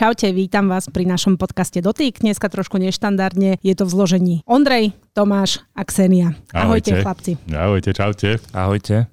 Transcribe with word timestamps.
Čaute, 0.00 0.32
vítam 0.32 0.64
vás 0.64 0.88
pri 0.88 1.04
našom 1.04 1.36
podcaste 1.36 1.84
Dotýk. 1.84 2.24
Dneska 2.24 2.48
trošku 2.48 2.80
neštandardne 2.80 3.60
je 3.60 3.74
to 3.76 3.84
v 3.84 3.92
zložení 3.92 4.34
Ondrej, 4.48 4.96
Tomáš 5.12 5.60
a 5.76 5.84
Ksenia. 5.84 6.40
Ahojte, 6.56 6.96
Ahojte 6.96 7.04
chlapci. 7.04 7.32
Ahojte, 7.52 7.90
čaute. 7.92 8.30
Ahojte. 8.56 9.12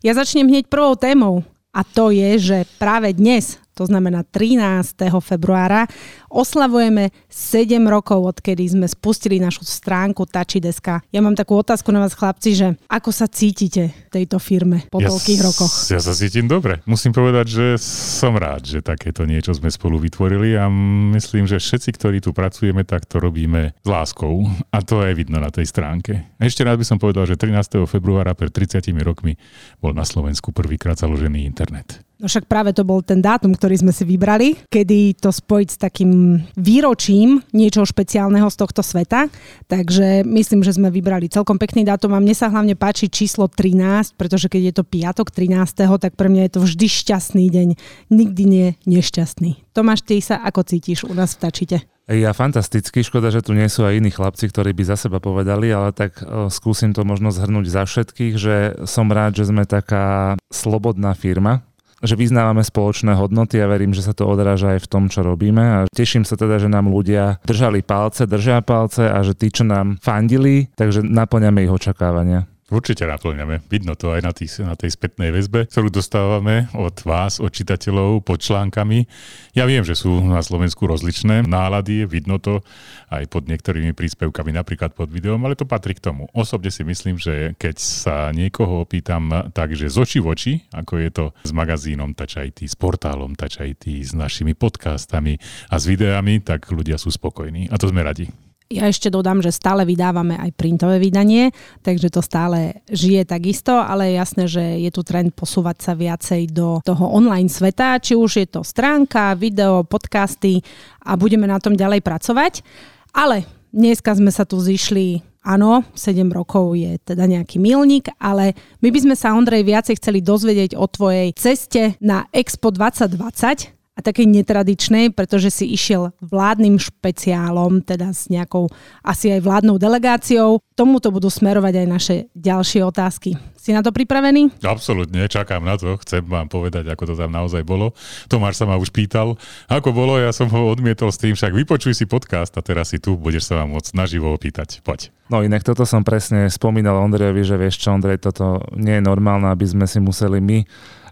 Ja 0.00 0.12
začnem 0.16 0.48
hneď 0.48 0.72
prvou 0.72 0.96
témou 0.96 1.44
a 1.76 1.84
to 1.84 2.08
je, 2.08 2.40
že 2.40 2.58
práve 2.80 3.12
dnes, 3.12 3.60
to 3.76 3.84
znamená 3.84 4.24
13. 4.24 4.96
februára, 5.20 5.84
oslavujeme 6.32 7.12
7 7.28 7.76
rokov, 7.84 8.24
odkedy 8.24 8.64
sme 8.64 8.88
spustili 8.88 9.36
našu 9.36 9.68
stránku 9.68 10.24
Tačideska. 10.24 11.04
Ja 11.12 11.20
mám 11.20 11.36
takú 11.36 11.60
otázku 11.60 11.92
na 11.92 12.00
vás, 12.00 12.16
chlapci, 12.16 12.56
že 12.56 12.66
ako 12.88 13.12
sa 13.12 13.28
cítite 13.28 13.92
v 13.92 14.08
tejto 14.08 14.40
firme 14.40 14.88
po 14.88 15.04
ja 15.04 15.12
toľkých 15.12 15.40
rokoch? 15.44 15.68
Ja 15.92 16.00
sa 16.00 16.16
cítim 16.16 16.48
dobre. 16.48 16.80
Musím 16.88 17.12
povedať, 17.12 17.46
že 17.52 17.66
som 17.82 18.32
rád, 18.40 18.64
že 18.64 18.80
takéto 18.80 19.28
niečo 19.28 19.52
sme 19.52 19.68
spolu 19.68 20.00
vytvorili 20.00 20.56
a 20.56 20.72
myslím, 21.12 21.44
že 21.44 21.60
všetci, 21.60 21.90
ktorí 22.00 22.24
tu 22.24 22.32
pracujeme, 22.32 22.80
tak 22.88 23.04
to 23.04 23.20
robíme 23.20 23.76
s 23.76 23.88
láskou 23.88 24.48
a 24.72 24.80
to 24.80 25.04
je 25.04 25.12
vidno 25.12 25.36
na 25.36 25.52
tej 25.52 25.68
stránke. 25.68 26.24
Ešte 26.40 26.64
rád 26.64 26.80
by 26.80 26.86
som 26.88 26.96
povedal, 26.96 27.28
že 27.28 27.36
13. 27.36 27.84
februára 27.84 28.32
pred 28.32 28.48
30 28.48 28.88
rokmi 29.02 29.36
bol 29.82 29.92
na 29.92 30.06
Slovensku 30.06 30.54
prvýkrát 30.54 30.96
založený 30.96 31.44
internet. 31.44 32.05
No 32.16 32.32
však 32.32 32.48
práve 32.48 32.72
to 32.72 32.80
bol 32.80 33.04
ten 33.04 33.20
dátum, 33.20 33.52
ktorý 33.52 33.76
sme 33.76 33.92
si 33.92 34.08
vybrali, 34.08 34.56
kedy 34.72 35.20
to 35.20 35.28
spojiť 35.28 35.68
s 35.68 35.76
takým 35.76 36.40
výročím 36.56 37.44
niečo 37.52 37.84
špeciálneho 37.84 38.48
z 38.48 38.56
tohto 38.56 38.80
sveta. 38.80 39.28
Takže 39.68 40.24
myslím, 40.24 40.64
že 40.64 40.80
sme 40.80 40.88
vybrali 40.88 41.28
celkom 41.28 41.60
pekný 41.60 41.84
dátum 41.84 42.16
a 42.16 42.22
mne 42.24 42.32
sa 42.32 42.48
hlavne 42.48 42.72
páči 42.72 43.12
číslo 43.12 43.52
13, 43.52 44.16
pretože 44.16 44.48
keď 44.48 44.62
je 44.64 44.74
to 44.80 44.84
piatok 44.88 45.28
13., 45.28 45.76
tak 46.00 46.16
pre 46.16 46.32
mňa 46.32 46.48
je 46.48 46.52
to 46.56 46.60
vždy 46.64 46.86
šťastný 46.88 47.52
deň. 47.52 47.68
Nikdy 48.08 48.42
nie 48.48 48.66
nešťastný. 48.88 49.76
Tomáš, 49.76 50.00
ty 50.08 50.16
sa 50.24 50.40
ako 50.40 50.64
cítiš 50.64 51.04
u 51.04 51.12
nás 51.12 51.36
v 51.36 51.40
Tačite? 51.44 51.78
Ja 52.06 52.30
fantasticky, 52.30 53.02
škoda, 53.02 53.34
že 53.34 53.42
tu 53.42 53.50
nie 53.50 53.66
sú 53.66 53.82
aj 53.82 53.98
iní 53.98 54.14
chlapci, 54.14 54.46
ktorí 54.46 54.70
by 54.72 54.88
za 54.88 54.96
seba 54.96 55.18
povedali, 55.18 55.74
ale 55.74 55.90
tak 55.90 56.22
o, 56.22 56.46
skúsim 56.46 56.94
to 56.94 57.02
možno 57.02 57.34
zhrnúť 57.34 57.66
za 57.66 57.82
všetkých, 57.82 58.34
že 58.38 58.56
som 58.86 59.10
rád, 59.10 59.42
že 59.42 59.50
sme 59.50 59.66
taká 59.66 60.38
slobodná 60.54 61.18
firma, 61.18 61.66
že 62.06 62.16
vyznávame 62.16 62.62
spoločné 62.64 63.12
hodnoty 63.18 63.60
a 63.60 63.68
verím, 63.68 63.92
že 63.92 64.06
sa 64.06 64.16
to 64.16 64.24
odráža 64.24 64.78
aj 64.78 64.86
v 64.86 64.90
tom, 64.90 65.04
čo 65.12 65.26
robíme 65.26 65.62
a 65.62 65.78
teším 65.90 66.24
sa 66.24 66.38
teda, 66.38 66.56
že 66.62 66.70
nám 66.70 66.88
ľudia 66.88 67.42
držali 67.44 67.82
palce, 67.84 68.24
držia 68.24 68.62
palce 68.62 69.10
a 69.10 69.18
že 69.20 69.36
tí, 69.36 69.52
čo 69.52 69.66
nám 69.66 69.98
fandili, 70.00 70.70
takže 70.78 71.04
naplňame 71.04 71.66
ich 71.66 71.72
očakávania. 71.74 72.55
Určite 72.66 73.06
naplňame. 73.06 73.62
Vidno 73.70 73.94
to 73.94 74.10
aj 74.10 74.26
na, 74.26 74.34
tých, 74.34 74.58
na 74.58 74.74
tej 74.74 74.98
spätnej 74.98 75.30
väzbe, 75.30 75.70
ktorú 75.70 75.86
dostávame 75.86 76.66
od 76.74 76.98
vás, 77.06 77.38
od 77.38 77.54
čitateľov, 77.54 78.26
pod 78.26 78.42
článkami. 78.42 79.06
Ja 79.54 79.70
viem, 79.70 79.86
že 79.86 79.94
sú 79.94 80.18
na 80.26 80.42
Slovensku 80.42 80.82
rozličné 80.82 81.46
nálady, 81.46 82.10
vidno 82.10 82.42
to 82.42 82.66
aj 83.06 83.22
pod 83.30 83.46
niektorými 83.46 83.94
príspevkami, 83.94 84.50
napríklad 84.50 84.98
pod 84.98 85.14
videom, 85.14 85.38
ale 85.46 85.54
to 85.54 85.62
patrí 85.62 85.94
k 85.94 86.10
tomu. 86.10 86.26
Osobne 86.34 86.74
si 86.74 86.82
myslím, 86.82 87.22
že 87.22 87.54
keď 87.54 87.78
sa 87.78 88.34
niekoho 88.34 88.82
opýtam 88.82 89.30
tak, 89.54 89.78
že 89.78 89.86
z 89.86 90.02
oči 90.02 90.18
v 90.18 90.26
oči, 90.26 90.52
ako 90.74 90.92
je 90.98 91.10
to 91.14 91.24
s 91.46 91.54
magazínom 91.54 92.18
Touch 92.18 92.34
IT, 92.34 92.66
s 92.66 92.74
portálom 92.74 93.38
Touch 93.38 93.62
IT, 93.62 93.86
s 93.86 94.10
našimi 94.10 94.58
podcastami 94.58 95.38
a 95.70 95.78
s 95.78 95.86
videami, 95.86 96.42
tak 96.42 96.66
ľudia 96.74 96.98
sú 96.98 97.14
spokojní. 97.14 97.70
A 97.70 97.78
to 97.78 97.86
sme 97.86 98.02
radi. 98.02 98.45
Ja 98.66 98.90
ešte 98.90 99.14
dodám, 99.14 99.38
že 99.38 99.54
stále 99.54 99.86
vydávame 99.86 100.34
aj 100.34 100.50
printové 100.58 100.98
vydanie, 100.98 101.54
takže 101.86 102.10
to 102.10 102.18
stále 102.18 102.82
žije 102.90 103.22
takisto, 103.22 103.70
ale 103.70 104.10
je 104.10 104.18
jasné, 104.18 104.44
že 104.50 104.64
je 104.82 104.90
tu 104.90 105.06
trend 105.06 105.30
posúvať 105.30 105.86
sa 105.86 105.92
viacej 105.94 106.50
do 106.50 106.82
toho 106.82 107.06
online 107.06 107.46
sveta, 107.46 108.02
či 108.02 108.18
už 108.18 108.42
je 108.42 108.46
to 108.50 108.66
stránka, 108.66 109.38
video, 109.38 109.86
podcasty 109.86 110.58
a 111.06 111.14
budeme 111.14 111.46
na 111.46 111.62
tom 111.62 111.78
ďalej 111.78 112.02
pracovať. 112.02 112.66
Ale 113.14 113.46
dneska 113.70 114.18
sme 114.18 114.34
sa 114.34 114.42
tu 114.42 114.58
zišli 114.58 115.22
Áno, 115.46 115.86
7 115.94 116.26
rokov 116.34 116.74
je 116.74 116.98
teda 117.06 117.22
nejaký 117.30 117.62
milník, 117.62 118.10
ale 118.18 118.50
my 118.82 118.90
by 118.90 118.98
sme 118.98 119.14
sa, 119.14 119.38
Ondrej, 119.38 119.62
viacej 119.62 120.02
chceli 120.02 120.18
dozvedieť 120.18 120.74
o 120.74 120.90
tvojej 120.90 121.30
ceste 121.38 121.94
na 122.02 122.26
Expo 122.34 122.74
2020, 122.74 123.75
a 123.96 124.04
takej 124.04 124.28
netradičnej, 124.28 125.16
pretože 125.16 125.48
si 125.48 125.72
išiel 125.72 126.12
vládnym 126.20 126.76
špeciálom, 126.76 127.80
teda 127.80 128.12
s 128.12 128.28
nejakou 128.28 128.68
asi 129.00 129.32
aj 129.32 129.40
vládnou 129.40 129.80
delegáciou. 129.80 130.60
Tomuto 130.76 131.08
budú 131.08 131.32
smerovať 131.32 131.74
aj 131.80 131.86
naše 131.88 132.16
ďalšie 132.36 132.84
otázky. 132.84 133.40
Si 133.56 133.72
na 133.72 133.80
to 133.80 133.90
pripravený? 133.90 134.62
Absolútne, 134.62 135.24
čakám 135.26 135.64
na 135.64 135.80
to. 135.80 135.96
Chcem 136.04 136.20
vám 136.22 136.46
povedať, 136.52 136.86
ako 136.92 137.02
to 137.08 137.14
tam 137.16 137.32
naozaj 137.32 137.64
bolo. 137.64 137.96
Tomáš 138.28 138.60
sa 138.60 138.68
ma 138.68 138.76
už 138.76 138.92
pýtal, 138.92 139.40
ako 139.66 139.96
bolo, 139.96 140.20
ja 140.20 140.30
som 140.30 140.46
ho 140.52 140.68
odmietol 140.68 141.08
s 141.08 141.18
tým, 141.18 141.32
však 141.32 141.56
vypočuj 141.56 141.96
si 141.96 142.04
podcast 142.04 142.52
a 142.54 142.62
teraz 142.62 142.92
si 142.92 143.00
tu, 143.00 143.16
budeš 143.16 143.48
sa 143.48 143.64
vám 143.64 143.74
môcť 143.74 143.96
naživo 143.96 144.28
opýtať. 144.28 144.84
Poď. 144.84 145.08
No 145.32 145.42
inak 145.42 145.64
toto 145.64 145.88
som 145.88 146.06
presne 146.06 146.52
spomínal 146.52 147.00
Ondrejovi, 147.00 147.42
že 147.42 147.56
vieš 147.58 147.80
čo, 147.82 147.96
Ondrej, 147.96 148.22
toto 148.22 148.62
nie 148.76 149.00
je 149.00 149.02
normálne, 149.02 149.50
aby 149.50 149.66
sme 149.66 149.88
si 149.88 149.98
museli 149.98 150.38
my 150.38 150.62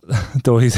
tvoji 0.46 0.74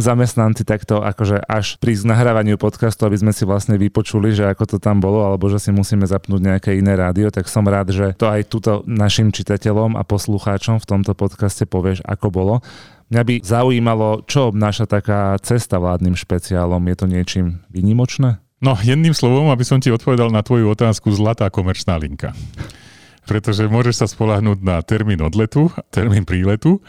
zamestnanci 0.00 0.64
takto 0.64 1.00
akože 1.00 1.44
až 1.44 1.76
pri 1.78 1.96
nahrávaniu 2.02 2.56
podcastu, 2.56 3.04
aby 3.04 3.18
sme 3.20 3.32
si 3.34 3.44
vlastne 3.44 3.76
vypočuli, 3.76 4.32
že 4.32 4.48
ako 4.48 4.76
to 4.76 4.76
tam 4.80 4.98
bolo, 4.98 5.24
alebo 5.24 5.48
že 5.52 5.60
si 5.60 5.70
musíme 5.70 6.08
zapnúť 6.08 6.40
nejaké 6.40 6.70
iné 6.76 6.96
rádio, 6.96 7.28
tak 7.28 7.48
som 7.48 7.64
rád, 7.66 7.92
že 7.92 8.16
to 8.16 8.28
aj 8.28 8.48
túto 8.48 8.80
našim 8.88 9.30
čitateľom 9.30 9.96
a 9.96 10.02
poslucháčom 10.06 10.80
v 10.80 10.88
tomto 10.88 11.12
podcaste 11.12 11.68
povieš, 11.68 12.04
ako 12.04 12.26
bolo. 12.32 12.54
Mňa 13.12 13.22
by 13.28 13.34
zaujímalo, 13.44 14.24
čo 14.24 14.48
obnáša 14.48 14.88
taká 14.88 15.36
cesta 15.44 15.76
vládnym 15.76 16.16
špeciálom. 16.16 16.80
Je 16.88 16.96
to 16.96 17.04
niečím 17.04 17.60
vynimočné? 17.68 18.40
No, 18.62 18.78
jedným 18.80 19.12
slovom, 19.12 19.52
aby 19.52 19.66
som 19.68 19.82
ti 19.82 19.92
odpovedal 19.92 20.32
na 20.32 20.40
tvoju 20.40 20.72
otázku, 20.72 21.12
zlatá 21.12 21.50
komerčná 21.52 22.00
linka. 22.00 22.32
Pretože 23.28 23.68
môžeš 23.68 23.94
sa 24.00 24.06
spolahnúť 24.08 24.64
na 24.64 24.80
termín 24.80 25.20
odletu, 25.20 25.68
termín 25.92 26.24
príletu 26.24 26.80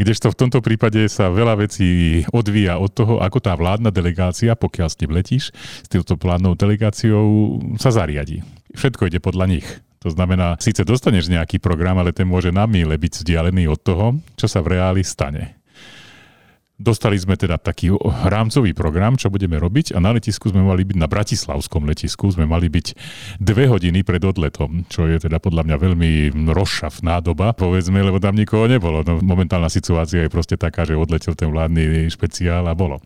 Kdežto 0.00 0.32
v 0.32 0.38
tomto 0.40 0.64
prípade 0.64 1.04
sa 1.12 1.28
veľa 1.28 1.60
vecí 1.60 2.24
odvíja 2.32 2.80
od 2.80 2.88
toho, 2.88 3.20
ako 3.20 3.36
tá 3.36 3.52
vládna 3.52 3.92
delegácia, 3.92 4.56
pokiaľ 4.56 4.88
s 4.88 4.96
tým 4.96 5.12
letíš, 5.12 5.44
s 5.52 5.88
touto 5.92 6.16
vládnou 6.16 6.56
delegáciou 6.56 7.60
sa 7.76 7.92
zariadi. 7.92 8.40
Všetko 8.72 9.12
ide 9.12 9.20
podľa 9.20 9.52
nich. 9.52 9.68
To 10.00 10.08
znamená, 10.08 10.56
síce 10.56 10.88
dostaneš 10.88 11.28
nejaký 11.28 11.60
program, 11.60 12.00
ale 12.00 12.16
ten 12.16 12.24
môže 12.24 12.48
na 12.48 12.64
míle 12.64 12.96
byť 12.96 13.20
vzdialený 13.20 13.68
od 13.68 13.80
toho, 13.84 14.06
čo 14.40 14.48
sa 14.48 14.64
v 14.64 14.80
reáli 14.80 15.04
stane. 15.04 15.59
Dostali 16.80 17.20
sme 17.20 17.36
teda 17.36 17.60
taký 17.60 17.92
rámcový 18.24 18.72
program, 18.72 19.20
čo 19.20 19.28
budeme 19.28 19.60
robiť 19.60 19.92
a 19.92 20.00
na 20.00 20.16
letisku 20.16 20.48
sme 20.48 20.64
mali 20.64 20.88
byť, 20.88 20.96
na 20.96 21.04
Bratislavskom 21.04 21.84
letisku 21.84 22.32
sme 22.32 22.48
mali 22.48 22.72
byť 22.72 22.96
dve 23.36 23.68
hodiny 23.68 24.00
pred 24.00 24.24
odletom, 24.24 24.88
čo 24.88 25.04
je 25.04 25.20
teda 25.20 25.36
podľa 25.36 25.68
mňa 25.68 25.76
veľmi 25.76 26.10
rozšafná 26.48 27.20
doba, 27.20 27.52
povedzme, 27.52 28.00
lebo 28.00 28.16
tam 28.16 28.32
nikoho 28.32 28.64
nebolo. 28.64 29.04
No, 29.04 29.20
momentálna 29.20 29.68
situácia 29.68 30.24
je 30.24 30.32
proste 30.32 30.56
taká, 30.56 30.88
že 30.88 30.96
odletel 30.96 31.36
ten 31.36 31.52
vládny 31.52 32.08
špeciál 32.08 32.64
a 32.64 32.72
bolo. 32.72 32.96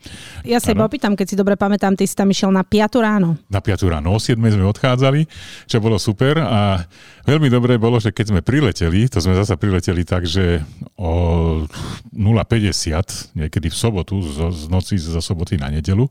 Ja 0.46 0.62
sa 0.62 0.70
iba 0.70 0.86
opýtam, 0.86 1.18
keď 1.18 1.34
si 1.34 1.36
dobre 1.36 1.58
pamätám, 1.58 1.98
ty 1.98 2.06
si 2.06 2.14
tam 2.14 2.30
išiel 2.30 2.54
na 2.54 2.62
5 2.62 3.02
ráno. 3.02 3.42
Na 3.50 3.58
5 3.58 3.90
ráno, 3.90 4.14
o 4.14 4.22
7 4.22 4.38
sme 4.38 4.70
odchádzali, 4.70 5.26
čo 5.66 5.82
bolo 5.82 5.98
super 5.98 6.38
a 6.38 6.86
veľmi 7.26 7.50
dobré 7.50 7.74
bolo, 7.74 7.98
že 7.98 8.14
keď 8.14 8.26
sme 8.30 8.40
prileteli, 8.46 9.10
to 9.10 9.18
sme 9.18 9.34
zase 9.34 9.58
prileteli 9.58 10.06
tak, 10.06 10.30
že 10.30 10.62
o 10.94 11.66
0,50, 12.14 13.34
niekedy 13.34 13.63
niekedy 13.64 13.72
v 13.72 13.80
sobotu, 13.80 14.20
z, 14.20 14.52
z 14.52 14.62
noci 14.68 15.00
zo 15.00 15.20
soboty 15.24 15.56
na 15.56 15.72
nedelu, 15.72 16.04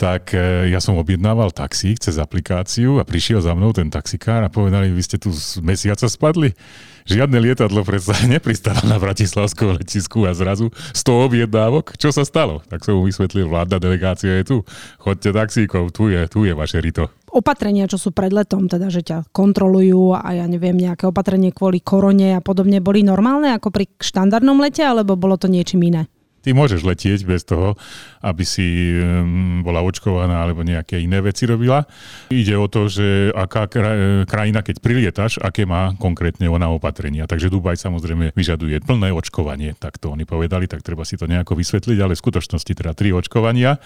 tak 0.00 0.32
e, 0.32 0.72
ja 0.72 0.80
som 0.80 0.96
objednával 0.96 1.52
taxík 1.52 2.00
cez 2.00 2.16
aplikáciu 2.16 2.96
a 2.96 3.04
prišiel 3.04 3.44
za 3.44 3.52
mnou 3.52 3.76
ten 3.76 3.92
taxikár 3.92 4.40
a 4.40 4.48
povedali, 4.48 4.88
vy 4.88 5.02
ste 5.04 5.20
tu 5.20 5.28
z 5.28 5.60
mesiaca 5.60 6.08
spadli. 6.08 6.56
Žiadne 7.04 7.36
lietadlo 7.36 7.84
predsa 7.84 8.16
nepristalo 8.24 8.80
na 8.88 8.96
Bratislavskom 8.96 9.76
letisku 9.76 10.24
a 10.24 10.32
zrazu 10.32 10.72
100 10.96 11.04
objednávok. 11.04 12.00
Čo 12.00 12.16
sa 12.16 12.24
stalo? 12.24 12.64
Tak 12.72 12.80
som 12.80 12.96
mu 12.96 13.04
vysvetlil, 13.04 13.44
vládna 13.52 13.76
delegácia 13.76 14.40
je 14.40 14.44
tu. 14.48 14.56
Chodte 14.96 15.36
taxíkov, 15.36 15.92
tu 15.92 16.08
je, 16.08 16.24
tu 16.32 16.48
je 16.48 16.56
vaše 16.56 16.80
rito. 16.80 17.12
Opatrenia, 17.28 17.84
čo 17.84 18.00
sú 18.00 18.10
pred 18.10 18.32
letom, 18.32 18.72
teda, 18.72 18.88
že 18.88 19.04
ťa 19.04 19.28
kontrolujú 19.36 20.16
a 20.16 20.32
ja 20.32 20.48
neviem, 20.48 20.80
nejaké 20.80 21.06
opatrenie 21.06 21.52
kvôli 21.52 21.84
korone 21.84 22.34
a 22.34 22.40
podobne, 22.40 22.80
boli 22.80 23.04
normálne 23.04 23.52
ako 23.52 23.68
pri 23.68 23.84
štandardnom 24.00 24.56
lete, 24.64 24.80
alebo 24.80 25.14
bolo 25.14 25.36
to 25.36 25.46
niečím 25.46 25.84
iné? 25.92 26.08
Ty 26.40 26.56
môžeš 26.56 26.80
letieť 26.84 27.20
bez 27.28 27.44
toho, 27.44 27.76
aby 28.24 28.44
si 28.48 28.96
bola 29.60 29.84
očkovaná 29.84 30.40
alebo 30.40 30.64
nejaké 30.64 30.96
iné 31.00 31.20
veci 31.20 31.44
robila. 31.44 31.84
Ide 32.32 32.56
o 32.56 32.64
to, 32.64 32.88
že 32.88 33.28
aká 33.36 33.68
krajina, 34.24 34.64
keď 34.64 34.76
prilietaš, 34.80 35.36
aké 35.36 35.68
má 35.68 35.92
konkrétne 36.00 36.48
ona 36.48 36.72
opatrenia. 36.72 37.28
Takže 37.28 37.52
Dubaj 37.52 37.76
samozrejme 37.76 38.32
vyžaduje 38.32 38.80
plné 38.80 39.12
očkovanie, 39.12 39.76
tak 39.76 40.00
to 40.00 40.12
oni 40.12 40.24
povedali, 40.24 40.64
tak 40.64 40.80
treba 40.80 41.04
si 41.04 41.20
to 41.20 41.28
nejako 41.28 41.56
vysvetliť, 41.60 41.98
ale 42.00 42.16
v 42.16 42.22
skutočnosti 42.24 42.72
teda 42.72 42.96
tri 42.96 43.12
očkovania. 43.12 43.76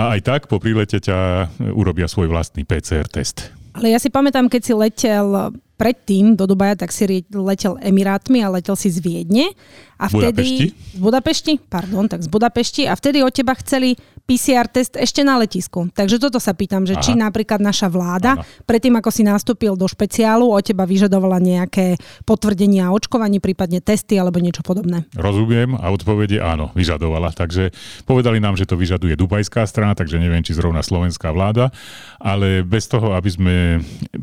A 0.00 0.16
aj 0.16 0.20
tak 0.24 0.40
po 0.48 0.56
prilete 0.56 1.04
ťa 1.04 1.48
urobia 1.76 2.08
svoj 2.08 2.32
vlastný 2.32 2.64
PCR 2.64 3.04
test. 3.04 3.52
Ale 3.76 3.94
ja 3.94 4.00
si 4.02 4.10
pamätám, 4.10 4.50
keď 4.50 4.62
si 4.64 4.72
letel 4.74 5.54
predtým 5.78 6.34
do 6.34 6.50
Dubaja, 6.50 6.74
tak 6.74 6.90
si 6.90 7.06
letel 7.30 7.78
Emirátmi 7.78 8.42
a 8.42 8.50
letel 8.50 8.74
si 8.74 8.90
z 8.90 8.98
Viedne. 8.98 9.54
A 9.98 10.06
vtedy, 10.06 10.30
Budapešti? 10.30 10.66
Z 10.94 11.00
Budapešti? 11.02 11.52
Pardon, 11.66 12.06
tak 12.06 12.22
z 12.22 12.30
Budapešti. 12.30 12.82
A 12.86 12.94
vtedy 12.94 13.18
od 13.26 13.34
teba 13.34 13.58
chceli 13.58 13.98
PCR 14.28 14.70
test 14.70 14.94
ešte 14.94 15.24
na 15.24 15.40
letisku. 15.40 15.90
Takže 15.90 16.22
toto 16.22 16.38
sa 16.38 16.54
pýtam, 16.54 16.86
že 16.86 16.94
Aha. 16.94 17.02
či 17.02 17.16
napríklad 17.18 17.58
naša 17.58 17.90
vláda, 17.90 18.38
Aha. 18.38 18.44
predtým 18.68 18.94
ako 18.94 19.10
si 19.10 19.26
nastúpil 19.26 19.74
do 19.74 19.88
špeciálu, 19.88 20.46
od 20.52 20.62
teba 20.62 20.86
vyžadovala 20.86 21.42
nejaké 21.42 21.98
potvrdenia 22.28 22.92
o 22.92 22.96
očkovaní, 23.00 23.40
prípadne 23.40 23.80
testy 23.80 24.20
alebo 24.20 24.38
niečo 24.38 24.60
podobné. 24.62 25.08
Rozumiem 25.16 25.74
a 25.74 25.88
odpovede 25.90 26.38
áno, 26.44 26.70
vyžadovala. 26.76 27.32
Takže 27.32 27.72
povedali 28.04 28.38
nám, 28.38 28.60
že 28.60 28.68
to 28.68 28.76
vyžaduje 28.76 29.16
dubajská 29.16 29.64
strana, 29.64 29.96
takže 29.96 30.20
neviem, 30.20 30.44
či 30.44 30.52
zrovna 30.52 30.84
slovenská 30.84 31.32
vláda, 31.32 31.72
ale 32.20 32.62
bez 32.62 32.86
toho, 32.86 33.16
aby 33.16 33.30
sme 33.32 33.56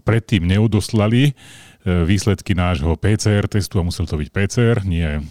predtým 0.06 0.46
neodoslali 0.46 1.34
E, 1.34 1.75
výsledky 1.86 2.58
nášho 2.58 2.98
PCR 2.98 3.46
testu 3.46 3.78
a 3.78 3.86
musel 3.86 4.10
to 4.10 4.18
byť 4.18 4.30
PCR, 4.34 4.82
nie 4.82 5.06
e, 5.06 5.22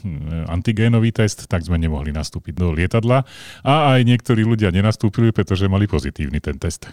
antigénový 0.47 1.11
test, 1.11 1.51
tak 1.51 1.67
sme 1.67 1.77
nemohli 1.83 2.15
nastúpiť 2.15 2.55
do 2.55 2.71
lietadla 2.71 3.27
a 3.67 3.99
aj 3.99 4.01
niektorí 4.06 4.47
ľudia 4.47 4.71
nenastúpili, 4.71 5.35
pretože 5.35 5.67
mali 5.67 5.91
pozitívny 5.91 6.39
ten 6.39 6.55
test 6.56 6.87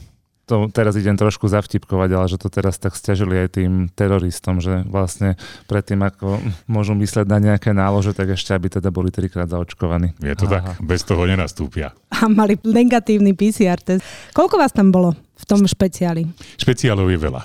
to 0.52 0.68
teraz 0.68 1.00
idem 1.00 1.16
trošku 1.16 1.48
zavtipkovať, 1.48 2.10
ale 2.12 2.28
že 2.28 2.36
to 2.36 2.52
teraz 2.52 2.76
tak 2.76 2.92
stiažili 3.00 3.40
aj 3.40 3.56
tým 3.56 3.88
teroristom, 3.88 4.60
že 4.60 4.84
vlastne 4.84 5.40
predtým, 5.72 6.04
ako 6.04 6.44
môžu 6.68 6.92
mysleť 7.00 7.24
na 7.24 7.40
nejaké 7.40 7.72
nálože, 7.72 8.12
tak 8.12 8.36
ešte 8.36 8.52
aby 8.52 8.68
teda 8.68 8.92
boli 8.92 9.16
trikrát 9.16 9.48
zaočkovaní. 9.48 10.12
Je 10.20 10.36
to 10.36 10.52
Aha. 10.52 10.76
tak, 10.76 10.84
bez 10.84 11.08
toho 11.08 11.24
nenastúpia. 11.24 11.96
A 12.12 12.28
mali 12.28 12.60
negatívny 12.68 13.32
PCR 13.32 13.80
test. 13.80 14.04
Koľko 14.36 14.60
vás 14.60 14.76
tam 14.76 14.92
bolo 14.92 15.16
v 15.16 15.46
tom 15.48 15.64
špeciáli? 15.64 16.28
Špeciálov 16.60 17.08
je 17.08 17.20
veľa. 17.22 17.42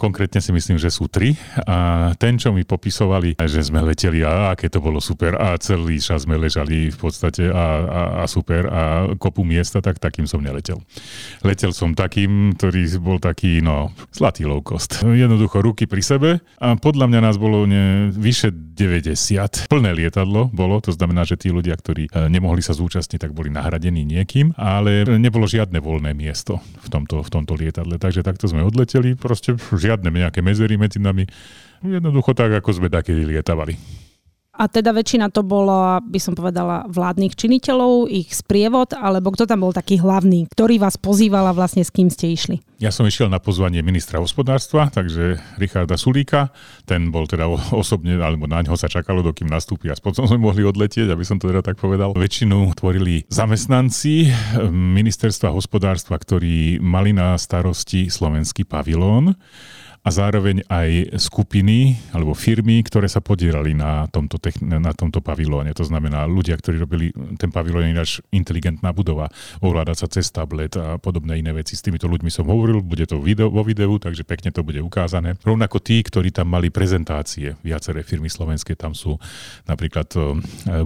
Konkrétne 0.00 0.40
si 0.40 0.48
myslím, 0.48 0.80
že 0.80 0.88
sú 0.88 1.12
tri. 1.12 1.36
A 1.68 2.10
ten, 2.16 2.40
čo 2.40 2.56
mi 2.56 2.64
popisovali, 2.64 3.36
že 3.36 3.60
sme 3.60 3.84
leteli 3.84 4.24
a 4.24 4.56
aké 4.56 4.72
to 4.72 4.80
bolo 4.80 4.96
super 4.96 5.36
a 5.36 5.60
celý 5.60 6.00
čas 6.00 6.24
sme 6.24 6.40
ležali 6.40 6.88
v 6.88 6.96
podstate 6.96 7.52
a, 7.52 7.66
a, 7.84 8.00
a 8.20 8.24
super 8.24 8.64
a 8.64 8.82
kopu 9.20 9.44
miesta, 9.44 9.84
tak 9.84 10.00
takým 10.00 10.24
som 10.24 10.40
neletel. 10.40 10.80
Letel 11.44 11.76
som 11.76 11.92
takým, 11.92 12.56
ktorý 12.56 12.96
bol 12.96 13.20
taký, 13.20 13.60
no, 13.60 13.92
zlatý 14.08 14.48
low 14.48 14.64
cost. 14.64 15.04
Jednoducho 15.04 15.60
ruky 15.60 15.84
pri 15.84 16.00
sebe 16.00 16.30
a 16.56 16.80
podľa 16.80 17.04
mňa 17.04 17.20
nás 17.20 17.36
bolo 17.36 17.68
ne, 17.68 18.08
vyše 18.08 18.48
90. 18.48 19.68
Plné 19.68 19.92
lietadlo 19.92 20.48
bolo, 20.48 20.80
to 20.80 20.96
znamená, 20.96 21.28
že 21.28 21.36
tí 21.36 21.52
ľudia, 21.52 21.76
ktorí 21.76 22.08
e, 22.08 22.32
nemohli 22.32 22.64
sa 22.64 22.72
zúčastniť, 22.72 23.28
tak 23.28 23.36
boli 23.36 23.52
nahradení 23.52 24.08
niekým, 24.08 24.56
ale 24.56 25.04
nebolo 25.20 25.44
žiadne 25.44 25.76
voľné 25.76 26.16
miesto 26.16 26.64
v 26.80 26.88
tomto, 26.88 27.20
v 27.20 27.28
tomto 27.28 27.52
lietadle. 27.52 28.00
Takže 28.00 28.24
takto 28.24 28.48
sme 28.48 28.64
odleteli, 28.64 29.12
proste 29.12 29.60
žiadne 29.60 29.89
nejaké 29.98 30.38
medzery 30.44 30.78
medzi 30.78 31.02
nami. 31.02 31.26
Jednoducho 31.82 32.36
tak, 32.36 32.54
ako 32.54 32.70
sme 32.76 32.88
takedy 32.92 33.26
lietavali. 33.26 33.74
A 34.60 34.68
teda 34.68 34.92
väčšina 34.92 35.32
to 35.32 35.40
bolo, 35.40 35.96
by 36.04 36.20
som 36.20 36.36
povedala, 36.36 36.84
vládnych 36.84 37.32
činiteľov, 37.32 38.12
ich 38.12 38.28
sprievod, 38.36 38.92
alebo 38.92 39.32
kto 39.32 39.48
tam 39.48 39.64
bol 39.64 39.72
taký 39.72 39.96
hlavný, 39.96 40.52
ktorý 40.52 40.76
vás 40.76 41.00
pozýval 41.00 41.48
a 41.48 41.56
vlastne 41.56 41.80
s 41.80 41.88
kým 41.88 42.12
ste 42.12 42.28
išli? 42.28 42.60
Ja 42.76 42.92
som 42.92 43.08
išiel 43.08 43.32
na 43.32 43.40
pozvanie 43.40 43.80
ministra 43.80 44.20
hospodárstva, 44.20 44.92
takže 44.92 45.40
Richarda 45.56 45.96
Sulíka, 45.96 46.52
ten 46.84 47.08
bol 47.08 47.24
teda 47.24 47.48
osobne, 47.72 48.20
alebo 48.20 48.44
na 48.44 48.60
ňo 48.60 48.76
sa 48.76 48.92
čakalo, 48.92 49.24
dokým 49.24 49.48
nastúpi 49.48 49.88
a 49.88 49.96
potom 49.96 50.28
sme 50.28 50.36
mohli 50.36 50.60
odletieť, 50.60 51.08
aby 51.08 51.24
som 51.24 51.40
to 51.40 51.48
teda 51.48 51.64
tak 51.64 51.80
povedal. 51.80 52.12
Väčšinu 52.12 52.76
tvorili 52.76 53.24
zamestnanci 53.32 54.28
ministerstva 54.68 55.56
hospodárstva, 55.56 56.20
ktorí 56.20 56.84
mali 56.84 57.16
na 57.16 57.32
starosti 57.40 58.12
slovenský 58.12 58.68
pavilón 58.68 59.40
a 60.00 60.08
zároveň 60.08 60.64
aj 60.64 61.20
skupiny 61.20 62.00
alebo 62.16 62.32
firmy, 62.32 62.80
ktoré 62.80 63.04
sa 63.04 63.20
podielali 63.20 63.76
na 63.76 64.08
tomto, 64.08 64.40
na 64.64 64.96
tomto 64.96 65.20
pavilóne. 65.20 65.76
To 65.76 65.84
znamená 65.84 66.24
ľudia, 66.24 66.56
ktorí 66.56 66.80
robili 66.80 67.12
ten 67.36 67.52
pavilón 67.52 67.92
ináč 67.92 68.24
inteligentná 68.32 68.96
budova, 68.96 69.28
ovláda 69.60 69.92
sa 69.92 70.08
cez 70.08 70.32
tablet 70.32 70.72
a 70.80 70.96
podobné 70.96 71.44
iné 71.44 71.52
veci. 71.52 71.76
S 71.76 71.84
týmito 71.84 72.08
ľuďmi 72.08 72.32
som 72.32 72.48
hovoril, 72.48 72.80
bude 72.80 73.04
to 73.04 73.20
video, 73.20 73.52
vo 73.52 73.60
videu, 73.60 73.92
takže 74.00 74.24
pekne 74.24 74.48
to 74.48 74.64
bude 74.64 74.80
ukázané. 74.80 75.36
Rovnako 75.44 75.84
tí, 75.84 76.00
ktorí 76.00 76.32
tam 76.32 76.48
mali 76.48 76.72
prezentácie, 76.72 77.60
viaceré 77.60 78.00
firmy 78.00 78.32
slovenské, 78.32 78.72
tam 78.80 78.96
sú 78.96 79.20
napríklad 79.68 80.08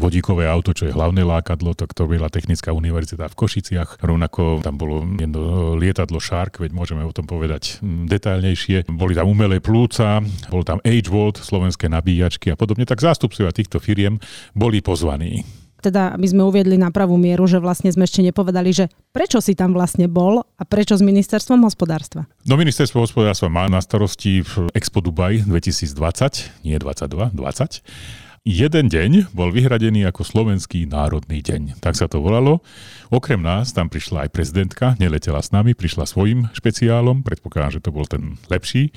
vodíkové 0.03 0.51
auto, 0.51 0.75
čo 0.75 0.91
je 0.91 0.97
hlavné 0.97 1.23
lákadlo, 1.23 1.79
to, 1.79 1.87
ktoré 1.87 2.19
bola 2.19 2.33
Technická 2.35 2.75
univerzita 2.75 3.31
v 3.31 3.39
Košiciach. 3.39 4.03
Rovnako 4.03 4.59
tam 4.67 4.75
bolo 4.75 5.07
jedno 5.07 5.79
lietadlo 5.79 6.19
Shark, 6.19 6.59
veď 6.59 6.75
môžeme 6.75 7.07
o 7.07 7.15
tom 7.15 7.31
povedať 7.31 7.79
detailnejšie 7.83 8.91
boli 9.05 9.13
tam 9.13 9.29
umelé 9.29 9.61
plúca, 9.61 10.25
bol 10.49 10.65
tam 10.65 10.81
Age 10.81 11.13
Volt, 11.13 11.37
slovenské 11.37 11.93
nabíjačky 11.93 12.49
a 12.49 12.57
podobne, 12.57 12.89
tak 12.89 13.05
zástupcovia 13.05 13.53
týchto 13.53 13.77
firiem 13.77 14.17
boli 14.57 14.81
pozvaní 14.81 15.45
teda 15.85 16.17
aby 16.17 16.25
sme 16.25 16.49
uviedli 16.49 16.81
na 16.81 16.89
pravú 16.89 17.21
mieru, 17.21 17.45
že 17.45 17.61
vlastne 17.61 17.93
sme 17.93 18.09
ešte 18.09 18.25
nepovedali, 18.25 18.73
že 18.73 18.89
prečo 19.13 19.45
si 19.45 19.53
tam 19.53 19.77
vlastne 19.77 20.09
bol 20.09 20.41
a 20.41 20.63
prečo 20.65 20.97
s 20.97 21.05
ministerstvom 21.05 21.61
hospodárstva? 21.61 22.25
No 22.49 22.57
ministerstvo 22.57 23.05
hospodárstva 23.05 23.53
má 23.53 23.69
na 23.69 23.85
starosti 23.85 24.41
v 24.41 24.73
Expo 24.73 25.05
Dubai 25.05 25.45
2020, 25.45 26.65
nie 26.65 26.81
22, 26.81 27.37
20 27.37 28.24
jeden 28.45 28.93
deň 28.93 29.33
bol 29.33 29.49
vyhradený 29.49 30.05
ako 30.05 30.21
slovenský 30.21 30.85
národný 30.85 31.41
deň. 31.41 31.81
Tak 31.81 31.97
sa 31.97 32.13
to 32.13 32.21
volalo. 32.21 32.61
Okrem 33.09 33.41
nás 33.41 33.73
tam 33.73 33.89
prišla 33.89 34.29
aj 34.29 34.31
prezidentka, 34.37 35.01
neletela 35.01 35.41
s 35.41 35.49
nami, 35.49 35.73
prišla 35.73 36.05
svojim 36.05 36.53
špeciálom, 36.53 37.25
predpokladám, 37.25 37.81
že 37.81 37.85
to 37.85 37.91
bol 37.91 38.05
ten 38.05 38.37
lepší 38.53 38.93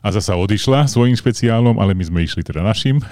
a 0.00 0.08
zasa 0.12 0.36
odišla 0.36 0.88
svojim 0.88 1.16
špeciálom, 1.16 1.76
ale 1.76 1.92
my 1.92 2.04
sme 2.04 2.20
išli 2.24 2.40
teda 2.44 2.64
našim. 2.64 3.00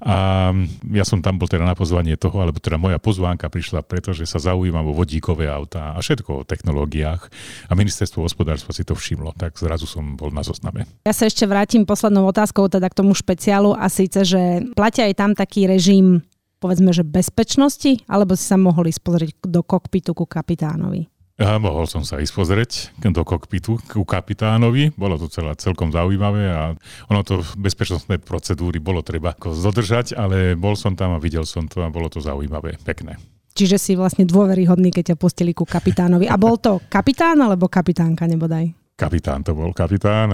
A 0.00 0.48
ja 0.96 1.04
som 1.04 1.20
tam 1.20 1.36
bol 1.36 1.44
teda 1.44 1.64
na 1.64 1.76
pozvanie 1.76 2.16
toho, 2.16 2.40
alebo 2.40 2.56
teda 2.56 2.80
moja 2.80 2.96
pozvánka 2.96 3.52
prišla, 3.52 3.84
pretože 3.84 4.24
sa 4.24 4.40
zaujímam 4.40 4.88
o 4.88 4.96
vodíkové 4.96 5.44
autá 5.44 5.92
a 5.92 6.00
všetko 6.00 6.30
o 6.40 6.46
technológiách 6.48 7.28
a 7.68 7.72
ministerstvo 7.76 8.24
hospodárstva 8.24 8.72
si 8.72 8.80
to 8.80 8.96
všimlo, 8.96 9.36
tak 9.36 9.60
zrazu 9.60 9.84
som 9.84 10.16
bol 10.16 10.32
na 10.32 10.40
zozname. 10.40 10.88
Ja 11.04 11.12
sa 11.12 11.28
ešte 11.28 11.44
vrátim 11.44 11.84
poslednou 11.84 12.24
otázkou 12.32 12.72
teda 12.72 12.88
k 12.88 12.96
tomu 12.96 13.12
špeciálu 13.12 13.76
a 13.76 13.92
síce, 13.92 14.24
že 14.24 14.64
platia 14.72 15.04
aj 15.04 15.14
tam 15.20 15.30
taký 15.36 15.68
režim 15.68 16.24
povedzme, 16.60 16.92
že 16.92 17.02
bezpečnosti, 17.02 18.04
alebo 18.04 18.36
si 18.36 18.44
sa 18.44 18.60
mohli 18.60 18.92
spozrieť 18.92 19.48
do 19.48 19.64
kokpitu 19.64 20.12
ku 20.12 20.28
kapitánovi? 20.28 21.08
Ja, 21.40 21.56
mohol 21.56 21.88
som 21.88 22.04
sa 22.04 22.20
ísť 22.20 22.36
pozrieť 22.36 22.72
do 23.00 23.24
kokpitu 23.24 23.80
ku 23.88 24.04
kapitánovi, 24.04 24.92
bolo 24.92 25.16
to 25.16 25.24
celá 25.32 25.56
celkom 25.56 25.88
zaujímavé 25.88 26.52
a 26.52 26.76
ono 27.08 27.24
to 27.24 27.40
bezpečnostné 27.56 28.20
procedúry 28.20 28.76
bolo 28.76 29.00
treba 29.00 29.32
zodržať, 29.40 30.20
ale 30.20 30.52
bol 30.52 30.76
som 30.76 30.92
tam 30.92 31.16
a 31.16 31.22
videl 31.22 31.48
som 31.48 31.64
to 31.64 31.80
a 31.80 31.88
bolo 31.88 32.12
to 32.12 32.20
zaujímavé, 32.20 32.76
pekné. 32.84 33.16
Čiže 33.56 33.80
si 33.80 33.92
vlastne 33.96 34.28
dôveryhodný, 34.28 34.92
keď 34.92 35.12
ťa 35.12 35.16
pustili 35.16 35.56
ku 35.56 35.64
kapitánovi. 35.64 36.28
A 36.28 36.36
bol 36.36 36.60
to 36.60 36.76
kapitán 36.92 37.40
alebo 37.40 37.72
kapitánka 37.72 38.28
nebodaj? 38.28 38.79
Kapitán 39.00 39.40
to 39.40 39.56
bol 39.56 39.72
kapitán, 39.72 40.28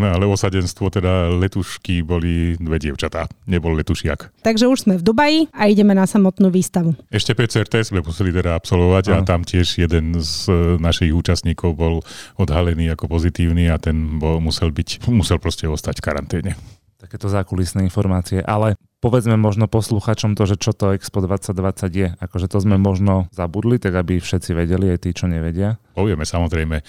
ale 0.00 0.24
osadenstvo, 0.24 0.88
teda 0.88 1.28
letušky 1.36 2.00
boli 2.00 2.56
dve 2.56 2.80
dievčatá, 2.80 3.28
nebol 3.44 3.76
letušiak. 3.76 4.40
Takže 4.40 4.64
už 4.64 4.88
sme 4.88 4.94
v 4.96 5.04
Dubaji 5.04 5.40
a 5.52 5.68
ideme 5.68 5.92
na 5.92 6.08
samotnú 6.08 6.48
výstavu. 6.48 6.96
Ešte 7.12 7.36
PCR 7.36 7.68
test 7.68 7.92
sme 7.92 8.00
museli 8.00 8.32
teda 8.32 8.56
absolvovať 8.56 9.04
a 9.12 9.16
tam 9.20 9.44
tiež 9.44 9.84
jeden 9.84 10.16
z 10.16 10.48
e, 10.48 10.52
našich 10.80 11.12
účastníkov 11.12 11.76
bol 11.76 12.00
odhalený 12.40 12.88
ako 12.96 13.20
pozitívny 13.20 13.68
a 13.68 13.76
ten 13.76 14.16
bol, 14.16 14.40
musel 14.40 14.72
byť, 14.72 15.04
musel 15.12 15.36
proste 15.36 15.68
ostať 15.68 16.00
v 16.00 16.06
karanténe 16.08 16.52
takéto 16.96 17.28
zákulisné 17.28 17.86
informácie, 17.86 18.42
ale 18.42 18.74
povedzme 19.00 19.36
možno 19.36 19.68
posluchačom 19.68 20.34
to, 20.34 20.48
že 20.48 20.56
čo 20.56 20.72
to 20.72 20.96
Expo 20.96 21.20
2020 21.20 21.92
je. 21.92 22.08
Akože 22.18 22.48
to 22.48 22.58
sme 22.60 22.80
možno 22.80 23.28
zabudli, 23.32 23.76
tak 23.76 23.94
aby 23.94 24.18
všetci 24.18 24.56
vedeli, 24.56 24.92
aj 24.92 25.04
tí, 25.04 25.10
čo 25.12 25.28
nevedia. 25.28 25.76
Povieme 25.92 26.24
samozrejme. 26.28 26.80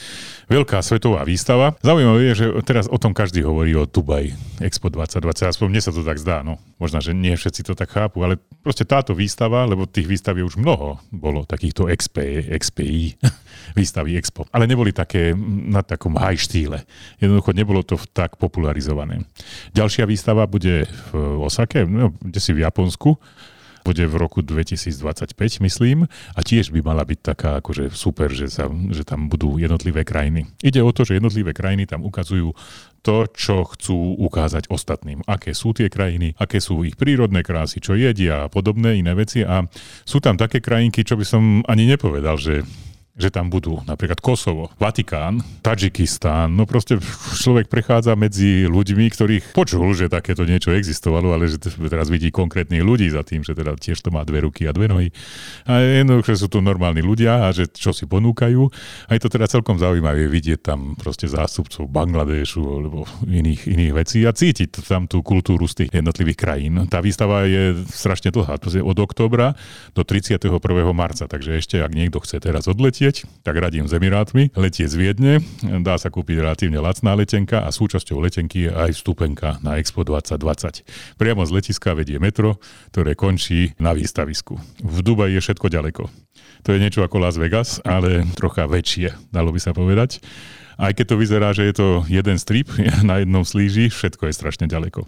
Veľká 0.52 0.84
svetová 0.84 1.24
výstava. 1.24 1.76
Zaujímavé 1.80 2.32
je, 2.32 2.44
že 2.44 2.46
teraz 2.68 2.92
o 2.92 3.00
tom 3.00 3.16
každý 3.16 3.44
hovorí 3.44 3.76
o 3.76 3.88
Dubaj 3.88 4.36
Expo 4.64 4.92
2020. 4.92 5.52
Aspoň 5.52 5.68
mne 5.68 5.82
sa 5.84 5.92
to 5.96 6.04
tak 6.04 6.20
zdá. 6.20 6.44
No. 6.44 6.60
Možno, 6.80 7.00
že 7.00 7.16
nie 7.16 7.36
všetci 7.36 7.64
to 7.68 7.74
tak 7.76 7.92
chápu, 7.92 8.24
ale 8.24 8.40
proste 8.64 8.84
táto 8.84 9.16
výstava, 9.16 9.64
lebo 9.68 9.88
tých 9.88 10.08
výstav 10.08 10.36
je 10.36 10.44
už 10.44 10.60
mnoho, 10.60 11.00
bolo 11.10 11.48
takýchto 11.48 11.88
XP, 11.88 12.48
XPI, 12.52 13.16
výstavy 13.76 14.18
Expo. 14.18 14.46
Ale 14.52 14.68
neboli 14.68 14.92
také 14.94 15.34
na 15.68 15.84
takom 15.86 16.16
high 16.18 16.40
štýle. 16.40 16.84
Jednoducho 17.22 17.52
nebolo 17.54 17.82
to 17.84 18.00
tak 18.12 18.36
popularizované. 18.42 19.24
Ďalšia 19.74 20.08
výstava 20.10 20.46
bude 20.50 20.88
v 21.12 21.12
Osake, 21.44 21.86
no, 21.86 22.14
kde 22.22 22.40
si 22.40 22.52
v 22.54 22.64
Japonsku, 22.64 23.18
bude 23.88 24.04
v 24.04 24.16
roku 24.20 24.44
2025, 24.44 25.64
myslím, 25.64 26.12
a 26.36 26.40
tiež 26.44 26.76
by 26.76 26.84
mala 26.84 27.08
byť 27.08 27.20
taká 27.24 27.64
akože 27.64 27.96
super, 27.96 28.28
že, 28.36 28.52
sa, 28.52 28.68
že 28.92 29.08
tam 29.08 29.32
budú 29.32 29.56
jednotlivé 29.56 30.04
krajiny. 30.04 30.52
Ide 30.60 30.84
o 30.84 30.92
to, 30.92 31.08
že 31.08 31.16
jednotlivé 31.16 31.56
krajiny 31.56 31.88
tam 31.88 32.04
ukazujú 32.04 32.52
to, 33.00 33.24
čo 33.32 33.64
chcú 33.64 34.20
ukázať 34.20 34.68
ostatným. 34.68 35.24
Aké 35.24 35.56
sú 35.56 35.72
tie 35.72 35.88
krajiny, 35.88 36.36
aké 36.36 36.60
sú 36.60 36.84
ich 36.84 37.00
prírodné 37.00 37.40
krásy, 37.40 37.80
čo 37.80 37.96
jedia 37.96 38.44
a 38.44 38.52
podobné 38.52 39.00
iné 39.00 39.16
veci. 39.16 39.48
A 39.48 39.64
sú 40.04 40.20
tam 40.20 40.36
také 40.36 40.60
krajinky, 40.60 41.08
čo 41.08 41.16
by 41.16 41.24
som 41.24 41.64
ani 41.72 41.88
nepovedal, 41.88 42.36
že 42.36 42.68
že 43.18 43.34
tam 43.34 43.50
budú 43.50 43.82
napríklad 43.90 44.22
Kosovo, 44.22 44.70
Vatikán, 44.78 45.42
Tadžikistán, 45.66 46.54
no 46.54 46.70
proste 46.70 47.02
človek 47.34 47.66
prechádza 47.66 48.14
medzi 48.14 48.70
ľuďmi, 48.70 49.10
ktorých 49.10 49.58
počul, 49.58 49.90
že 49.98 50.06
takéto 50.06 50.46
niečo 50.46 50.70
existovalo, 50.70 51.34
ale 51.34 51.50
že 51.50 51.58
teraz 51.90 52.14
vidí 52.14 52.30
konkrétnych 52.30 52.86
ľudí 52.86 53.10
za 53.10 53.26
tým, 53.26 53.42
že 53.42 53.58
teda 53.58 53.74
tiež 53.74 53.98
to 54.06 54.14
má 54.14 54.22
dve 54.22 54.46
ruky 54.46 54.70
a 54.70 54.72
dve 54.72 54.86
nohy. 54.86 55.10
A 55.66 55.82
jednoducho 55.82 56.38
sú 56.38 56.48
tu 56.48 56.62
normálni 56.62 57.02
ľudia 57.02 57.50
a 57.50 57.52
že 57.52 57.66
čo 57.66 57.90
si 57.90 58.06
ponúkajú. 58.06 58.62
A 59.10 59.18
je 59.18 59.22
to 59.26 59.34
teda 59.34 59.50
celkom 59.50 59.82
zaujímavé 59.82 60.30
vidieť 60.30 60.62
tam 60.62 60.94
proste 60.94 61.26
zástupcov 61.26 61.90
Bangladešu 61.90 62.62
alebo 62.62 63.10
iných, 63.26 63.66
iných 63.66 63.94
vecí 63.98 64.20
a 64.30 64.32
cítiť 64.32 64.86
tam 64.86 65.10
tú 65.10 65.26
kultúru 65.26 65.66
z 65.66 65.84
tých 65.84 65.98
jednotlivých 65.98 66.38
krajín. 66.38 66.86
Tá 66.86 67.02
výstava 67.02 67.50
je 67.50 67.82
strašne 67.90 68.30
dlhá, 68.30 68.62
to 68.62 68.70
je 68.70 68.86
od 68.86 68.98
októbra 69.02 69.58
do 69.98 70.06
31. 70.06 70.54
marca, 70.94 71.26
takže 71.26 71.58
ešte 71.58 71.82
ak 71.82 71.92
niekto 71.98 72.22
chce 72.22 72.38
teraz 72.38 72.70
odletieť, 72.70 73.07
letieť, 73.08 73.24
tak 73.40 73.56
radím 73.56 73.88
s 73.88 73.96
Emirátmi. 73.96 74.52
Letie 74.60 74.84
z 74.84 75.00
Viedne, 75.00 75.40
dá 75.64 75.96
sa 75.96 76.12
kúpiť 76.12 76.44
relatívne 76.44 76.84
lacná 76.84 77.16
letenka 77.16 77.64
a 77.64 77.72
súčasťou 77.72 78.20
letenky 78.20 78.68
je 78.68 78.72
aj 78.76 79.00
vstupenka 79.00 79.64
na 79.64 79.80
Expo 79.80 80.04
2020. 80.04 80.84
Priamo 81.16 81.48
z 81.48 81.52
letiska 81.56 81.96
vedie 81.96 82.20
metro, 82.20 82.60
ktoré 82.92 83.16
končí 83.16 83.72
na 83.80 83.96
výstavisku. 83.96 84.60
V 84.84 84.98
Dubaji 85.00 85.40
je 85.40 85.42
všetko 85.48 85.68
ďaleko. 85.72 86.04
To 86.68 86.70
je 86.76 86.84
niečo 86.84 87.00
ako 87.00 87.24
Las 87.24 87.40
Vegas, 87.40 87.80
ale 87.88 88.28
trocha 88.36 88.68
väčšie, 88.68 89.32
dalo 89.32 89.56
by 89.56 89.60
sa 89.64 89.72
povedať. 89.72 90.20
Aj 90.76 90.92
keď 90.92 91.06
to 91.08 91.16
vyzerá, 91.16 91.56
že 91.56 91.64
je 91.64 91.80
to 91.80 91.88
jeden 92.12 92.36
strip 92.36 92.68
na 93.08 93.24
jednom 93.24 93.48
slíži, 93.48 93.88
všetko 93.88 94.28
je 94.28 94.36
strašne 94.36 94.68
ďaleko. 94.68 95.08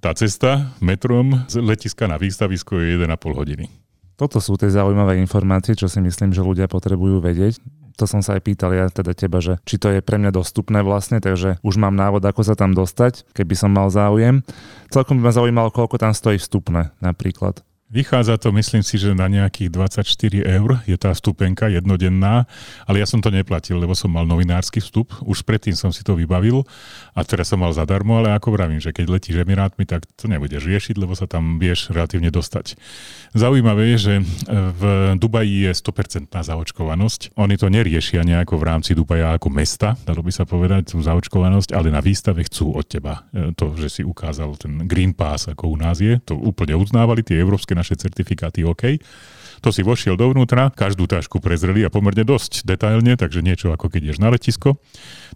Tá 0.00 0.16
cesta 0.16 0.72
metrom 0.80 1.44
z 1.52 1.60
letiska 1.60 2.08
na 2.08 2.16
výstavisko 2.16 2.80
je 2.80 2.96
1,5 2.96 3.12
hodiny. 3.36 3.89
Toto 4.20 4.36
sú 4.36 4.60
tie 4.60 4.68
zaujímavé 4.68 5.16
informácie, 5.16 5.72
čo 5.72 5.88
si 5.88 5.96
myslím, 6.04 6.36
že 6.36 6.44
ľudia 6.44 6.68
potrebujú 6.68 7.24
vedieť. 7.24 7.56
To 7.96 8.04
som 8.04 8.20
sa 8.20 8.36
aj 8.36 8.44
pýtal 8.44 8.76
ja 8.76 8.84
teda 8.92 9.16
teba, 9.16 9.40
že 9.40 9.56
či 9.64 9.80
to 9.80 9.88
je 9.88 10.04
pre 10.04 10.20
mňa 10.20 10.36
dostupné 10.36 10.84
vlastne, 10.84 11.24
takže 11.24 11.56
už 11.64 11.80
mám 11.80 11.96
návod, 11.96 12.20
ako 12.28 12.44
sa 12.44 12.52
tam 12.52 12.76
dostať, 12.76 13.24
keby 13.32 13.56
som 13.56 13.72
mal 13.72 13.88
záujem. 13.88 14.44
Celkom 14.92 15.16
by 15.16 15.22
ma 15.24 15.32
zaujímalo, 15.32 15.72
koľko 15.72 15.96
tam 15.96 16.12
stojí 16.12 16.36
vstupné 16.36 16.92
napríklad. 17.00 17.64
Vychádza 17.90 18.38
to, 18.38 18.54
myslím 18.54 18.86
si, 18.86 19.02
že 19.02 19.10
na 19.18 19.26
nejakých 19.26 19.74
24 19.74 20.06
eur 20.46 20.78
je 20.86 20.94
tá 20.94 21.10
vstupenka 21.10 21.66
jednodenná, 21.66 22.46
ale 22.86 23.02
ja 23.02 23.06
som 23.10 23.18
to 23.18 23.34
neplatil, 23.34 23.82
lebo 23.82 23.98
som 23.98 24.14
mal 24.14 24.22
novinársky 24.22 24.78
vstup, 24.78 25.10
už 25.26 25.42
predtým 25.42 25.74
som 25.74 25.90
si 25.90 26.06
to 26.06 26.14
vybavil 26.14 26.62
a 27.18 27.26
teraz 27.26 27.50
som 27.50 27.58
mal 27.58 27.74
zadarmo, 27.74 28.22
ale 28.22 28.30
ako 28.30 28.54
vravím, 28.54 28.78
že 28.78 28.94
keď 28.94 29.10
letíš 29.10 29.42
Emirátmi, 29.42 29.90
tak 29.90 30.06
to 30.14 30.30
nebudeš 30.30 30.70
riešiť, 30.70 31.02
lebo 31.02 31.18
sa 31.18 31.26
tam 31.26 31.58
vieš 31.58 31.90
relatívne 31.90 32.30
dostať. 32.30 32.78
Zaujímavé 33.34 33.90
je, 33.94 33.98
že 33.98 34.14
e, 34.18 34.22
v 34.54 34.82
Dubaji 35.18 35.66
je 35.66 35.72
100% 35.74 36.30
zaočkovanosť. 36.30 37.34
Oni 37.42 37.58
to 37.58 37.66
neriešia 37.66 38.22
nejako 38.22 38.54
v 38.54 38.64
rámci 38.70 38.94
Dubaja 38.94 39.34
ako 39.34 39.50
mesta, 39.50 39.98
dalo 40.06 40.22
by 40.22 40.30
sa 40.30 40.46
povedať, 40.46 40.94
tú 40.94 41.02
zaočkovanosť, 41.02 41.74
ale 41.74 41.90
na 41.90 41.98
výstave 41.98 42.46
chcú 42.46 42.70
od 42.70 42.86
teba 42.86 43.26
e, 43.34 43.50
to, 43.50 43.74
že 43.74 43.98
si 43.98 44.02
ukázal 44.06 44.54
ten 44.62 44.86
Green 44.86 45.10
Pass, 45.10 45.50
ako 45.50 45.74
u 45.74 45.76
nás 45.78 45.98
je, 45.98 46.22
to 46.22 46.38
úplne 46.38 46.78
uznávali 46.78 47.26
tie 47.26 47.34
európske 47.42 47.79
naše 47.80 47.96
certifikáty 47.96 48.60
OK. 48.62 49.00
To 49.60 49.68
si 49.68 49.84
vošiel 49.84 50.16
dovnútra, 50.16 50.72
každú 50.72 51.04
tášku 51.04 51.36
prezreli 51.36 51.84
a 51.84 51.92
pomerne 51.92 52.24
dosť 52.24 52.64
detailne, 52.64 53.12
takže 53.20 53.44
niečo 53.44 53.68
ako 53.68 53.92
keď 53.92 54.12
ješ 54.12 54.18
na 54.18 54.32
letisko. 54.32 54.80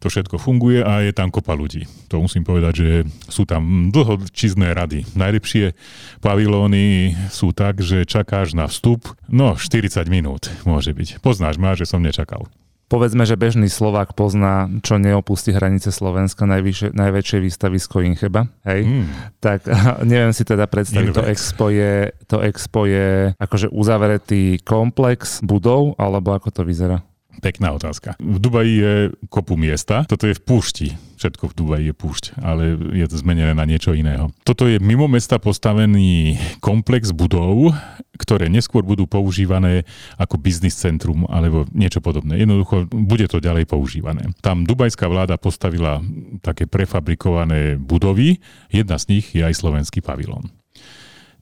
To 0.01 0.07
všetko 0.09 0.41
funguje 0.41 0.81
a 0.81 1.05
je 1.05 1.13
tam 1.13 1.29
kopa 1.29 1.53
ľudí. 1.53 1.85
To 2.09 2.25
musím 2.25 2.41
povedať, 2.41 2.73
že 2.73 2.89
sú 3.29 3.45
tam 3.45 3.93
dlhočizné 3.93 4.73
rady. 4.73 5.05
Najlepšie 5.13 5.77
pavilóny 6.25 7.13
sú 7.29 7.53
tak, 7.53 7.85
že 7.85 8.09
čakáš 8.09 8.57
na 8.57 8.65
vstup, 8.65 9.13
no 9.29 9.61
40 9.61 10.09
minút 10.09 10.49
môže 10.65 10.97
byť. 10.97 11.21
Poznáš 11.21 11.61
ma, 11.61 11.77
že 11.77 11.85
som 11.85 12.01
nečakal. 12.01 12.49
Povedzme, 12.85 13.25
že 13.25 13.41
bežný 13.41 13.73
Slovák 13.73 14.12
pozná, 14.12 14.69
čo 14.85 15.00
neopustí 15.00 15.57
hranice 15.57 15.88
Slovenska, 15.88 16.45
najvyššie, 16.45 16.93
najväčšie 16.93 17.38
výstavisko 17.41 18.05
Incheba. 18.05 18.45
Hej? 18.69 18.85
Mm. 18.85 19.07
Tak 19.41 19.64
neviem 20.11 20.37
si 20.37 20.45
teda 20.45 20.69
predstaviť, 20.69 21.17
to 21.17 21.25
expo, 21.25 21.73
je, 21.73 22.12
to 22.29 22.45
expo 22.45 22.85
je 22.85 23.33
akože 23.41 23.73
uzavretý 23.73 24.61
komplex 24.61 25.41
budov, 25.41 25.97
alebo 25.97 26.37
ako 26.37 26.53
to 26.53 26.62
vyzerá? 26.69 27.00
Pekná 27.41 27.73
otázka. 27.75 28.14
V 28.21 28.38
Dubaji 28.38 28.75
je 28.76 28.95
kopu 29.31 29.57
miesta, 29.59 30.05
toto 30.05 30.26
je 30.29 30.35
v 30.35 30.43
púšti. 30.43 30.88
Všetko 31.14 31.50
v 31.50 31.57
Dubaji 31.57 31.85
je 31.88 31.95
púšť, 31.95 32.25
ale 32.43 32.76
je 32.93 33.07
to 33.07 33.17
zmenené 33.17 33.55
na 33.55 33.64
niečo 33.64 33.95
iného. 33.95 34.35
Toto 34.43 34.67
je 34.69 34.83
mimo 34.83 35.07
mesta 35.07 35.38
postavený 35.38 36.37
komplex 36.61 37.14
budov, 37.14 37.73
ktoré 38.19 38.50
neskôr 38.50 38.85
budú 38.85 39.09
používané 39.09 39.88
ako 40.19 40.37
biznis 40.37 40.76
centrum 40.76 41.25
alebo 41.31 41.64
niečo 41.73 42.03
podobné. 42.05 42.43
Jednoducho 42.43 42.91
bude 42.91 43.26
to 43.31 43.41
ďalej 43.41 43.71
používané. 43.71 44.35
Tam 44.43 44.67
dubajská 44.67 45.07
vláda 45.07 45.38
postavila 45.38 46.03
také 46.43 46.67
prefabrikované 46.69 47.79
budovy, 47.79 48.43
jedna 48.69 48.99
z 49.00 49.19
nich 49.19 49.26
je 49.33 49.43
aj 49.47 49.55
slovenský 49.55 50.03
pavilón 50.03 50.50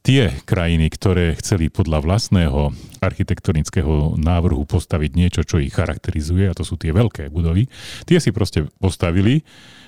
tie 0.02 0.34
krajiny, 0.42 0.90
ktoré 0.90 1.38
chceli 1.38 1.70
podľa 1.70 2.02
vlastného 2.02 2.74
architektonického 2.98 4.18
návrhu 4.18 4.66
postaviť 4.66 5.10
niečo, 5.14 5.42
čo 5.46 5.62
ich 5.62 5.74
charakterizuje, 5.74 6.50
a 6.50 6.56
to 6.58 6.66
sú 6.66 6.74
tie 6.74 6.90
veľké 6.90 7.30
budovy, 7.30 7.70
tie 8.06 8.18
si 8.18 8.34
proste 8.34 8.66
postavili 8.82 9.46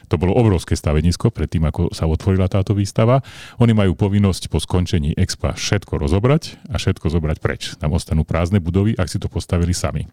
to 0.09 0.21
bolo 0.21 0.37
obrovské 0.37 0.76
stavenisko 0.76 1.33
predtým, 1.33 1.64
ako 1.68 1.92
sa 1.97 2.04
otvorila 2.04 2.49
táto 2.49 2.76
výstava. 2.76 3.25
Oni 3.56 3.73
majú 3.73 3.97
povinnosť 3.97 4.52
po 4.52 4.61
skončení 4.61 5.16
expa 5.16 5.56
všetko 5.56 5.97
rozobrať 5.97 6.61
a 6.68 6.76
všetko 6.76 7.09
zobrať 7.09 7.37
preč. 7.40 7.62
Tam 7.80 7.97
ostanú 7.97 8.28
prázdne 8.28 8.61
budovy, 8.61 8.92
ak 8.94 9.09
si 9.09 9.16
to 9.16 9.33
postavili 9.33 9.73
sami. 9.73 10.04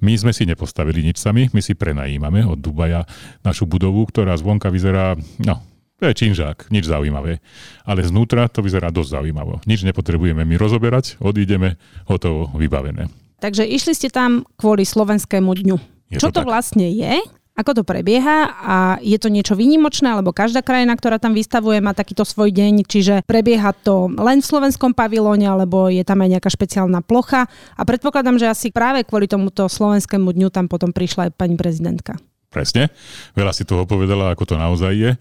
My 0.00 0.16
sme 0.16 0.32
si 0.32 0.48
nepostavili 0.48 1.04
nič 1.04 1.20
sami, 1.20 1.52
my 1.52 1.60
si 1.60 1.76
prenajímame 1.76 2.44
od 2.48 2.58
Dubaja 2.60 3.04
našu 3.44 3.68
budovu, 3.68 4.08
ktorá 4.08 4.32
zvonka 4.40 4.72
vyzerá, 4.72 5.16
no, 5.44 5.60
to 5.96 6.04
je 6.12 6.14
činžák, 6.14 6.68
nič 6.68 6.84
zaujímavé. 6.84 7.40
Ale 7.88 8.04
znútra 8.04 8.52
to 8.52 8.60
vyzerá 8.60 8.92
dosť 8.92 9.16
zaujímavo. 9.20 9.64
Nič 9.64 9.80
nepotrebujeme 9.84 10.44
my 10.44 10.54
rozoberať, 10.60 11.16
odídeme, 11.24 11.80
hotovo, 12.04 12.52
vybavené. 12.52 13.08
Takže 13.40 13.64
išli 13.64 13.92
ste 13.96 14.08
tam 14.12 14.44
kvôli 14.60 14.84
slovenskému 14.84 15.48
dňu. 15.48 15.76
Je 16.12 16.18
Čo 16.20 16.32
to, 16.32 16.44
to 16.44 16.48
vlastne 16.48 16.88
je? 16.88 17.20
Ako 17.56 17.72
to 17.72 17.82
prebieha 17.88 18.52
a 18.52 18.76
je 19.00 19.16
to 19.16 19.32
niečo 19.32 19.56
výnimočné, 19.56 20.12
alebo 20.12 20.36
každá 20.36 20.60
krajina, 20.60 20.92
ktorá 20.92 21.16
tam 21.16 21.32
vystavuje, 21.32 21.80
má 21.80 21.96
takýto 21.96 22.28
svoj 22.28 22.52
deň, 22.52 22.84
čiže 22.84 23.24
prebieha 23.24 23.72
to 23.72 24.12
len 24.12 24.44
v 24.44 24.48
slovenskom 24.52 24.92
pavilóne, 24.92 25.48
alebo 25.48 25.88
je 25.88 26.04
tam 26.04 26.20
aj 26.20 26.36
nejaká 26.36 26.52
špeciálna 26.52 27.00
plocha. 27.00 27.48
A 27.72 27.82
predpokladám, 27.88 28.36
že 28.36 28.52
asi 28.52 28.68
práve 28.68 29.08
kvôli 29.08 29.24
tomuto 29.24 29.72
slovenskému 29.72 30.36
dňu 30.36 30.52
tam 30.52 30.68
potom 30.68 30.92
prišla 30.92 31.32
aj 31.32 31.40
pani 31.40 31.56
prezidentka. 31.56 32.20
Presne. 32.52 32.92
Veľa 33.32 33.56
si 33.56 33.64
toho 33.64 33.88
povedala, 33.88 34.36
ako 34.36 34.44
to 34.52 34.56
naozaj 34.60 34.92
je. 34.92 35.12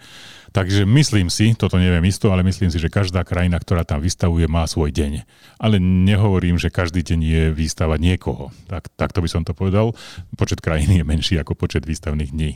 Takže 0.55 0.88
myslím 0.88 1.27
si, 1.27 1.51
toto 1.51 1.75
neviem 1.75 2.07
isto, 2.07 2.31
ale 2.31 2.39
myslím 2.47 2.71
si, 2.71 2.79
že 2.79 2.88
každá 2.88 3.27
krajina, 3.27 3.59
ktorá 3.59 3.83
tam 3.83 4.00
vystavuje, 4.00 4.47
má 4.47 4.63
svoj 4.63 4.88
deň. 4.88 5.27
Ale 5.59 5.83
nehovorím, 5.83 6.55
že 6.55 6.71
každý 6.71 7.03
deň 7.03 7.19
je 7.19 7.43
výstava 7.51 8.00
niekoho. 8.00 8.55
Tak, 8.71 8.88
takto 8.95 9.19
by 9.19 9.27
som 9.27 9.43
to 9.43 9.51
povedal. 9.51 9.91
Počet 10.39 10.63
krajín 10.63 10.95
je 10.95 11.03
menší 11.03 11.35
ako 11.43 11.59
počet 11.59 11.83
výstavných 11.83 12.31
dní. 12.31 12.55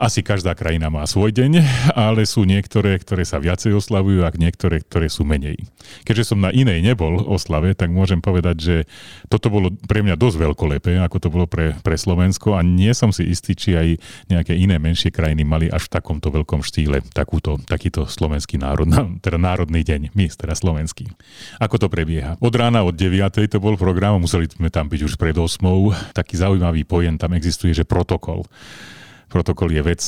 Asi 0.00 0.24
každá 0.24 0.56
krajina 0.56 0.88
má 0.88 1.04
svoj 1.04 1.28
deň, 1.28 1.60
ale 1.92 2.24
sú 2.24 2.48
niektoré, 2.48 2.96
ktoré 2.96 3.28
sa 3.28 3.36
viacej 3.36 3.76
oslavujú 3.76 4.24
a 4.24 4.32
niektoré, 4.32 4.80
ktoré 4.80 5.12
sú 5.12 5.28
menej. 5.28 5.60
Keďže 6.08 6.32
som 6.32 6.40
na 6.40 6.48
inej 6.48 6.80
nebol 6.80 7.20
oslave, 7.28 7.76
tak 7.76 7.92
môžem 7.92 8.24
povedať, 8.24 8.56
že 8.56 8.76
toto 9.28 9.52
bolo 9.52 9.68
pre 9.84 10.00
mňa 10.00 10.16
dosť 10.16 10.40
veľkolepé, 10.40 11.04
ako 11.04 11.16
to 11.20 11.28
bolo 11.28 11.44
pre, 11.44 11.76
pre 11.84 12.00
Slovensko 12.00 12.56
a 12.56 12.64
nie 12.64 12.88
som 12.96 13.12
si 13.12 13.28
istý, 13.28 13.52
či 13.52 13.76
aj 13.76 13.88
nejaké 14.32 14.56
iné 14.56 14.80
menšie 14.80 15.12
krajiny 15.12 15.44
mali 15.44 15.68
až 15.68 15.92
v 15.92 16.00
takomto 16.00 16.32
veľkom 16.32 16.64
štýle 16.64 17.04
takúto, 17.12 17.60
takýto 17.68 18.08
slovenský 18.08 18.56
národ, 18.56 18.88
teda 19.20 19.36
národný 19.36 19.84
deň, 19.84 20.16
my 20.16 20.32
teda 20.32 20.56
slovenský. 20.56 21.12
Ako 21.60 21.76
to 21.76 21.92
prebieha? 21.92 22.40
Od 22.40 22.54
rána 22.56 22.88
od 22.88 22.96
9. 22.96 23.20
to 23.52 23.60
bol 23.60 23.76
program, 23.76 24.16
museli 24.16 24.48
sme 24.48 24.72
tam 24.72 24.88
byť 24.88 25.00
už 25.04 25.20
pred 25.20 25.36
8. 25.36 25.60
Taký 26.16 26.40
zaujímavý 26.40 26.88
pojem 26.88 27.20
tam 27.20 27.36
existuje, 27.36 27.76
že 27.76 27.84
protokol 27.84 28.48
protokol 29.30 29.70
je 29.70 29.82
vec, 29.86 30.02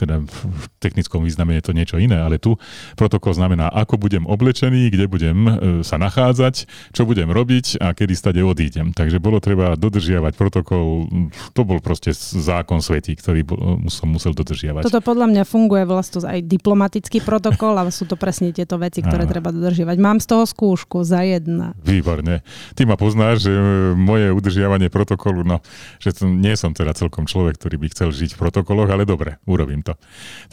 teda 0.00 0.24
v 0.24 0.64
technickom 0.80 1.22
význame 1.22 1.60
je 1.60 1.64
to 1.68 1.72
niečo 1.76 2.00
iné, 2.00 2.16
ale 2.16 2.40
tu 2.40 2.56
protokol 2.96 3.36
znamená, 3.36 3.68
ako 3.68 4.00
budem 4.00 4.24
oblečený, 4.24 4.88
kde 4.88 5.04
budem 5.06 5.38
e, 5.44 5.52
sa 5.84 6.00
nachádzať, 6.00 6.64
čo 6.96 7.02
budem 7.04 7.28
robiť 7.28 7.84
a 7.84 7.92
kedy 7.92 8.16
stade 8.16 8.40
odídem. 8.40 8.96
Takže 8.96 9.20
bolo 9.20 9.38
treba 9.44 9.76
dodržiavať 9.76 10.32
protokol, 10.34 11.06
to 11.52 11.62
bol 11.68 11.78
proste 11.84 12.16
zákon 12.16 12.80
svetí, 12.80 13.12
ktorý 13.20 13.44
som 13.92 14.08
musel 14.08 14.32
dodržiavať. 14.32 14.88
Toto 14.88 15.04
podľa 15.04 15.28
mňa 15.28 15.42
funguje 15.44 15.84
vlastne 15.84 16.24
aj 16.24 16.40
diplomatický 16.48 17.20
protokol, 17.20 17.76
ale 17.76 17.92
sú 17.92 18.08
to 18.08 18.16
presne 18.16 18.54
tieto 18.56 18.80
veci, 18.80 19.04
ktoré 19.04 19.28
Áno. 19.28 19.32
treba 19.36 19.52
dodržiavať. 19.52 19.96
Mám 20.00 20.18
z 20.24 20.26
toho 20.32 20.44
skúšku 20.48 21.04
za 21.04 21.20
jedna. 21.26 21.76
Výborne. 21.82 22.40
Ty 22.72 22.88
ma 22.88 22.96
poznáš, 22.96 23.50
že 23.50 23.52
e, 23.52 23.60
moje 23.92 24.32
udržiavanie 24.32 24.88
protokolu, 24.88 25.42
no, 25.42 25.60
že 26.00 26.16
to, 26.16 26.30
nie 26.30 26.54
som 26.54 26.72
teda 26.72 26.94
celkom 26.96 27.28
človek, 27.28 27.58
ktorý 27.60 27.76
by 27.82 27.86
chcel 27.92 28.08
žiť 28.14 28.38
v 28.38 28.40
protokoloch, 28.46 28.86
ale 28.86 29.02
dobre, 29.02 29.42
urobím 29.50 29.82
to. 29.82 29.98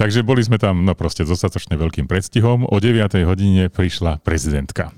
Takže 0.02 0.26
boli 0.26 0.42
sme 0.42 0.58
tam 0.58 0.82
no 0.82 0.98
proste 0.98 1.22
dostatočne 1.22 1.78
veľkým 1.78 2.10
predstihom. 2.10 2.66
O 2.66 2.82
9. 2.82 3.22
hodine 3.30 3.70
prišla 3.70 4.26
prezidentka. 4.26 4.90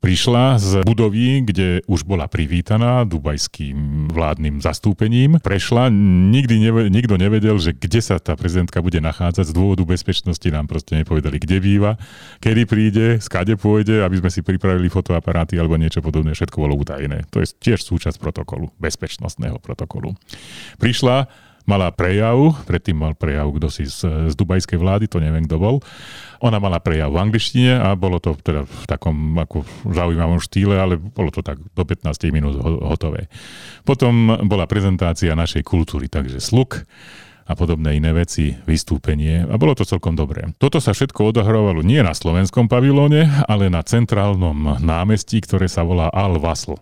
Pri 0.00 0.16
prišla 0.16 0.56
z 0.56 0.70
budovy, 0.88 1.44
kde 1.44 1.84
už 1.84 2.08
bola 2.08 2.24
privítaná 2.24 3.04
dubajským 3.04 4.08
vládnym 4.08 4.64
zastúpením. 4.64 5.36
Prešla, 5.44 5.92
nikdy 6.32 6.56
neve, 6.56 6.82
nikto 6.88 7.20
nevedel, 7.20 7.60
že 7.60 7.76
kde 7.76 8.00
sa 8.00 8.16
tá 8.16 8.32
prezidentka 8.32 8.80
bude 8.80 8.96
nachádzať. 8.96 9.52
Z 9.52 9.54
dôvodu 9.54 9.84
bezpečnosti 9.84 10.48
nám 10.48 10.72
proste 10.72 10.96
nepovedali, 10.96 11.36
kde 11.36 11.60
býva, 11.60 12.00
kedy 12.40 12.62
príde, 12.64 13.06
skade 13.20 13.60
pôjde, 13.60 14.00
aby 14.00 14.24
sme 14.24 14.32
si 14.32 14.40
pripravili 14.40 14.88
fotoaparáty 14.88 15.60
alebo 15.60 15.76
niečo 15.76 16.00
podobné. 16.00 16.32
Všetko 16.32 16.64
bolo 16.64 16.80
utajené. 16.80 17.28
To 17.28 17.44
je 17.44 17.52
tiež 17.52 17.84
súčasť 17.84 18.16
protokolu, 18.16 18.72
bezpečnostného 18.80 19.60
protokolu. 19.60 20.16
Prišla, 20.80 21.28
mala 21.70 21.94
prejav, 21.94 22.66
predtým 22.66 22.98
mal 22.98 23.14
prejav 23.14 23.46
kto 23.54 23.70
si 23.70 23.86
z, 23.86 24.26
z 24.26 24.34
dubajskej 24.34 24.74
vlády, 24.74 25.06
to 25.06 25.22
neviem 25.22 25.46
kto 25.46 25.62
bol. 25.62 25.78
Ona 26.42 26.58
mala 26.58 26.82
prejav 26.82 27.14
v 27.14 27.22
angličtine 27.22 27.78
a 27.78 27.94
bolo 27.94 28.18
to 28.18 28.34
teda 28.34 28.66
v 28.66 28.84
takom 28.90 29.38
ako 29.38 29.62
zaujímavom 29.86 30.42
štýle, 30.42 30.74
ale 30.74 30.98
bolo 30.98 31.30
to 31.30 31.46
tak 31.46 31.62
do 31.62 31.82
15 31.86 32.10
minút 32.34 32.58
hotové. 32.82 33.30
Potom 33.86 34.34
bola 34.50 34.66
prezentácia 34.66 35.38
našej 35.38 35.62
kultúry, 35.62 36.10
takže 36.10 36.42
sluk 36.42 36.82
a 37.46 37.52
podobné 37.54 37.98
iné 37.98 38.10
veci, 38.14 38.54
vystúpenie 38.66 39.46
a 39.46 39.54
bolo 39.58 39.74
to 39.78 39.86
celkom 39.86 40.14
dobré. 40.18 40.50
Toto 40.58 40.82
sa 40.82 40.90
všetko 40.90 41.34
odohrávalo 41.34 41.82
nie 41.86 42.02
na 42.02 42.14
slovenskom 42.14 42.66
pavilóne, 42.66 43.26
ale 43.46 43.70
na 43.70 43.82
centrálnom 43.86 44.82
námestí, 44.82 45.42
ktoré 45.42 45.70
sa 45.70 45.86
volá 45.86 46.10
Al-Wasl 46.10 46.78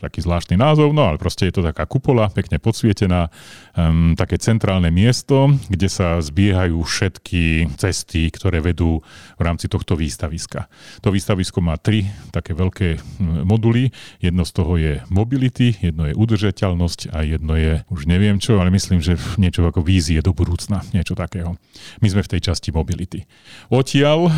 taký 0.00 0.24
zvláštny 0.24 0.56
názov, 0.56 0.96
no 0.96 1.04
ale 1.04 1.20
proste 1.20 1.46
je 1.52 1.60
to 1.60 1.62
taká 1.62 1.84
kupola, 1.84 2.32
pekne 2.32 2.56
podsvietená, 2.56 3.28
um, 3.76 4.16
také 4.16 4.40
centrálne 4.40 4.88
miesto, 4.88 5.52
kde 5.68 5.92
sa 5.92 6.16
zbiehajú 6.18 6.80
všetky 6.80 7.76
cesty, 7.76 8.32
ktoré 8.32 8.64
vedú 8.64 9.04
v 9.36 9.42
rámci 9.44 9.68
tohto 9.68 9.94
výstaviska. 10.00 10.72
To 11.04 11.12
výstavisko 11.12 11.60
má 11.60 11.76
tri 11.76 12.08
také 12.32 12.56
veľké 12.56 12.96
moduly. 13.44 13.92
Jedno 14.24 14.48
z 14.48 14.52
toho 14.56 14.72
je 14.80 15.04
mobility, 15.12 15.76
jedno 15.76 16.08
je 16.08 16.16
udržateľnosť 16.16 17.12
a 17.12 17.20
jedno 17.26 17.54
je, 17.60 17.84
už 17.92 18.08
neviem 18.08 18.40
čo, 18.40 18.56
ale 18.56 18.72
myslím, 18.72 19.04
že 19.04 19.20
niečo 19.36 19.66
ako 19.68 19.84
vízie 19.84 20.24
do 20.24 20.32
budúcna, 20.32 20.80
niečo 20.96 21.12
takého. 21.12 21.60
My 22.00 22.08
sme 22.08 22.24
v 22.24 22.30
tej 22.36 22.50
časti 22.52 22.72
mobility. 22.72 23.28
Odtiaľ, 23.68 24.32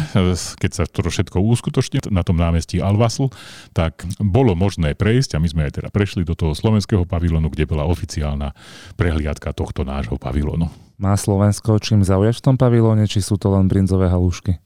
keď 0.59 0.71
sa 0.73 0.85
to 0.89 1.05
všetko 1.07 1.39
uskutoční 1.39 2.09
na 2.09 2.25
tom 2.25 2.41
námestí 2.41 2.81
Alvasl, 2.81 3.29
tak 3.77 4.03
bolo 4.17 4.57
možné 4.57 4.97
prejsť 4.97 5.37
a 5.37 5.43
my 5.43 5.52
sme 5.53 5.69
aj 5.69 5.85
teda 5.85 5.89
prešli 5.93 6.25
do 6.25 6.33
toho 6.33 6.57
slovenského 6.57 7.05
pavilónu, 7.05 7.53
kde 7.53 7.69
bola 7.69 7.85
oficiálna 7.85 8.57
prehliadka 8.97 9.53
tohto 9.53 9.85
nášho 9.85 10.17
pavilónu. 10.17 10.73
Má 10.97 11.13
Slovensko 11.19 11.77
čím 11.83 12.01
zaujať 12.01 12.41
v 12.41 12.45
tom 12.49 12.57
pavilóne, 12.57 13.05
či 13.05 13.21
sú 13.21 13.37
to 13.37 13.53
len 13.53 13.69
brinzové 13.69 14.09
halušky? 14.09 14.57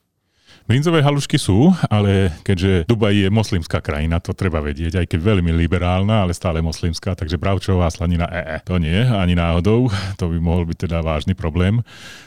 Brinzové 0.67 0.99
halušky 0.99 1.39
sú, 1.39 1.71
ale 1.87 2.35
keďže 2.43 2.91
Dubaj 2.91 3.15
je 3.15 3.29
moslimská 3.31 3.79
krajina, 3.79 4.19
to 4.19 4.35
treba 4.35 4.59
vedieť, 4.59 4.99
aj 4.99 5.07
keď 5.07 5.21
veľmi 5.23 5.55
liberálna, 5.55 6.27
ale 6.27 6.35
stále 6.35 6.59
moslimská, 6.59 7.15
takže 7.15 7.39
bravčová 7.39 7.87
slanina 7.87 8.27
EE. 8.27 8.67
To 8.67 8.83
nie, 8.83 8.99
ani 8.99 9.39
náhodou, 9.39 9.87
to 10.19 10.27
by 10.27 10.43
mohol 10.43 10.67
byť 10.67 10.91
teda 10.91 11.07
vážny 11.07 11.39
problém. 11.39 11.87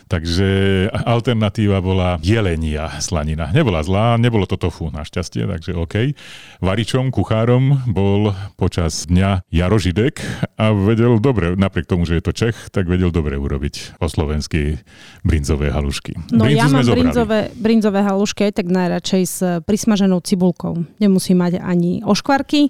Takže 0.10 0.90
alternatíva 0.90 1.84
bola 1.86 2.18
jelenia 2.26 2.98
slanina. 2.98 3.54
Nebola 3.54 3.86
zlá, 3.86 4.18
nebolo 4.18 4.50
to 4.50 4.58
tofu 4.58 4.90
našťastie, 4.90 5.46
takže 5.46 5.78
OK. 5.78 6.18
Varičom, 6.64 7.14
kuchárom 7.14 7.86
bol 7.92 8.34
počas 8.58 9.06
dňa 9.06 9.46
Jaro 9.54 9.78
Židek 9.78 10.18
a 10.58 10.74
vedel 10.74 11.22
dobre, 11.22 11.54
napriek 11.54 11.86
tomu, 11.86 12.10
že 12.10 12.18
je 12.18 12.24
to 12.26 12.34
Čech, 12.34 12.58
tak 12.74 12.90
vedel 12.90 13.14
dobre 13.14 13.38
urobiť 13.38 14.02
po 14.02 14.10
slovensky 14.10 14.82
brinzové 15.22 15.70
halušky. 15.70 16.18
No 16.34 16.50
Brinzu 16.50 16.58
ja 16.58 16.66
mám 16.74 16.88
brinzové, 16.90 17.40
brinzové 17.54 18.02
halušky 18.02 18.29
tak 18.38 18.68
najradšej 18.68 19.24
s 19.26 19.38
prismaženou 19.64 20.20
cibulkou. 20.24 20.86
Nemusí 20.98 21.34
mať 21.38 21.62
ani 21.62 22.02
oškvarky 22.04 22.70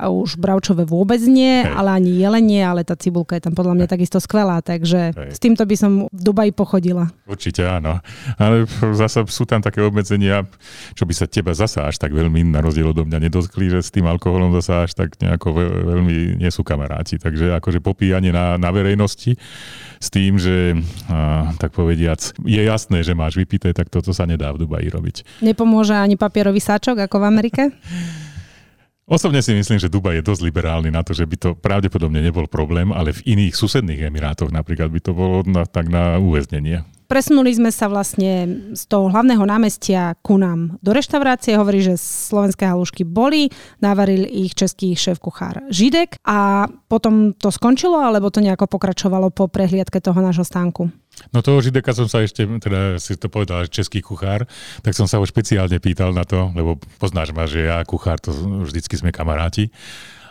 a 0.00 0.08
už 0.08 0.40
bravčové 0.40 0.88
vôbec 0.88 1.20
nie, 1.28 1.60
Hej. 1.60 1.76
ale 1.76 2.00
ani 2.00 2.16
jelenie, 2.16 2.64
ale 2.64 2.88
tá 2.88 2.96
cibulka 2.96 3.36
je 3.36 3.44
tam 3.44 3.52
podľa 3.52 3.76
mňa 3.76 3.86
Hej. 3.86 3.92
takisto 3.92 4.18
skvelá, 4.18 4.64
takže 4.64 5.12
Hej. 5.12 5.30
s 5.36 5.38
týmto 5.38 5.68
by 5.68 5.76
som 5.76 5.92
v 6.08 6.20
Dubaji 6.24 6.56
pochodila. 6.56 7.12
Určite 7.28 7.68
áno. 7.68 8.00
Ale 8.40 8.64
zase 8.96 9.28
sú 9.28 9.44
tam 9.44 9.60
také 9.60 9.84
obmedzenia, 9.84 10.48
čo 10.96 11.04
by 11.04 11.12
sa 11.12 11.28
teba 11.28 11.52
zasa 11.52 11.84
až 11.84 12.00
tak 12.00 12.16
veľmi 12.16 12.48
na 12.48 12.64
rozdiel 12.64 12.96
odo 12.96 13.04
mňa 13.04 13.18
nedotkli, 13.28 13.68
že 13.68 13.84
s 13.84 13.92
tým 13.92 14.08
alkoholom 14.08 14.56
zasa 14.56 14.88
až 14.88 14.96
tak 14.96 15.20
nejako 15.20 15.52
veľmi 15.60 16.40
nie 16.40 16.50
sú 16.50 16.64
kamaráti. 16.64 17.20
Takže 17.20 17.52
akože 17.60 17.84
popíjanie 17.84 18.32
na, 18.32 18.56
na 18.56 18.72
verejnosti 18.72 19.36
s 20.00 20.08
tým, 20.08 20.40
že 20.40 20.80
a, 21.12 21.52
tak 21.60 21.76
povediac, 21.76 22.18
je 22.40 22.62
jasné, 22.64 23.04
že 23.04 23.12
máš 23.12 23.36
vypité, 23.36 23.76
tak 23.76 23.92
toto 23.92 24.16
sa 24.16 24.24
nedá 24.24 24.48
v 24.56 24.64
Dubaji 24.64 24.88
robiť. 24.88 25.16
Nepomôže 25.44 25.92
ani 25.92 26.16
papierový 26.16 26.58
sáčok 26.58 27.04
ako 27.04 27.20
v 27.20 27.28
Amerike? 27.28 27.62
Osobne 29.10 29.42
si 29.42 29.50
myslím, 29.50 29.82
že 29.82 29.90
Dubaj 29.90 30.22
je 30.22 30.28
dosť 30.30 30.42
liberálny 30.46 30.94
na 30.94 31.02
to, 31.02 31.10
že 31.10 31.26
by 31.26 31.36
to 31.36 31.50
pravdepodobne 31.58 32.22
nebol 32.22 32.46
problém, 32.46 32.94
ale 32.94 33.10
v 33.10 33.34
iných 33.34 33.58
susedných 33.58 34.06
emirátoch 34.06 34.54
napríklad 34.54 34.86
by 34.86 35.00
to 35.02 35.10
bolo 35.10 35.42
na, 35.42 35.66
tak 35.66 35.90
na 35.90 36.22
uväznenie. 36.22 36.86
Presunuli 37.10 37.50
sme 37.50 37.74
sa 37.74 37.90
vlastne 37.90 38.62
z 38.70 38.82
toho 38.86 39.10
hlavného 39.10 39.42
námestia 39.42 40.14
ku 40.22 40.38
nám 40.38 40.78
do 40.78 40.94
reštaurácie. 40.94 41.58
Hovorí, 41.58 41.82
že 41.82 41.98
slovenské 41.98 42.70
halušky 42.70 43.02
boli, 43.02 43.50
navaril 43.82 44.30
ich 44.30 44.54
český 44.54 44.94
šéf-kuchár 44.94 45.66
Židek 45.74 46.22
a 46.22 46.70
potom 46.86 47.34
to 47.34 47.50
skončilo, 47.50 47.98
alebo 47.98 48.30
to 48.30 48.38
nejako 48.38 48.70
pokračovalo 48.70 49.34
po 49.34 49.50
prehliadke 49.50 49.98
toho 49.98 50.22
nášho 50.22 50.46
stánku? 50.46 50.86
No 51.34 51.42
toho 51.42 51.58
Žideka 51.58 51.90
som 51.98 52.06
sa 52.06 52.22
ešte, 52.22 52.46
teda 52.46 53.02
si 53.02 53.18
to 53.18 53.26
povedal, 53.26 53.66
český 53.66 54.06
kuchár, 54.06 54.46
tak 54.86 54.94
som 54.94 55.10
sa 55.10 55.18
ho 55.18 55.26
špeciálne 55.26 55.82
pýtal 55.82 56.14
na 56.14 56.22
to, 56.22 56.54
lebo 56.54 56.78
poznáš 57.02 57.34
ma, 57.34 57.50
že 57.50 57.66
ja 57.66 57.82
kuchár, 57.82 58.22
to 58.22 58.30
vždycky 58.62 58.94
sme 58.94 59.10
kamaráti. 59.10 59.74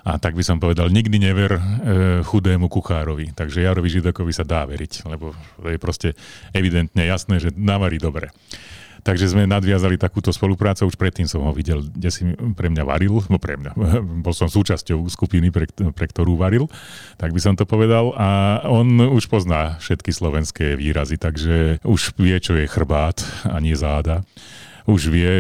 A 0.08 0.16
tak 0.22 0.36
by 0.36 0.44
som 0.44 0.62
povedal, 0.62 0.88
nikdy 0.88 1.20
never 1.20 1.58
e, 1.58 1.62
chudému 2.24 2.72
kuchárovi. 2.72 3.36
Takže 3.36 3.66
Jarovi 3.66 3.90
Židekovi 3.92 4.32
sa 4.32 4.48
dá 4.48 4.64
veriť, 4.64 5.08
lebo 5.10 5.36
je 5.66 5.80
proste 5.82 6.16
evidentne 6.56 7.04
jasné, 7.04 7.40
že 7.40 7.50
navarí 7.56 8.00
dobre. 8.00 8.32
Takže 9.00 9.32
sme 9.32 9.48
nadviazali 9.48 9.96
takúto 9.96 10.36
spoluprácu, 10.36 10.84
už 10.84 11.00
predtým 11.00 11.24
som 11.24 11.44
ho 11.48 11.56
videl, 11.56 11.88
kde 11.88 12.10
si 12.12 12.24
pre 12.56 12.68
mňa 12.68 12.84
varil, 12.84 13.24
no 13.32 13.40
pre 13.40 13.56
mňa, 13.56 13.72
bol 14.26 14.36
som 14.36 14.52
súčasťou 14.52 15.08
skupiny, 15.08 15.52
pre, 15.52 15.72
pre 15.72 16.06
ktorú 16.08 16.36
varil, 16.36 16.68
tak 17.16 17.32
by 17.32 17.40
som 17.40 17.56
to 17.56 17.64
povedal. 17.64 18.12
A 18.20 18.60
on 18.68 19.00
už 19.00 19.32
pozná 19.32 19.80
všetky 19.80 20.12
slovenské 20.12 20.76
výrazy, 20.76 21.16
takže 21.16 21.80
už 21.88 22.20
vie, 22.20 22.36
čo 22.44 22.60
je 22.60 22.68
chrbát 22.68 23.24
a 23.48 23.58
nie 23.64 23.76
záda 23.76 24.28
už 24.90 25.02
vie, 25.14 25.34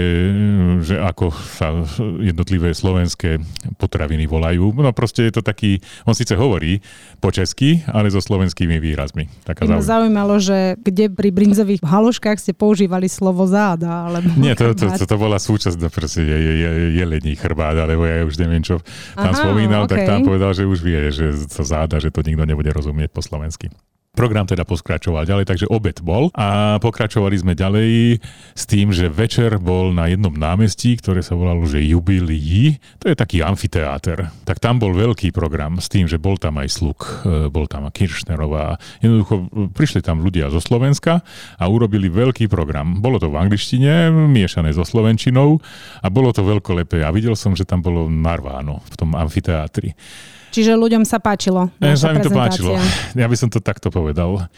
že 0.85 0.95
ako 1.01 1.33
sa 1.33 1.73
jednotlivé 2.21 2.71
slovenské 2.77 3.41
potraviny 3.81 4.29
volajú. 4.29 4.69
No 4.77 4.93
proste 4.93 5.25
je 5.25 5.33
to 5.35 5.43
taký, 5.43 5.81
on 6.05 6.13
síce 6.13 6.38
hovorí 6.38 6.79
po 7.17 7.33
česky, 7.33 7.81
ale 7.89 8.13
so 8.13 8.21
slovenskými 8.21 8.77
výrazmi. 8.77 9.25
Taká 9.43 9.65
ma 9.65 9.81
zaujímalo, 9.81 10.38
že 10.38 10.77
kde 10.85 11.09
pri 11.09 11.33
brinzových 11.33 11.81
haluškách 11.81 12.38
ste 12.38 12.53
používali 12.53 13.09
slovo 13.09 13.49
záda, 13.49 14.07
alebo 14.07 14.29
Nie, 14.38 14.53
to, 14.53 14.77
to, 14.77 14.85
to, 14.93 15.05
to 15.09 15.17
bola 15.17 15.41
súčasť, 15.41 15.77
no 15.81 15.89
proste 15.89 16.21
je, 16.21 16.38
je, 16.38 16.53
je, 16.53 16.69
jelení 17.01 17.33
chrbát, 17.33 17.73
alebo 17.73 18.05
ja 18.05 18.21
už 18.21 18.38
neviem, 18.38 18.62
čo 18.62 18.77
tam 19.17 19.33
Aha, 19.33 19.41
spomínal, 19.41 19.83
okay. 19.89 20.05
tak 20.05 20.07
tam 20.07 20.19
povedal, 20.21 20.53
že 20.53 20.69
už 20.69 20.79
vie, 20.85 21.09
že 21.09 21.33
to 21.49 21.65
záda, 21.65 21.97
že 21.97 22.13
to 22.13 22.21
nikto 22.21 22.45
nebude 22.45 22.69
rozumieť 22.69 23.09
po 23.09 23.25
slovensky. 23.25 23.73
Program 24.19 24.43
teda 24.43 24.67
pokračoval 24.67 25.23
ďalej, 25.23 25.47
takže 25.47 25.71
obed 25.71 26.03
bol 26.03 26.27
a 26.36 26.75
pokračovali 26.84 27.39
sme 27.39 27.55
ďalej 27.55 28.19
s 28.51 28.63
tým, 28.67 28.91
že 28.91 29.08
večer 29.08 29.55
bol 29.63 29.95
na 29.95 30.12
jednom 30.12 30.36
námestí, 30.36 30.99
ktoré 30.99 31.23
sa 31.23 31.39
volalo, 31.39 31.63
že 31.63 31.79
Jubilii, 31.79 32.75
to 32.99 33.08
je 33.08 33.15
taký 33.15 33.39
amfiteáter. 33.39 34.27
Tak 34.43 34.60
tam 34.60 34.75
bol 34.75 34.91
veľký 34.91 35.32
program 35.32 35.79
s 35.79 35.88
tým, 35.88 36.03
že 36.03 36.19
bol 36.19 36.36
tam 36.36 36.60
aj 36.60 36.67
Sluk, 36.67 37.08
e, 37.23 37.47
bol 37.47 37.63
tam 37.71 37.88
Kiršnerová. 37.88 38.75
Jednoducho 38.99 39.36
e, 39.39 39.71
prišli 39.71 40.03
tam 40.03 40.19
ľudia 40.19 40.51
zo 40.51 40.60
Slovenska 40.60 41.23
a 41.55 41.63
urobili 41.71 42.12
veľký 42.12 42.51
program. 42.51 42.99
Bolo 42.99 43.23
to 43.23 43.32
v 43.32 43.39
angličtine, 43.39 44.12
miešané 44.12 44.75
so 44.75 44.84
slovenčinou 44.84 45.63
a 46.03 46.08
bolo 46.12 46.36
to 46.36 46.43
veľkolepé. 46.43 47.08
A 47.08 47.15
videl 47.15 47.39
som, 47.39 47.55
že 47.55 47.63
tam 47.63 47.79
bolo 47.79 48.12
narváno 48.12 48.84
v 48.84 48.95
tom 48.99 49.15
amfiteátri. 49.15 49.95
Čiže 50.49 50.73
ľuďom 50.77 51.05
sa 51.05 51.21
páčilo. 51.21 51.69
Ja, 51.81 51.93
sa 51.93 52.13
mi 52.13 52.21
to 52.21 52.33
páčilo. 52.33 52.75
Ja 53.13 53.25
by 53.29 53.35
som 53.38 53.49
to 53.53 53.62
takto 53.62 53.93
povedal. 53.93 54.49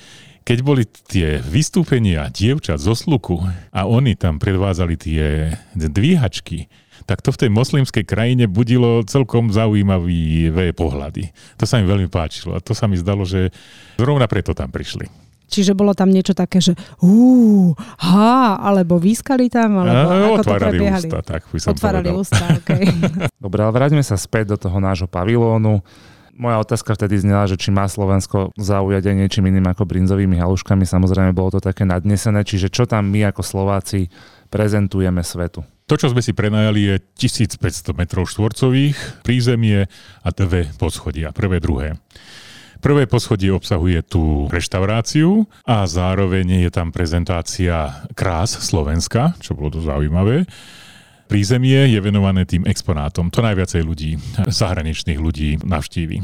Keď 0.41 0.57
boli 0.65 0.89
tie 0.89 1.37
vystúpenia 1.37 2.25
dievčat 2.33 2.81
zo 2.81 2.97
sluku 2.97 3.37
a 3.69 3.85
oni 3.85 4.17
tam 4.17 4.41
predvádzali 4.41 4.95
tie 4.97 5.53
dvíhačky, 5.77 6.65
tak 7.05 7.21
to 7.21 7.29
v 7.33 7.45
tej 7.45 7.49
moslimskej 7.53 8.05
krajine 8.05 8.45
budilo 8.49 9.05
celkom 9.05 9.53
zaujímavé 9.53 10.73
pohľady. 10.73 11.29
To 11.61 11.69
sa 11.69 11.77
mi 11.77 11.85
veľmi 11.85 12.09
páčilo 12.09 12.57
a 12.57 12.63
to 12.63 12.73
sa 12.73 12.89
mi 12.89 12.97
zdalo, 12.97 13.21
že 13.25 13.53
zrovna 14.01 14.25
preto 14.25 14.57
tam 14.57 14.73
prišli. 14.73 15.09
Čiže 15.51 15.75
bolo 15.75 15.91
tam 15.91 16.07
niečo 16.07 16.31
také, 16.31 16.63
že 16.63 16.79
hú, 17.03 17.75
ha, 17.75 18.55
alebo 18.55 18.95
výskali 18.95 19.51
tam, 19.51 19.83
alebo 19.83 20.07
a, 20.07 20.15
ako 20.15 20.31
otvárali 20.39 20.79
to 20.79 20.85
ústa, 20.87 21.19
tak 21.19 21.41
by 21.51 21.57
som 21.59 21.69
Otvárali 21.75 22.07
povedal. 22.07 22.23
ústa, 22.23 22.45
okay. 22.55 22.85
Dobre, 23.43 23.59
ale 23.67 23.71
vráťme 23.75 23.99
sa 23.99 24.15
späť 24.15 24.55
do 24.55 24.57
toho 24.57 24.79
nášho 24.79 25.11
pavilónu. 25.11 25.83
Moja 26.31 26.63
otázka 26.63 26.95
vtedy 26.95 27.19
znela, 27.19 27.43
že 27.45 27.59
či 27.59 27.69
má 27.69 27.85
Slovensko 27.85 28.55
zaujať 28.55 29.11
aj 29.11 29.15
niečím 29.19 29.51
iným 29.51 29.67
ako 29.67 29.83
brinzovými 29.83 30.39
haluškami. 30.39 30.87
Samozrejme, 30.87 31.35
bolo 31.35 31.53
to 31.53 31.61
také 31.61 31.83
nadnesené. 31.83 32.47
Čiže 32.47 32.71
čo 32.71 32.87
tam 32.87 33.11
my 33.11 33.29
ako 33.29 33.43
Slováci 33.43 34.07
prezentujeme 34.47 35.21
svetu? 35.21 35.61
To, 35.91 35.99
čo 35.99 36.07
sme 36.07 36.23
si 36.23 36.31
prenajali, 36.31 36.87
je 36.87 36.95
1500 37.27 37.91
m 37.91 38.01
štvorcových, 38.07 39.27
prízemie 39.27 39.91
a 40.23 40.29
dve 40.31 40.71
poschodia, 40.79 41.35
prvé, 41.35 41.59
druhé. 41.59 41.99
Prvé 42.81 43.05
poschodie 43.05 43.53
obsahuje 43.53 44.01
tú 44.01 44.49
reštauráciu 44.49 45.45
a 45.69 45.85
zároveň 45.85 46.65
je 46.65 46.69
tam 46.73 46.89
prezentácia 46.89 48.01
krás 48.17 48.57
Slovenska, 48.57 49.37
čo 49.37 49.53
bolo 49.53 49.77
dosť 49.77 49.85
zaujímavé. 49.85 50.49
Prízemie 51.29 51.93
je 51.93 51.99
venované 52.01 52.43
tým 52.43 52.65
exponátom. 52.67 53.29
To 53.31 53.39
najviacej 53.39 53.85
ľudí, 53.85 54.17
zahraničných 54.49 55.21
ľudí 55.21 55.61
navštíví. 55.61 56.17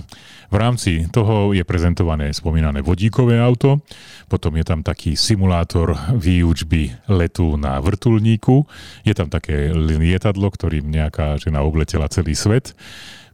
V 0.50 0.56
rámci 0.58 1.06
toho 1.14 1.54
je 1.54 1.62
prezentované 1.62 2.34
spomínané 2.34 2.82
vodíkové 2.82 3.38
auto, 3.38 3.86
potom 4.26 4.58
je 4.58 4.66
tam 4.66 4.82
taký 4.82 5.14
simulátor 5.14 5.96
výučby 6.12 6.92
letu 7.08 7.54
na 7.56 7.78
vrtulníku, 7.80 8.66
je 9.06 9.14
tam 9.14 9.30
také 9.30 9.72
lietadlo, 9.72 10.50
ktorým 10.50 10.90
nejaká 10.90 11.38
žena 11.40 11.62
obletela 11.62 12.10
celý 12.10 12.34
svet 12.34 12.74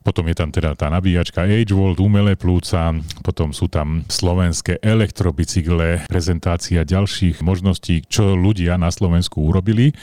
potom 0.04 0.28
je 0.28 0.36
tam 0.36 0.52
teda 0.52 0.76
tá 0.76 0.92
nabíjačka 0.92 1.48
H-Volt, 1.48 2.04
umelé 2.04 2.36
plúca, 2.36 2.92
potom 3.24 3.56
sú 3.56 3.72
tam 3.72 4.04
slovenské 4.12 4.84
elektrobicykle, 4.84 6.06
prezentácia 6.12 6.84
ďalších 6.84 7.39
možností, 7.39 8.04
čo 8.06 8.36
ľudia 8.36 8.76
na 8.76 8.92
Slovensku 8.92 9.39
urobili 9.39 9.96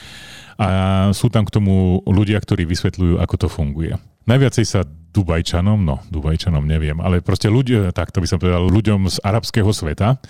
a 0.61 1.09
sú 1.13 1.29
tam 1.33 1.45
k 1.45 1.55
tomu 1.57 2.01
ľudia, 2.05 2.41
ktorí 2.41 2.65
vysvetľujú, 2.69 3.21
ako 3.21 3.35
to 3.37 3.49
funguje. 3.49 3.93
Najviacej 4.29 4.65
sa 4.69 4.81
Dubajčanom, 4.85 5.81
no 5.81 5.99
Dubajčanom 6.13 6.63
neviem, 6.63 6.97
ale 7.03 7.25
proste 7.25 7.51
ľudia, 7.51 7.91
tak 7.91 8.15
to 8.15 8.23
by 8.23 8.29
som 8.29 8.39
povedal, 8.39 8.69
ľuďom 8.69 9.11
z 9.11 9.17
arabského 9.25 9.73
sveta 9.73 10.21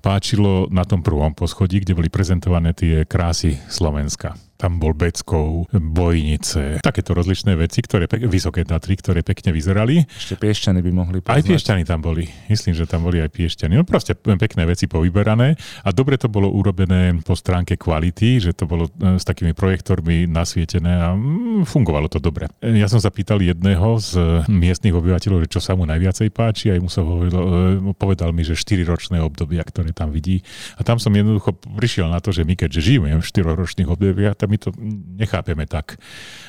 páčilo 0.00 0.66
na 0.72 0.82
tom 0.82 1.04
prvom 1.04 1.30
poschodí, 1.36 1.84
kde 1.84 1.94
boli 1.94 2.08
prezentované 2.08 2.74
tie 2.74 3.04
krásy 3.06 3.60
Slovenska. 3.68 4.34
Tam 4.62 4.78
bol 4.78 4.94
Beckov, 4.94 5.66
Bojnice, 5.74 6.78
takéto 6.86 7.18
rozličné 7.18 7.58
veci, 7.58 7.82
ktoré, 7.82 8.06
vysoké 8.30 8.62
Tatry, 8.62 8.94
ktoré 8.94 9.26
pekne 9.26 9.50
vyzerali. 9.50 10.06
Ešte 10.06 10.38
Piešťany 10.38 10.78
by 10.78 10.90
mohli 10.94 11.18
poznať. 11.18 11.34
Aj 11.34 11.42
Piešťany 11.42 11.82
tam 11.82 11.98
boli. 11.98 12.30
Myslím, 12.46 12.78
že 12.78 12.86
tam 12.86 13.02
boli 13.02 13.18
aj 13.18 13.34
Piešťany. 13.34 13.74
No 13.74 13.82
proste 13.82 14.14
pekné 14.14 14.62
veci 14.62 14.86
povyberané 14.86 15.58
a 15.82 15.90
dobre 15.90 16.14
to 16.14 16.30
bolo 16.30 16.46
urobené 16.46 17.10
po 17.26 17.34
stránke 17.34 17.74
kvality, 17.74 18.38
že 18.38 18.54
to 18.54 18.70
bolo 18.70 18.86
e, 19.02 19.18
s 19.18 19.26
takými 19.26 19.50
projektormi 19.50 20.30
nasvietené 20.30 21.10
a 21.10 21.10
mm, 21.10 21.66
fungovalo 21.66 22.06
to 22.06 22.22
dobre. 22.22 22.46
E, 22.62 22.78
ja 22.78 22.86
som 22.86 23.02
sa 23.02 23.10
pýtal 23.10 23.42
jedného 23.42 23.98
z 23.98 24.46
miestnych 24.46 24.94
obyvateľov, 24.94 25.50
čo 25.50 25.58
sa 25.58 25.74
mu 25.74 25.90
najviacej 25.90 26.30
páči 26.30 26.70
a 26.70 26.78
mu 26.78 26.86
sa 26.86 27.02
povedal, 27.02 27.42
e, 27.82 27.98
povedal 27.98 28.30
mi, 28.30 28.46
že 28.46 28.54
4-ročné 28.54 29.18
obdobia, 29.18 29.66
ktoré 29.66 29.90
tam 29.90 30.14
vidí. 30.14 30.46
A 30.78 30.86
tam 30.86 31.02
som 31.02 31.10
jednoducho 31.10 31.50
prišiel 31.58 32.06
na 32.06 32.22
to, 32.22 32.30
že 32.30 32.46
my 32.46 32.54
keďže 32.54 32.78
žijeme 32.78 33.18
v 33.18 33.26
4-ročných 33.26 33.90
obdobiach, 33.90 34.38
my 34.52 34.58
to 34.60 34.68
nechápeme 35.16 35.64
tak. 35.64 35.96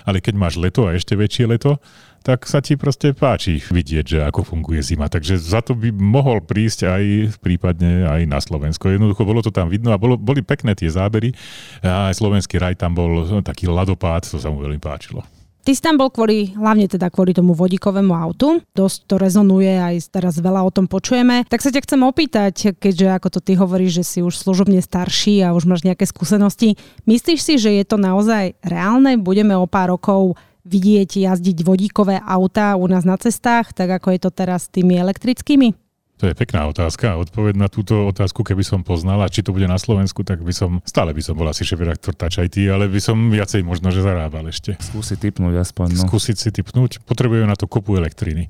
Ale 0.03 0.19
keď 0.19 0.35
máš 0.35 0.59
leto 0.59 0.83
a 0.83 0.91
ešte 0.91 1.15
väčšie 1.15 1.47
leto, 1.47 1.79
tak 2.23 2.47
sa 2.47 2.63
ti 2.63 2.79
proste 2.79 3.11
páči 3.11 3.59
vidieť, 3.59 4.05
že 4.07 4.19
ako 4.23 4.47
funguje 4.47 4.79
zima. 4.79 5.11
Takže 5.11 5.35
za 5.35 5.59
to 5.59 5.75
by 5.75 5.91
mohol 5.91 6.39
prísť 6.39 6.87
aj 6.87 7.03
prípadne 7.43 8.07
aj 8.07 8.21
na 8.27 8.39
Slovensko. 8.39 8.91
Jednoducho 8.91 9.27
bolo 9.27 9.43
to 9.43 9.51
tam 9.51 9.67
vidno 9.67 9.91
a 9.91 9.99
bolo, 9.99 10.15
boli 10.15 10.39
pekné 10.39 10.71
tie 10.71 10.87
zábery. 10.87 11.35
A 11.83 12.11
aj 12.11 12.19
slovenský 12.23 12.59
raj 12.59 12.79
tam 12.79 12.95
bol 12.95 13.27
taký 13.43 13.67
ladopád, 13.67 14.23
to 14.23 14.39
sa 14.39 14.47
mu 14.47 14.63
veľmi 14.63 14.79
páčilo. 14.79 15.23
Ty 15.63 15.71
si 15.71 15.79
tam 15.79 15.95
bol 15.95 16.11
kvôli, 16.11 16.51
hlavne 16.59 16.91
teda 16.91 17.07
kvôli 17.07 17.31
tomu 17.31 17.55
vodíkovému 17.55 18.11
autu. 18.11 18.59
Dosť 18.75 19.07
to 19.07 19.15
rezonuje, 19.15 19.79
aj 19.79 20.11
teraz 20.11 20.35
veľa 20.35 20.59
o 20.59 20.71
tom 20.75 20.91
počujeme. 20.91 21.47
Tak 21.47 21.63
sa 21.63 21.71
ťa 21.71 21.87
chcem 21.87 22.01
opýtať, 22.03 22.55
keďže 22.75 23.07
ako 23.15 23.27
to 23.31 23.39
ty 23.39 23.55
hovoríš, 23.55 24.03
že 24.03 24.03
si 24.03 24.19
už 24.19 24.35
služobne 24.35 24.83
starší 24.83 25.39
a 25.39 25.55
už 25.55 25.63
máš 25.63 25.87
nejaké 25.87 26.03
skúsenosti. 26.03 26.75
Myslíš 27.07 27.39
si, 27.39 27.53
že 27.55 27.71
je 27.79 27.87
to 27.87 27.95
naozaj 27.95 28.59
reálne? 28.59 29.15
Budeme 29.15 29.55
o 29.55 29.63
pár 29.63 29.95
rokov 29.95 30.35
vidieť 30.67 31.31
jazdiť 31.31 31.63
vodíkové 31.63 32.19
autá 32.19 32.75
u 32.75 32.83
nás 32.87 33.07
na 33.07 33.15
cestách, 33.15 33.71
tak 33.71 33.87
ako 33.99 34.15
je 34.15 34.19
to 34.19 34.31
teraz 34.35 34.67
s 34.67 34.71
tými 34.71 34.99
elektrickými? 34.99 35.82
To 36.23 36.31
je 36.31 36.39
pekná 36.39 36.71
otázka. 36.71 37.19
Odpoveď 37.19 37.59
na 37.59 37.67
túto 37.67 38.07
otázku, 38.07 38.47
keby 38.47 38.63
som 38.63 38.79
poznala, 38.79 39.27
či 39.27 39.43
to 39.43 39.51
bude 39.51 39.67
na 39.67 39.75
Slovensku, 39.75 40.23
tak 40.23 40.39
by 40.39 40.55
som, 40.55 40.79
stále 40.87 41.11
by 41.11 41.19
som 41.19 41.35
bol 41.35 41.43
asi 41.51 41.67
šéf-redaktor 41.67 42.15
Touch 42.15 42.39
IT, 42.39 42.63
ale 42.71 42.87
by 42.87 42.95
som 43.03 43.27
viacej 43.27 43.59
možno, 43.59 43.91
že 43.91 43.99
zarábal 43.99 44.47
ešte. 44.47 44.79
Skúsiť 44.79 45.19
typnúť 45.19 45.59
aspoň. 45.59 45.99
No. 45.99 46.07
Skúsiť 46.07 46.39
si 46.39 46.47
typnúť. 46.55 47.03
Potrebujú 47.03 47.43
na 47.43 47.59
to 47.59 47.67
kopu 47.67 47.99
elektriny. 47.99 48.47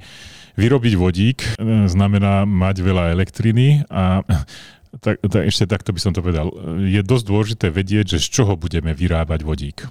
Vyrobiť 0.54 0.94
vodík 0.94 1.40
e, 1.42 1.90
znamená 1.90 2.46
mať 2.46 2.86
veľa 2.86 3.10
elektriny 3.10 3.90
a 3.90 4.22
tak, 5.06 5.18
tak, 5.26 5.42
ešte 5.50 5.66
takto 5.66 5.98
by 5.98 6.00
som 6.06 6.14
to 6.14 6.22
povedal. 6.22 6.54
Je 6.78 7.02
dosť 7.02 7.26
dôležité 7.26 7.66
vedieť, 7.74 8.22
že 8.22 8.22
z 8.22 8.38
čoho 8.38 8.54
budeme 8.54 8.94
vyrábať 8.94 9.42
vodík. 9.42 9.90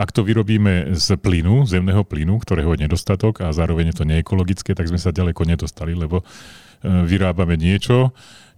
Ak 0.00 0.16
to 0.16 0.24
vyrobíme 0.24 0.96
z 0.96 1.20
plynu, 1.20 1.68
zemného 1.68 2.08
plynu, 2.08 2.40
ktorého 2.40 2.72
je 2.72 2.88
nedostatok 2.88 3.44
a 3.44 3.52
zároveň 3.52 3.92
je 3.92 3.96
to 4.00 4.08
neekologické, 4.08 4.72
tak 4.72 4.88
sme 4.88 4.96
sa 4.96 5.12
ďaleko 5.12 5.44
nedostali, 5.44 5.92
lebo 5.92 6.24
vyrábame 6.82 7.54
niečo, 7.56 8.10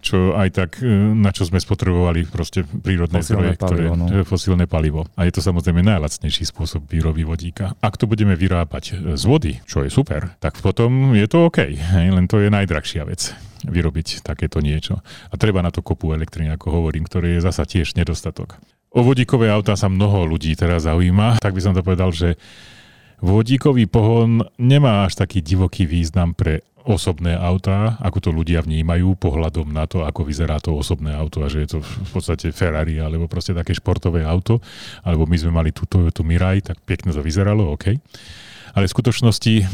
čo 0.04 0.36
aj 0.36 0.48
tak, 0.52 0.70
e, 0.84 0.92
na 1.16 1.32
čo 1.32 1.48
sme 1.48 1.56
spotrebovali 1.56 2.28
proste 2.28 2.68
prírodné 2.68 3.24
zdroje, 3.24 3.56
ktoré 3.56 3.88
no. 3.88 4.06
fosílne 4.28 4.68
palivo. 4.68 5.08
A 5.16 5.24
je 5.24 5.32
to 5.32 5.40
samozrejme 5.40 5.80
najlacnejší 5.80 6.44
spôsob 6.44 6.84
výroby 6.84 7.24
vodíka. 7.24 7.72
Ak 7.80 7.96
to 7.96 8.04
budeme 8.04 8.36
vyrábať 8.36 9.16
z 9.16 9.24
vody, 9.24 9.64
čo 9.64 9.80
je 9.80 9.88
super, 9.88 10.36
tak 10.44 10.60
potom 10.60 11.16
je 11.16 11.24
to 11.24 11.48
OK. 11.48 11.64
Len 11.96 12.28
to 12.28 12.44
je 12.44 12.52
najdrahšia 12.52 13.08
vec 13.08 13.32
vyrobiť 13.64 14.20
takéto 14.20 14.60
niečo. 14.60 15.00
A 15.32 15.34
treba 15.40 15.64
na 15.64 15.72
to 15.72 15.80
kopu 15.80 16.12
elektriny, 16.12 16.52
ako 16.52 16.84
hovorím, 16.84 17.08
ktoré 17.08 17.40
je 17.40 17.44
zasa 17.48 17.64
tiež 17.64 17.96
nedostatok. 17.96 18.60
O 18.92 19.00
vodíkové 19.00 19.48
autá 19.48 19.74
sa 19.74 19.88
mnoho 19.88 20.28
ľudí 20.28 20.52
teraz 20.54 20.84
zaujíma, 20.84 21.40
tak 21.40 21.56
by 21.56 21.64
som 21.64 21.72
to 21.72 21.82
povedal, 21.82 22.12
že 22.12 22.36
vodíkový 23.24 23.88
pohon 23.88 24.44
nemá 24.60 25.08
až 25.08 25.16
taký 25.16 25.40
divoký 25.40 25.88
význam 25.88 26.36
pre 26.36 26.60
osobné 26.84 27.32
autá, 27.32 27.96
ako 28.04 28.18
to 28.20 28.30
ľudia 28.30 28.60
vnímajú 28.60 29.16
pohľadom 29.16 29.72
na 29.72 29.88
to, 29.88 30.04
ako 30.04 30.28
vyzerá 30.28 30.60
to 30.60 30.76
osobné 30.76 31.16
auto 31.16 31.40
a 31.40 31.48
že 31.48 31.64
je 31.64 31.68
to 31.76 31.78
v 31.80 32.10
podstate 32.12 32.52
Ferrari 32.52 33.00
alebo 33.00 33.24
proste 33.24 33.56
také 33.56 33.72
športové 33.72 34.22
auto, 34.22 34.60
alebo 35.00 35.24
my 35.24 35.36
sme 35.40 35.52
mali 35.52 35.70
tú 35.72 35.88
Toyota 35.88 36.20
Mirai, 36.20 36.60
tak 36.60 36.84
pekne 36.84 37.16
to 37.16 37.24
vyzeralo, 37.24 37.72
OK. 37.72 37.96
Ale 38.74 38.90
v 38.90 38.94
skutočnosti 38.94 39.54
e, 39.60 39.64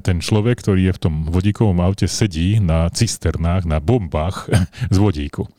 ten 0.00 0.22
človek, 0.22 0.62
ktorý 0.62 0.88
je 0.88 0.96
v 0.96 1.02
tom 1.02 1.14
vodíkovom 1.28 1.82
aute, 1.82 2.06
sedí 2.06 2.62
na 2.62 2.86
cisternách, 2.88 3.66
na 3.66 3.82
bombách 3.82 4.48
z 4.94 4.96
vodíku. 4.96 5.50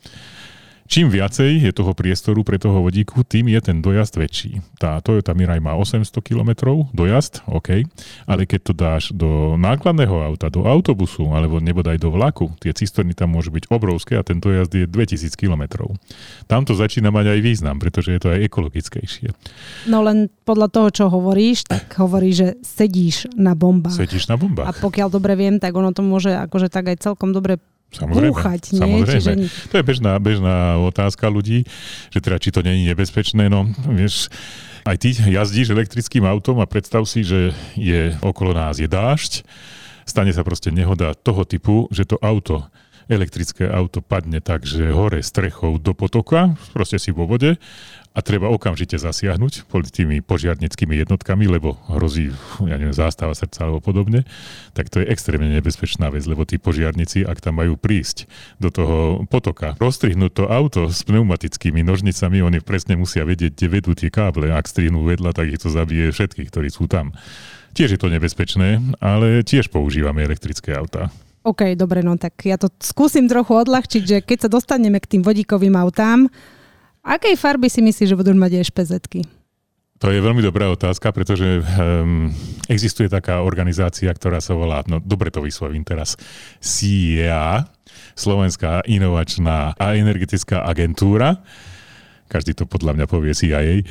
Čím 0.88 1.12
viacej 1.12 1.68
je 1.68 1.72
toho 1.76 1.92
priestoru 1.92 2.48
pre 2.48 2.56
toho 2.56 2.80
vodíku, 2.80 3.28
tým 3.28 3.52
je 3.52 3.60
ten 3.60 3.84
dojazd 3.84 4.16
väčší. 4.16 4.64
Tá 4.80 5.04
Toyota 5.04 5.36
Mirai 5.36 5.60
má 5.60 5.76
800 5.76 6.08
km 6.24 6.80
dojazd, 6.96 7.44
OK, 7.44 7.84
ale 8.24 8.48
keď 8.48 8.60
to 8.64 8.74
dáš 8.74 9.04
do 9.12 9.60
nákladného 9.60 10.16
auta, 10.16 10.48
do 10.48 10.64
autobusu 10.64 11.28
alebo 11.36 11.60
nebodaj 11.60 12.00
do 12.00 12.08
vlaku, 12.08 12.56
tie 12.64 12.72
cisterny 12.72 13.12
tam 13.12 13.36
môžu 13.36 13.52
byť 13.52 13.68
obrovské 13.68 14.16
a 14.16 14.24
ten 14.24 14.40
dojazd 14.40 14.72
je 14.80 14.86
2000 14.88 15.36
km. 15.36 15.92
Tam 16.48 16.64
to 16.64 16.72
začína 16.72 17.12
mať 17.12 17.36
aj 17.36 17.40
význam, 17.44 17.84
pretože 17.84 18.16
je 18.16 18.20
to 18.24 18.32
aj 18.32 18.48
ekologickejšie. 18.48 19.36
No 19.92 20.08
len 20.08 20.32
podľa 20.48 20.72
toho, 20.72 20.88
čo 20.88 21.06
hovoríš, 21.12 21.68
tak 21.68 22.00
hovoríš, 22.00 22.36
že 22.40 22.50
sedíš 22.64 23.28
na 23.36 23.60
bombách. 23.60 24.00
Sedíš 24.00 24.32
na 24.32 24.40
bombách. 24.40 24.72
A 24.72 24.72
pokiaľ 24.72 25.12
dobre 25.12 25.36
viem, 25.36 25.60
tak 25.60 25.76
ono 25.76 25.92
to 25.92 26.00
môže 26.00 26.32
akože 26.32 26.72
tak 26.72 26.96
aj 26.96 27.04
celkom 27.04 27.36
dobre 27.36 27.60
Samozrejme, 27.88 28.36
Púchať, 28.36 28.76
nie? 28.76 28.82
samozrejme. 28.84 29.32
Čiže... 29.48 29.70
To 29.72 29.76
je 29.80 29.84
bežná, 29.88 30.12
bežná 30.20 30.76
otázka 30.84 31.32
ľudí, 31.32 31.64
že 32.12 32.20
teda 32.20 32.36
či 32.36 32.52
to 32.52 32.60
není 32.60 32.84
nebezpečné, 32.84 33.48
no 33.48 33.64
vieš, 33.88 34.28
aj 34.84 34.96
ty 35.00 35.16
jazdíš 35.16 35.72
elektrickým 35.72 36.28
autom 36.28 36.60
a 36.60 36.68
predstav 36.68 37.08
si, 37.08 37.24
že 37.24 37.56
je 37.80 38.12
okolo 38.20 38.52
nás 38.52 38.80
je 38.80 38.92
dážď, 38.92 39.48
stane 40.04 40.32
sa 40.36 40.44
proste 40.44 40.68
nehoda 40.72 41.16
toho 41.16 41.48
typu, 41.48 41.88
že 41.88 42.04
to 42.04 42.20
auto 42.20 42.68
elektrické 43.08 43.68
auto 43.68 44.04
padne 44.04 44.44
tak, 44.44 44.68
že 44.68 44.92
hore 44.92 45.24
strechou 45.24 45.80
do 45.80 45.96
potoka, 45.96 46.56
proste 46.76 47.00
si 47.00 47.16
vo 47.16 47.24
vode 47.28 47.56
a 48.18 48.20
treba 48.26 48.50
okamžite 48.50 48.98
zasiahnuť 48.98 49.70
tými 49.94 50.26
požiarnickými 50.26 50.98
jednotkami, 51.06 51.46
lebo 51.46 51.78
hrozí, 51.86 52.34
ja 52.66 52.76
neviem, 52.82 52.96
zástava 52.96 53.38
srdca 53.38 53.70
alebo 53.70 53.78
podobne, 53.78 54.26
tak 54.74 54.90
to 54.90 55.06
je 55.06 55.10
extrémne 55.14 55.54
nebezpečná 55.54 56.10
vec, 56.10 56.26
lebo 56.26 56.42
tí 56.42 56.58
požiarnici, 56.58 57.22
ak 57.22 57.38
tam 57.46 57.62
majú 57.62 57.78
prísť 57.78 58.26
do 58.58 58.74
toho 58.74 59.22
potoka, 59.30 59.78
rozstrihnúť 59.78 60.32
to 60.34 60.44
auto 60.50 60.90
s 60.90 61.06
pneumatickými 61.06 61.86
nožnicami, 61.86 62.42
oni 62.42 62.58
presne 62.66 62.98
musia 62.98 63.22
vedieť, 63.22 63.54
kde 63.54 63.68
vedú 63.70 63.94
tie 63.94 64.10
káble. 64.10 64.50
Ak 64.50 64.66
strihnú 64.66 65.06
vedľa, 65.06 65.38
tak 65.38 65.54
ich 65.54 65.62
to 65.62 65.70
zabije 65.70 66.10
všetkých, 66.10 66.50
ktorí 66.50 66.74
sú 66.74 66.90
tam. 66.90 67.14
Tiež 67.78 67.94
je 67.94 68.02
to 68.02 68.10
nebezpečné, 68.10 68.98
ale 68.98 69.46
tiež 69.46 69.70
používame 69.70 70.26
elektrické 70.26 70.74
autá. 70.74 71.14
OK, 71.48 71.80
dobre, 71.80 72.04
no 72.04 72.20
tak 72.20 72.44
ja 72.44 72.60
to 72.60 72.68
skúsim 72.84 73.32
trochu 73.32 73.56
odľahčiť, 73.56 74.04
že 74.04 74.18
keď 74.20 74.38
sa 74.46 74.50
dostaneme 74.52 75.00
k 75.00 75.16
tým 75.16 75.22
vodíkovým 75.24 75.80
autám, 75.80 76.28
Akej 77.08 77.40
farby 77.40 77.72
si 77.72 77.80
myslíš, 77.80 78.12
že 78.12 78.20
budú 78.20 78.36
mať 78.36 78.68
špz 78.68 78.92
To 80.04 80.12
je 80.12 80.20
veľmi 80.20 80.44
dobrá 80.44 80.68
otázka, 80.68 81.16
pretože 81.16 81.64
um, 81.64 82.28
existuje 82.68 83.08
taká 83.08 83.40
organizácia, 83.48 84.12
ktorá 84.12 84.44
sa 84.44 84.52
volá, 84.52 84.84
no 84.92 85.00
dobre 85.00 85.32
to 85.32 85.40
vyslovím 85.40 85.88
teraz, 85.88 86.20
CIA, 86.60 87.64
Slovenská 88.12 88.84
inovačná 88.92 89.72
a 89.80 89.96
energetická 89.96 90.68
agentúra, 90.68 91.40
každý 92.28 92.52
to 92.52 92.68
podľa 92.68 93.00
mňa 93.00 93.06
povie 93.08 93.32
CIA, 93.32 93.88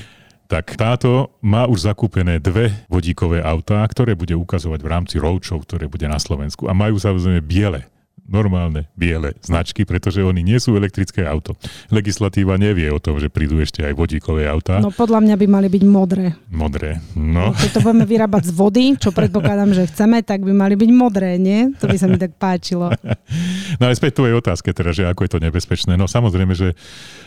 tak 0.47 0.79
táto 0.79 1.35
má 1.43 1.67
už 1.67 1.91
zakúpené 1.91 2.39
dve 2.39 2.71
vodíkové 2.87 3.43
autá, 3.43 3.83
ktoré 3.87 4.15
bude 4.15 4.35
ukazovať 4.39 4.81
v 4.83 4.91
rámci 4.91 5.17
roadshow, 5.19 5.59
ktoré 5.63 5.91
bude 5.91 6.07
na 6.07 6.23
Slovensku. 6.23 6.71
A 6.71 6.75
majú 6.75 6.99
samozrejme 6.99 7.43
biele 7.43 7.91
normálne 8.27 8.91
biele 8.99 9.39
značky, 9.43 9.87
pretože 9.87 10.23
oni 10.23 10.43
nie 10.43 10.59
sú 10.59 10.75
elektrické 10.75 11.25
auto. 11.25 11.55
Legislatíva 11.89 12.59
nevie 12.59 12.91
o 12.91 12.99
tom, 12.99 13.23
že 13.23 13.31
prídu 13.31 13.63
ešte 13.63 13.87
aj 13.87 13.95
vodíkové 13.95 14.51
autá. 14.51 14.83
No 14.83 14.91
podľa 14.91 15.23
mňa 15.23 15.35
by 15.39 15.47
mali 15.47 15.69
byť 15.71 15.83
modré. 15.87 16.35
Modré, 16.51 16.99
no. 17.15 17.55
Keď 17.55 17.71
to 17.79 17.85
budeme 17.87 18.05
vyrábať 18.05 18.51
z 18.51 18.53
vody, 18.53 18.85
čo 18.99 19.15
predpokladám, 19.15 19.71
že 19.73 19.89
chceme, 19.89 20.21
tak 20.27 20.43
by 20.43 20.53
mali 20.53 20.75
byť 20.75 20.91
modré, 20.93 21.39
nie? 21.39 21.71
To 21.79 21.87
by 21.87 21.97
sa 21.97 22.07
mi 22.11 22.19
tak 22.19 22.35
páčilo. 22.37 22.91
No 23.77 23.91
ale 23.91 23.99
späť 23.99 24.23
tvojej 24.23 24.39
otázke 24.39 24.73
teda, 24.73 24.95
že 24.97 25.05
ako 25.05 25.27
je 25.27 25.31
to 25.37 25.41
nebezpečné. 25.43 26.01
No 26.01 26.09
samozrejme, 26.09 26.57
že 26.57 26.73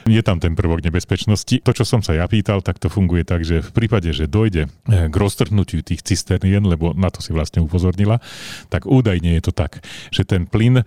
je 0.10 0.22
tam 0.26 0.42
ten 0.42 0.58
prvok 0.58 0.82
nebezpečnosti. 0.82 1.62
To, 1.62 1.72
čo 1.76 1.86
som 1.86 2.02
sa 2.02 2.18
ja 2.18 2.26
pýtal, 2.26 2.66
tak 2.66 2.82
to 2.82 2.90
funguje 2.90 3.22
tak, 3.22 3.46
že 3.46 3.62
v 3.62 3.72
prípade, 3.76 4.10
že 4.10 4.26
dojde 4.26 4.66
eh, 4.66 5.06
k 5.12 5.16
roztrhnutiu 5.16 5.86
tých 5.86 6.02
cisternien, 6.02 6.66
lebo 6.66 6.98
na 6.98 7.14
to 7.14 7.22
si 7.22 7.36
vlastne 7.36 7.62
upozornila, 7.62 8.18
tak 8.74 8.90
údajne 8.90 9.38
je 9.38 9.44
to 9.46 9.54
tak, 9.54 9.86
že 10.10 10.26
ten 10.26 10.50
plyn 10.50 10.82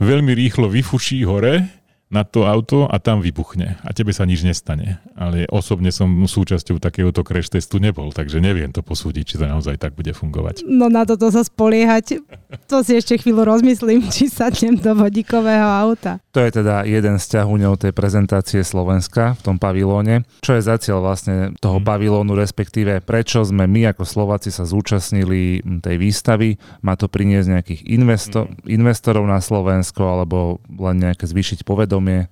veľmi 0.00 0.32
rýchlo 0.36 0.68
vyfuší 0.68 1.24
hore 1.24 1.75
na 2.06 2.22
to 2.22 2.46
auto 2.46 2.86
a 2.86 3.02
tam 3.02 3.18
vybuchne 3.18 3.82
a 3.82 3.88
tebe 3.90 4.14
sa 4.14 4.22
nič 4.22 4.46
nestane. 4.46 5.02
Ale 5.18 5.50
osobne 5.50 5.90
som 5.90 6.06
súčasťou 6.06 6.78
takéhoto 6.78 7.26
crash 7.26 7.50
testu 7.50 7.82
nebol, 7.82 8.14
takže 8.14 8.38
neviem 8.38 8.70
to 8.70 8.78
posúdiť, 8.78 9.24
či 9.26 9.38
to 9.42 9.46
naozaj 9.50 9.74
tak 9.74 9.98
bude 9.98 10.14
fungovať. 10.14 10.62
No 10.70 10.86
na 10.86 11.02
toto 11.02 11.26
sa 11.34 11.42
spoliehať, 11.42 12.22
to 12.70 12.86
si 12.86 12.94
ešte 12.94 13.18
chvíľu 13.18 13.42
rozmyslím, 13.42 14.06
či 14.14 14.30
sadnem 14.30 14.78
do 14.78 14.94
vodíkového 14.94 15.66
auta. 15.66 16.22
To 16.30 16.38
je 16.38 16.62
teda 16.62 16.86
jeden 16.86 17.18
z 17.18 17.24
ťahuňov 17.26 17.74
tej 17.82 17.90
prezentácie 17.90 18.62
Slovenska 18.62 19.34
v 19.34 19.42
tom 19.42 19.56
pavilóne. 19.58 20.22
Čo 20.46 20.54
je 20.54 20.62
za 20.62 20.78
cieľ 20.78 21.02
vlastne 21.02 21.58
toho 21.58 21.82
mhm. 21.82 21.86
pavilónu, 21.90 22.38
respektíve 22.38 23.02
prečo 23.02 23.42
sme 23.42 23.66
my 23.66 23.90
ako 23.90 24.06
Slováci 24.06 24.54
sa 24.54 24.62
zúčastnili 24.62 25.58
tej 25.82 25.96
výstavy? 25.98 26.54
Má 26.86 26.94
to 26.94 27.10
priniesť 27.10 27.48
nejakých 27.50 27.80
investor, 27.90 28.46
mhm. 28.46 28.70
investorov 28.70 29.26
na 29.26 29.42
Slovensko 29.42 30.06
alebo 30.06 30.62
len 30.70 31.02
nejaké 31.02 31.26
zvýšiť 31.26 31.66
povedomie 31.66 31.95
povedomie. 31.96 32.28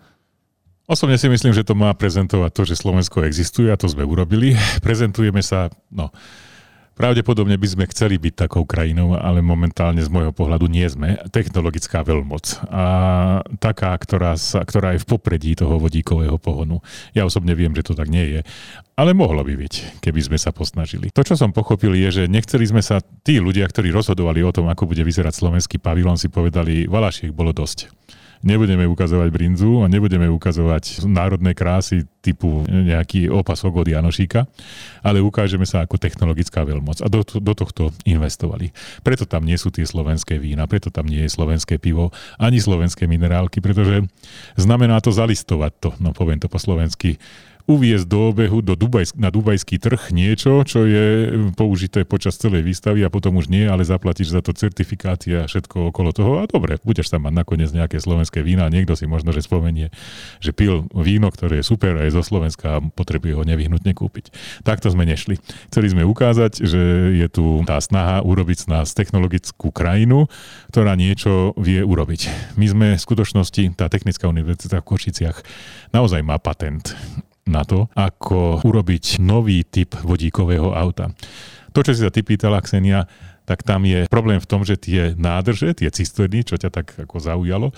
Osobne 0.85 1.17
si 1.17 1.33
myslím, 1.33 1.57
že 1.57 1.65
to 1.65 1.73
má 1.73 1.89
prezentovať 1.97 2.51
to, 2.53 2.63
že 2.69 2.85
Slovensko 2.85 3.25
existuje 3.25 3.73
a 3.73 3.81
to 3.81 3.89
sme 3.89 4.05
urobili. 4.05 4.53
Prezentujeme 4.85 5.41
sa, 5.41 5.73
no, 5.89 6.13
Pravdepodobne 6.95 7.59
by 7.59 7.67
sme 7.67 7.91
chceli 7.91 8.23
byť 8.23 8.47
takou 8.47 8.63
krajinou, 8.63 9.19
ale 9.19 9.43
momentálne 9.43 9.99
z 9.99 10.07
môjho 10.07 10.31
pohľadu 10.31 10.71
nie 10.71 10.87
sme. 10.87 11.19
Technologická 11.35 12.07
veľmoc. 12.07 12.63
A 12.71 12.85
taká, 13.59 13.99
ktorá, 13.99 14.39
sa, 14.39 14.63
ktorá 14.63 14.95
je 14.95 15.03
v 15.03 15.11
popredí 15.11 15.59
toho 15.59 15.83
vodíkového 15.83 16.39
pohonu. 16.39 16.87
Ja 17.11 17.27
osobne 17.27 17.59
viem, 17.59 17.75
že 17.75 17.83
to 17.83 17.99
tak 17.99 18.07
nie 18.07 18.39
je. 18.39 18.41
Ale 18.95 19.11
mohlo 19.11 19.43
by 19.43 19.59
byť, 19.59 19.99
keby 20.07 20.21
sme 20.23 20.39
sa 20.39 20.55
posnažili. 20.55 21.11
To, 21.11 21.27
čo 21.27 21.35
som 21.35 21.51
pochopil, 21.51 21.99
je, 21.99 22.23
že 22.23 22.31
nechceli 22.31 22.63
sme 22.63 22.79
sa, 22.79 23.03
tí 23.27 23.43
ľudia, 23.43 23.67
ktorí 23.67 23.91
rozhodovali 23.91 24.47
o 24.47 24.55
tom, 24.55 24.71
ako 24.71 24.87
bude 24.87 25.03
vyzerať 25.03 25.35
slovenský 25.35 25.83
pavilon, 25.83 26.15
si 26.15 26.31
povedali, 26.31 26.87
Valašiek 26.87 27.35
bolo 27.35 27.51
dosť 27.51 27.91
nebudeme 28.45 28.85
ukazovať 28.85 29.29
brinzu 29.33 29.83
a 29.83 29.91
nebudeme 29.91 30.29
ukazovať 30.29 31.09
národné 31.09 31.57
krásy 31.57 32.05
typu 32.21 32.65
nejaký 32.69 33.33
opasok 33.33 33.85
od 33.85 33.87
Janošíka, 33.89 34.45
ale 35.01 35.25
ukážeme 35.25 35.65
sa 35.65 35.85
ako 35.85 35.97
technologická 35.97 36.65
veľmoc 36.65 37.01
a 37.01 37.09
do, 37.09 37.25
do 37.25 37.53
tohto 37.57 37.91
investovali. 38.05 38.71
Preto 39.01 39.25
tam 39.25 39.49
nie 39.49 39.57
sú 39.57 39.73
tie 39.73 39.89
slovenské 39.89 40.37
vína, 40.37 40.69
preto 40.69 40.93
tam 40.93 41.09
nie 41.09 41.25
je 41.25 41.33
slovenské 41.33 41.81
pivo, 41.81 42.13
ani 42.37 42.61
slovenské 42.61 43.09
minerálky, 43.09 43.65
pretože 43.65 44.05
znamená 44.61 45.01
to 45.01 45.13
zalistovať 45.13 45.73
to, 45.81 45.91
no 46.01 46.13
poviem 46.13 46.41
to 46.41 46.49
po 46.53 46.61
slovensky, 46.61 47.17
uviezť 47.65 48.05
do 48.05 48.29
obehu 48.29 48.61
do 48.61 48.77
Dubajsk, 48.77 49.17
na 49.17 49.33
dubajský 49.33 49.81
trh 49.81 50.13
niečo, 50.13 50.61
čo 50.69 50.85
je 50.85 51.33
použité 51.57 52.05
počas 52.05 52.37
celej 52.37 52.61
výstavy 52.61 53.01
a 53.01 53.09
potom 53.09 53.41
už 53.41 53.49
nie, 53.49 53.65
ale 53.65 53.89
zaplatíš 53.89 54.37
za 54.37 54.45
to 54.45 54.53
certifikáty 54.53 55.33
a 55.33 55.49
všetko 55.49 55.89
okolo 55.89 56.13
toho 56.13 56.33
a 56.41 56.45
dobre, 56.45 56.77
budeš 56.85 57.09
tam 57.09 57.25
mať 57.25 57.35
nakoniec 57.41 57.73
nejaké 57.73 57.97
slovenské 57.97 58.45
vína 58.45 58.69
niekto 58.69 58.99
si 58.99 59.09
možno, 59.09 59.33
že 59.33 59.47
spomenie, 59.47 59.89
že 60.45 60.53
pil 60.53 60.85
víno, 60.93 61.33
ktoré 61.33 61.63
je 61.63 61.65
super 61.65 61.97
a 61.97 62.05
je 62.05 62.13
zo 62.13 62.21
Slovenska 62.21 62.79
a 62.79 62.83
potrebuje 62.85 63.33
ho 63.39 63.43
nevyhnutne 63.49 63.95
kúpiť. 63.97 64.35
Takto 64.67 64.93
sme 64.93 65.09
nešli. 65.09 65.41
Chceli 65.73 65.89
sme 65.95 66.03
ukázať, 66.05 66.61
že 66.65 66.83
je 67.17 67.29
tu 67.33 67.63
tá 67.65 67.81
snaha 67.81 68.21
urobiť 68.21 68.67
z 68.67 68.71
nás 68.71 68.93
technologickú 68.93 69.73
krajinu, 69.73 70.29
ktorá 70.69 70.99
niečo 70.99 71.57
vie 71.57 71.81
urobiť. 71.81 72.55
My 72.61 72.67
sme 72.69 72.87
v 72.99 73.05
skutočnosti, 73.05 73.79
tá 73.79 73.87
Technická 73.89 74.27
univerzita 74.29 74.83
v 74.83 74.89
Košiciach 74.91 75.37
naozaj 75.95 76.21
má 76.27 76.37
patent 76.37 76.93
na 77.45 77.63
to, 77.65 77.89
ako 77.93 78.65
urobiť 78.65 79.21
nový 79.21 79.65
typ 79.65 79.97
vodíkového 80.01 80.73
auta. 80.73 81.13
To, 81.77 81.83
čo 81.85 81.93
si 81.93 82.01
sa 82.01 82.13
ty 82.13 82.25
pýtala, 82.25 82.63
Ksenia, 82.65 83.05
tak 83.45 83.61
tam 83.61 83.85
je 83.85 84.09
problém 84.09 84.41
v 84.41 84.49
tom, 84.49 84.65
že 84.65 84.81
tie 84.81 85.13
nádrže, 85.13 85.77
tie 85.77 85.93
cisterny, 85.93 86.47
čo 86.47 86.57
ťa 86.57 86.71
tak 86.73 86.97
ako 86.97 87.21
zaujalo 87.21 87.77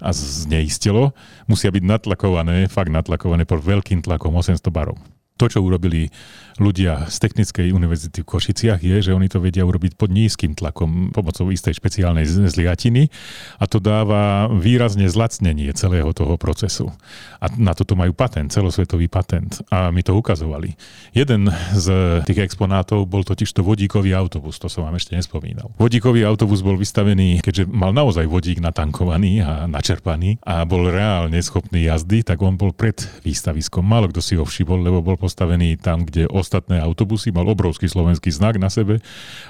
a 0.00 0.10
zneistilo, 0.10 1.12
musia 1.46 1.70
byť 1.70 1.84
natlakované, 1.84 2.66
fakt 2.72 2.90
natlakované 2.90 3.44
pod 3.44 3.62
veľkým 3.62 4.00
tlakom 4.00 4.32
800 4.32 4.60
barov. 4.72 4.96
To, 5.34 5.50
čo 5.50 5.66
urobili 5.66 6.14
ľudia 6.62 7.10
z 7.10 7.16
Technickej 7.18 7.74
univerzity 7.74 8.22
v 8.22 8.30
Košiciach 8.30 8.78
je, 8.78 9.02
že 9.02 9.10
oni 9.10 9.26
to 9.26 9.42
vedia 9.42 9.66
urobiť 9.66 9.98
pod 9.98 10.14
nízkym 10.14 10.54
tlakom 10.54 11.10
pomocou 11.10 11.50
istej 11.50 11.74
špeciálnej 11.74 12.22
zliatiny 12.22 13.10
a 13.58 13.66
to 13.66 13.82
dáva 13.82 14.46
výrazne 14.46 15.10
zlacnenie 15.10 15.74
celého 15.74 16.06
toho 16.14 16.38
procesu. 16.38 16.94
A 17.42 17.50
na 17.58 17.74
toto 17.74 17.98
majú 17.98 18.14
patent, 18.14 18.54
celosvetový 18.54 19.10
patent 19.10 19.58
a 19.74 19.90
my 19.90 20.06
to 20.06 20.14
ukazovali. 20.14 20.78
Jeden 21.10 21.50
z 21.74 21.86
tých 22.30 22.46
exponátov 22.46 23.02
bol 23.10 23.26
totiž 23.26 23.50
to 23.50 23.66
vodíkový 23.66 24.14
autobus, 24.14 24.62
to 24.62 24.70
som 24.70 24.86
vám 24.86 24.94
ešte 25.02 25.18
nespomínal. 25.18 25.74
Vodíkový 25.82 26.22
autobus 26.22 26.62
bol 26.62 26.78
vystavený, 26.78 27.42
keďže 27.42 27.66
mal 27.66 27.90
naozaj 27.90 28.30
vodík 28.30 28.62
natankovaný 28.62 29.42
a 29.42 29.66
načerpaný 29.66 30.38
a 30.46 30.62
bol 30.62 30.86
reálne 30.86 31.42
schopný 31.42 31.90
jazdy, 31.90 32.22
tak 32.22 32.38
on 32.38 32.54
bol 32.54 32.70
pred 32.70 33.02
výstaviskom. 33.26 33.82
Málo 33.82 34.14
kto 34.14 34.22
si 34.22 34.38
ho 34.38 34.46
všibol, 34.46 34.78
lebo 34.78 35.02
bol 35.02 35.18
postavený 35.24 35.80
tam, 35.80 36.04
kde 36.04 36.28
ostatné 36.28 36.84
autobusy, 36.84 37.32
mal 37.32 37.48
obrovský 37.48 37.88
slovenský 37.88 38.28
znak 38.28 38.60
na 38.60 38.68
sebe 38.68 39.00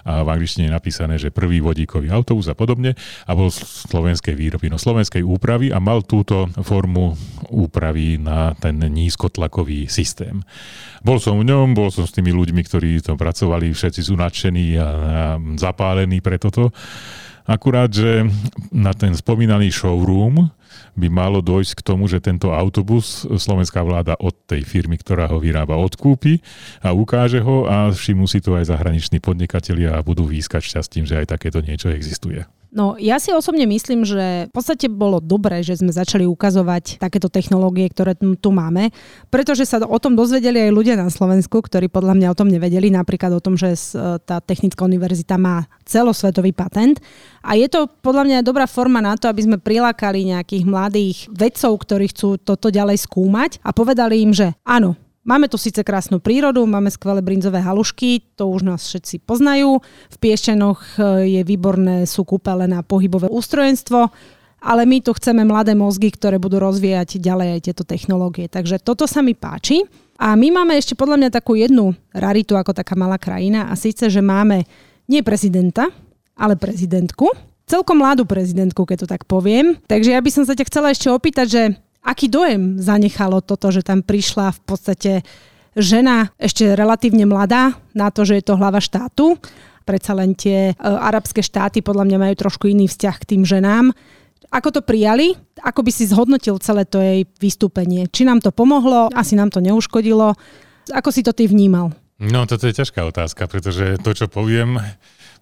a 0.06 0.22
v 0.22 0.28
angličtine 0.30 0.70
je 0.70 0.76
napísané, 0.78 1.18
že 1.18 1.34
prvý 1.34 1.58
vodíkový 1.58 2.14
autobus 2.14 2.46
a 2.46 2.54
podobne 2.54 2.94
a 3.26 3.32
bol 3.34 3.50
slovenskej 3.50 4.38
výroby, 4.38 4.70
no 4.70 4.78
slovenskej 4.78 5.26
úpravy 5.26 5.74
a 5.74 5.82
mal 5.82 6.06
túto 6.06 6.46
formu 6.62 7.18
úpravy 7.50 8.22
na 8.22 8.54
ten 8.54 8.78
nízkotlakový 8.78 9.90
systém. 9.90 10.46
Bol 11.02 11.18
som 11.18 11.42
v 11.42 11.50
ňom, 11.50 11.74
bol 11.74 11.90
som 11.90 12.06
s 12.06 12.14
tými 12.14 12.30
ľuďmi, 12.30 12.62
ktorí 12.62 13.02
tam 13.02 13.18
pracovali, 13.18 13.74
všetci 13.74 14.00
sú 14.06 14.14
nadšení 14.14 14.78
a, 14.78 14.80
a 14.80 14.86
zapálení 15.58 16.22
pre 16.22 16.38
toto. 16.38 16.70
Akurát, 17.44 17.92
že 17.92 18.24
na 18.72 18.96
ten 18.96 19.12
spomínaný 19.12 19.68
showroom 19.68 20.48
by 20.96 21.08
malo 21.12 21.44
dojsť 21.44 21.72
k 21.76 21.84
tomu, 21.84 22.08
že 22.08 22.24
tento 22.24 22.50
autobus 22.50 23.28
slovenská 23.28 23.84
vláda 23.84 24.16
od 24.16 24.32
tej 24.48 24.64
firmy, 24.64 24.96
ktorá 24.96 25.28
ho 25.28 25.36
vyrába, 25.36 25.76
odkúpi 25.76 26.40
a 26.80 26.96
ukáže 26.96 27.44
ho 27.44 27.68
a 27.68 27.92
všimnú 27.92 28.24
si 28.24 28.40
to 28.40 28.56
aj 28.56 28.72
zahraniční 28.72 29.20
podnikatelia 29.20 29.92
a 29.92 30.04
budú 30.06 30.24
výskať 30.24 30.62
šťastím, 30.64 31.04
že 31.04 31.20
aj 31.20 31.36
takéto 31.36 31.60
niečo 31.60 31.92
existuje. 31.92 32.48
No 32.74 32.98
ja 32.98 33.22
si 33.22 33.30
osobne 33.30 33.70
myslím, 33.70 34.02
že 34.02 34.50
v 34.50 34.52
podstate 34.52 34.90
bolo 34.90 35.22
dobré, 35.22 35.62
že 35.62 35.78
sme 35.78 35.94
začali 35.94 36.26
ukazovať 36.26 36.98
takéto 36.98 37.30
technológie, 37.30 37.86
ktoré 37.86 38.18
tu 38.18 38.50
máme, 38.50 38.90
pretože 39.30 39.62
sa 39.62 39.78
o 39.78 39.98
tom 40.02 40.18
dozvedeli 40.18 40.58
aj 40.58 40.74
ľudia 40.74 40.98
na 40.98 41.06
Slovensku, 41.06 41.62
ktorí 41.62 41.86
podľa 41.86 42.18
mňa 42.18 42.28
o 42.34 42.38
tom 42.38 42.50
nevedeli, 42.50 42.90
napríklad 42.90 43.30
o 43.30 43.38
tom, 43.38 43.54
že 43.54 43.78
tá 44.26 44.42
Technická 44.42 44.82
univerzita 44.82 45.38
má 45.38 45.70
celosvetový 45.86 46.50
patent. 46.50 46.98
A 47.46 47.54
je 47.54 47.70
to 47.70 47.86
podľa 48.02 48.26
mňa 48.26 48.38
dobrá 48.42 48.66
forma 48.66 48.98
na 48.98 49.14
to, 49.14 49.30
aby 49.30 49.46
sme 49.46 49.62
prilákali 49.62 50.34
nejakých 50.34 50.66
mladých 50.66 51.16
vedcov, 51.30 51.78
ktorí 51.78 52.10
chcú 52.10 52.42
toto 52.42 52.74
ďalej 52.74 53.06
skúmať 53.06 53.62
a 53.62 53.70
povedali 53.70 54.18
im, 54.18 54.34
že 54.34 54.50
áno, 54.66 54.98
Máme 55.24 55.48
tu 55.48 55.56
síce 55.56 55.80
krásnu 55.80 56.20
prírodu, 56.20 56.60
máme 56.68 56.92
skvelé 56.92 57.24
brinzové 57.24 57.56
halušky, 57.56 58.36
to 58.36 58.44
už 58.44 58.60
nás 58.60 58.84
všetci 58.84 59.24
poznajú. 59.24 59.80
V 60.12 60.16
Piešťanoch 60.20 61.00
e, 61.00 61.40
je 61.40 61.42
výborné, 61.48 62.04
sú 62.04 62.28
kúpele 62.28 62.68
na 62.68 62.84
pohybové 62.84 63.32
ústrojenstvo, 63.32 64.12
ale 64.60 64.84
my 64.84 65.00
tu 65.00 65.16
chceme 65.16 65.48
mladé 65.48 65.72
mozgy, 65.72 66.12
ktoré 66.12 66.36
budú 66.36 66.60
rozvíjať 66.60 67.24
ďalej 67.24 67.56
aj 67.56 67.60
tieto 67.64 67.88
technológie. 67.88 68.52
Takže 68.52 68.76
toto 68.84 69.08
sa 69.08 69.24
mi 69.24 69.32
páči. 69.32 69.88
A 70.20 70.36
my 70.36 70.52
máme 70.52 70.76
ešte 70.76 70.92
podľa 70.92 71.16
mňa 71.16 71.30
takú 71.32 71.56
jednu 71.56 71.96
raritu 72.12 72.52
ako 72.60 72.76
taká 72.76 72.92
malá 72.92 73.16
krajina 73.16 73.72
a 73.72 73.80
síce, 73.80 74.12
že 74.12 74.20
máme 74.20 74.68
nie 75.08 75.24
prezidenta, 75.24 75.88
ale 76.36 76.60
prezidentku. 76.60 77.32
Celkom 77.64 77.96
mladú 77.96 78.28
prezidentku, 78.28 78.84
keď 78.84 79.08
to 79.08 79.08
tak 79.08 79.24
poviem. 79.24 79.80
Takže 79.88 80.12
ja 80.12 80.20
by 80.20 80.28
som 80.28 80.44
sa 80.44 80.52
ťa 80.52 80.68
chcela 80.68 80.92
ešte 80.92 81.08
opýtať, 81.08 81.46
že 81.48 81.62
Aký 82.04 82.28
dojem 82.28 82.76
zanechalo 82.76 83.40
toto, 83.40 83.72
že 83.72 83.80
tam 83.80 84.04
prišla 84.04 84.52
v 84.52 84.60
podstate 84.68 85.12
žena 85.72 86.30
ešte 86.36 86.76
relatívne 86.76 87.24
mladá 87.24 87.80
na 87.96 88.12
to, 88.12 88.28
že 88.28 88.38
je 88.40 88.44
to 88.44 88.60
hlava 88.60 88.78
štátu? 88.78 89.40
Predsa 89.88 90.12
len 90.16 90.36
tie 90.36 90.72
e, 90.72 90.74
arabské 90.80 91.40
štáty 91.40 91.80
podľa 91.80 92.08
mňa 92.08 92.18
majú 92.20 92.34
trošku 92.36 92.68
iný 92.68 92.88
vzťah 92.88 93.16
k 93.20 93.28
tým 93.36 93.42
ženám. 93.48 93.92
Ako 94.52 94.68
to 94.70 94.80
prijali? 94.84 95.34
Ako 95.64 95.80
by 95.80 95.90
si 95.90 96.04
zhodnotil 96.04 96.60
celé 96.60 96.84
to 96.84 97.00
jej 97.00 97.24
vystúpenie? 97.40 98.08
Či 98.08 98.28
nám 98.28 98.44
to 98.44 98.52
pomohlo? 98.52 99.08
Asi 99.16 99.34
nám 99.34 99.48
to 99.48 99.64
neuškodilo. 99.64 100.36
Ako 100.92 101.08
si 101.08 101.24
to 101.24 101.32
ty 101.32 101.48
vnímal? 101.48 101.92
No, 102.20 102.46
toto 102.46 102.68
je 102.68 102.76
ťažká 102.76 103.02
otázka, 103.02 103.50
pretože 103.50 103.98
to, 104.00 104.14
čo 104.14 104.30
poviem, 104.30 104.78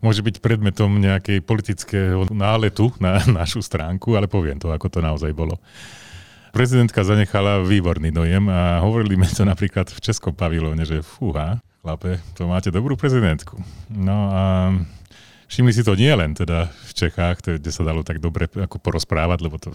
môže 0.01 0.25
byť 0.25 0.41
predmetom 0.41 0.99
nejakej 0.99 1.45
politického 1.45 2.27
náletu 2.33 2.91
na 2.99 3.21
našu 3.43 3.61
stránku, 3.61 4.15
ale 4.15 4.27
poviem 4.27 4.57
to, 4.57 4.71
ako 4.71 4.89
to 4.89 4.99
naozaj 5.05 5.31
bolo. 5.37 5.61
Prezidentka 6.53 7.01
zanechala 7.01 7.65
výborný 7.65 8.13
dojem 8.13 8.45
a 8.53 8.85
hovorili 8.85 9.17
mi 9.17 9.25
to 9.25 9.49
napríklad 9.49 9.89
v 9.89 9.99
Českom 10.05 10.37
pavilóne, 10.37 10.85
že 10.85 11.01
fúha, 11.01 11.65
chlape, 11.81 12.21
to 12.37 12.45
máte 12.45 12.69
dobrú 12.69 12.93
prezidentku. 12.93 13.57
No 13.89 14.29
a 14.29 14.43
všimli 15.49 15.73
si 15.73 15.81
to 15.81 15.97
nie 15.97 16.13
len 16.13 16.37
teda 16.37 16.69
v 16.69 16.93
Čechách, 16.93 17.41
kde 17.57 17.73
sa 17.73 17.89
dalo 17.89 18.05
tak 18.05 18.21
dobre 18.21 18.53
ako 18.53 18.77
porozprávať, 18.85 19.39
lebo 19.41 19.57
to, 19.57 19.73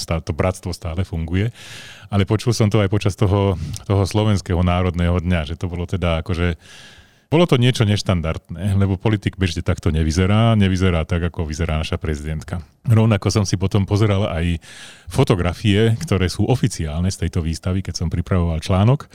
to 0.00 0.32
bratstvo 0.32 0.72
stále 0.72 1.04
funguje, 1.04 1.52
ale 2.08 2.24
počul 2.24 2.56
som 2.56 2.72
to 2.72 2.80
aj 2.80 2.88
počas 2.88 3.12
toho, 3.12 3.60
toho 3.84 4.02
slovenského 4.08 4.64
národného 4.64 5.20
dňa, 5.20 5.52
že 5.52 5.60
to 5.60 5.68
bolo 5.68 5.84
teda 5.84 6.24
akože 6.24 6.56
bolo 7.26 7.44
to 7.50 7.58
niečo 7.58 7.82
neštandardné, 7.82 8.78
lebo 8.78 8.94
politik 8.94 9.34
bežne 9.34 9.66
takto 9.66 9.90
nevyzerá, 9.90 10.54
nevyzerá 10.54 11.02
tak, 11.02 11.26
ako 11.26 11.42
vyzerá 11.42 11.82
naša 11.82 11.98
prezidentka. 11.98 12.62
Rovnako 12.86 13.34
som 13.34 13.42
si 13.42 13.58
potom 13.58 13.82
pozeral 13.82 14.30
aj 14.30 14.62
fotografie, 15.10 15.98
ktoré 16.06 16.30
sú 16.30 16.46
oficiálne 16.46 17.10
z 17.10 17.26
tejto 17.26 17.42
výstavy, 17.42 17.82
keď 17.82 17.94
som 17.98 18.08
pripravoval 18.08 18.62
článok. 18.62 19.10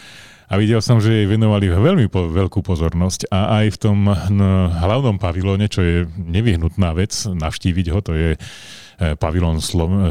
A 0.51 0.59
videl 0.59 0.83
som, 0.83 0.99
že 0.99 1.23
jej 1.23 1.27
venovali 1.31 1.71
veľmi 1.71 2.11
po, 2.11 2.27
veľkú 2.27 2.59
pozornosť. 2.59 3.31
A 3.31 3.63
aj 3.63 3.65
v 3.71 3.77
tom 3.79 4.03
no, 4.11 4.67
hlavnom 4.67 5.15
pavilóne, 5.15 5.71
čo 5.71 5.79
je 5.79 6.03
nevyhnutná 6.19 6.91
vec, 6.91 7.15
navštíviť 7.15 7.87
ho, 7.95 7.99
to 8.03 8.11
je 8.11 8.29
E, 9.01 9.17
pavilon 9.17 9.57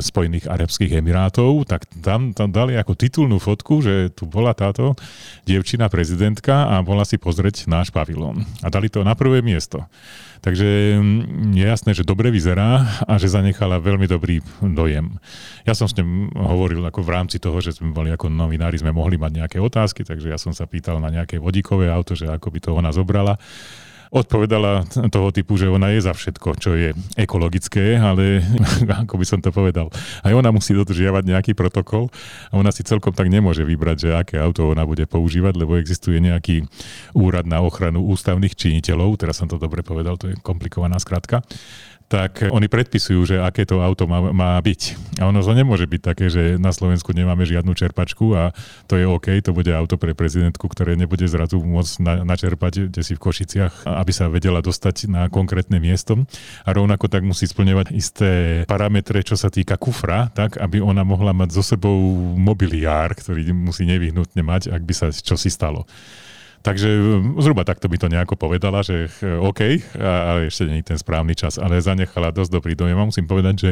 Spojených 0.02 0.50
Arabských 0.50 0.98
Emirátov, 0.98 1.62
tak 1.62 1.86
tam, 2.02 2.34
tam 2.34 2.50
dali 2.50 2.74
ako 2.74 2.98
titulnú 2.98 3.38
fotku, 3.38 3.78
že 3.86 4.10
tu 4.10 4.26
bola 4.26 4.50
táto 4.50 4.98
dievčina 5.46 5.86
prezidentka 5.86 6.66
a 6.66 6.82
bola 6.82 7.06
si 7.06 7.14
pozrieť 7.14 7.70
náš 7.70 7.94
pavilón. 7.94 8.42
A 8.58 8.66
dali 8.66 8.90
to 8.90 9.06
na 9.06 9.14
prvé 9.14 9.46
miesto. 9.46 9.86
Takže 10.42 10.98
mm, 10.98 11.54
je 11.54 11.62
jasné, 11.70 11.94
že 11.94 12.02
dobre 12.02 12.34
vyzerá 12.34 12.82
a 13.06 13.14
že 13.14 13.30
zanechala 13.30 13.78
veľmi 13.78 14.10
dobrý 14.10 14.42
dojem. 14.58 15.22
Ja 15.62 15.78
som 15.78 15.86
s 15.86 15.94
ním 15.94 16.26
hovoril 16.34 16.82
ako 16.82 17.06
v 17.06 17.14
rámci 17.14 17.38
toho, 17.38 17.62
že 17.62 17.78
sme 17.78 17.94
boli 17.94 18.10
ako 18.10 18.26
novinári, 18.26 18.74
sme 18.74 18.90
mohli 18.90 19.14
mať 19.14 19.32
nejaké 19.38 19.58
otázky, 19.62 20.02
takže 20.02 20.34
ja 20.34 20.38
som 20.40 20.50
sa 20.50 20.66
pýtal 20.66 20.98
na 20.98 21.14
nejaké 21.14 21.38
vodíkové 21.38 21.86
auto, 21.86 22.18
že 22.18 22.26
ako 22.26 22.50
by 22.50 22.58
to 22.58 22.70
ona 22.74 22.90
zobrala 22.90 23.38
odpovedala 24.10 24.90
toho 24.90 25.30
typu, 25.30 25.54
že 25.54 25.70
ona 25.70 25.94
je 25.94 26.02
za 26.02 26.10
všetko, 26.10 26.48
čo 26.58 26.74
je 26.74 26.90
ekologické, 27.14 27.94
ale 27.94 28.42
ako 29.06 29.14
by 29.14 29.26
som 29.26 29.38
to 29.38 29.54
povedal, 29.54 29.86
aj 30.26 30.34
ona 30.34 30.50
musí 30.50 30.74
dodržiavať 30.74 31.30
nejaký 31.30 31.52
protokol 31.54 32.10
a 32.50 32.58
ona 32.58 32.74
si 32.74 32.82
celkom 32.82 33.14
tak 33.14 33.30
nemôže 33.30 33.62
vybrať, 33.62 33.96
že 34.02 34.08
aké 34.10 34.36
auto 34.42 34.74
ona 34.74 34.82
bude 34.82 35.06
používať, 35.06 35.54
lebo 35.54 35.78
existuje 35.78 36.18
nejaký 36.18 36.66
úrad 37.14 37.46
na 37.46 37.62
ochranu 37.62 38.02
ústavných 38.10 38.58
činiteľov, 38.58 39.14
teraz 39.14 39.38
som 39.38 39.46
to 39.46 39.62
dobre 39.62 39.86
povedal, 39.86 40.18
to 40.18 40.34
je 40.34 40.36
komplikovaná 40.42 40.98
skratka, 40.98 41.46
tak 42.10 42.50
oni 42.50 42.66
predpisujú, 42.66 43.22
že 43.22 43.36
aké 43.38 43.62
to 43.62 43.78
auto 43.78 44.10
má, 44.10 44.34
má 44.34 44.58
byť. 44.58 44.98
A 45.22 45.30
ono 45.30 45.46
to 45.46 45.54
nemôže 45.54 45.86
byť 45.86 46.02
také, 46.02 46.26
že 46.26 46.58
na 46.58 46.74
Slovensku 46.74 47.14
nemáme 47.14 47.46
žiadnu 47.46 47.70
čerpačku 47.70 48.34
a 48.34 48.50
to 48.90 48.98
je 48.98 49.06
OK, 49.06 49.30
to 49.38 49.54
bude 49.54 49.70
auto 49.70 49.94
pre 49.94 50.10
prezidentku, 50.10 50.66
ktoré 50.66 50.98
nebude 50.98 51.22
zrazu 51.30 51.62
môcť 51.62 51.94
na, 52.02 52.14
načerpať 52.26 52.90
kde 52.90 53.02
si 53.06 53.14
v 53.14 53.22
Košiciach, 53.22 53.86
aby 53.86 54.10
sa 54.10 54.26
vedela 54.26 54.58
dostať 54.58 55.06
na 55.06 55.30
konkrétne 55.30 55.78
miesto. 55.78 56.18
A 56.66 56.74
rovnako 56.74 57.06
tak 57.06 57.22
musí 57.22 57.46
splňovať 57.46 57.94
isté 57.94 58.30
parametre, 58.66 59.22
čo 59.22 59.38
sa 59.38 59.46
týka 59.46 59.78
kufra, 59.78 60.34
tak 60.34 60.58
aby 60.58 60.82
ona 60.82 61.06
mohla 61.06 61.30
mať 61.30 61.54
so 61.54 61.62
sebou 61.62 61.94
mobiliár, 62.34 63.14
ktorý 63.14 63.54
musí 63.54 63.86
nevyhnutne 63.86 64.42
mať, 64.42 64.74
ak 64.74 64.82
by 64.82 64.94
sa 64.98 65.06
čosi 65.14 65.46
stalo. 65.46 65.86
Takže 66.60 66.88
mm, 66.92 67.40
zhruba 67.40 67.64
takto 67.64 67.88
by 67.88 67.96
to 67.96 68.12
nejako 68.12 68.36
povedala, 68.36 68.84
že 68.84 69.08
OK, 69.24 69.60
ale 69.96 70.52
ešte 70.52 70.68
nie 70.68 70.84
je 70.84 70.92
ten 70.92 70.98
správny 71.00 71.32
čas, 71.32 71.56
ale 71.56 71.80
zanechala 71.80 72.36
dosť 72.36 72.52
dobrý 72.52 72.76
dojem. 72.76 73.00
A 73.00 73.08
musím 73.08 73.24
povedať, 73.24 73.54
že 73.56 73.70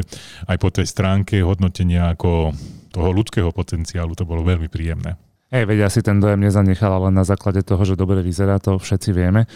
aj 0.49 0.57
po 0.57 0.73
tej 0.73 0.89
stránke 0.89 1.37
hodnotenia 1.45 2.09
ako 2.17 2.53
toho 2.89 3.09
ľudského 3.13 3.53
potenciálu 3.53 4.17
to 4.17 4.25
bolo 4.25 4.41
veľmi 4.41 4.65
príjemné. 4.65 5.13
Hej, 5.53 5.65
veď 5.65 5.89
asi 5.89 6.01
ten 6.01 6.17
dojem 6.21 6.41
nezanechala 6.41 7.09
len 7.09 7.13
na 7.17 7.25
základe 7.25 7.61
toho, 7.65 7.81
že 7.81 7.97
dobre 7.97 8.21
vyzerá, 8.21 8.61
to 8.61 8.77
všetci 8.77 9.09
vieme. 9.13 9.49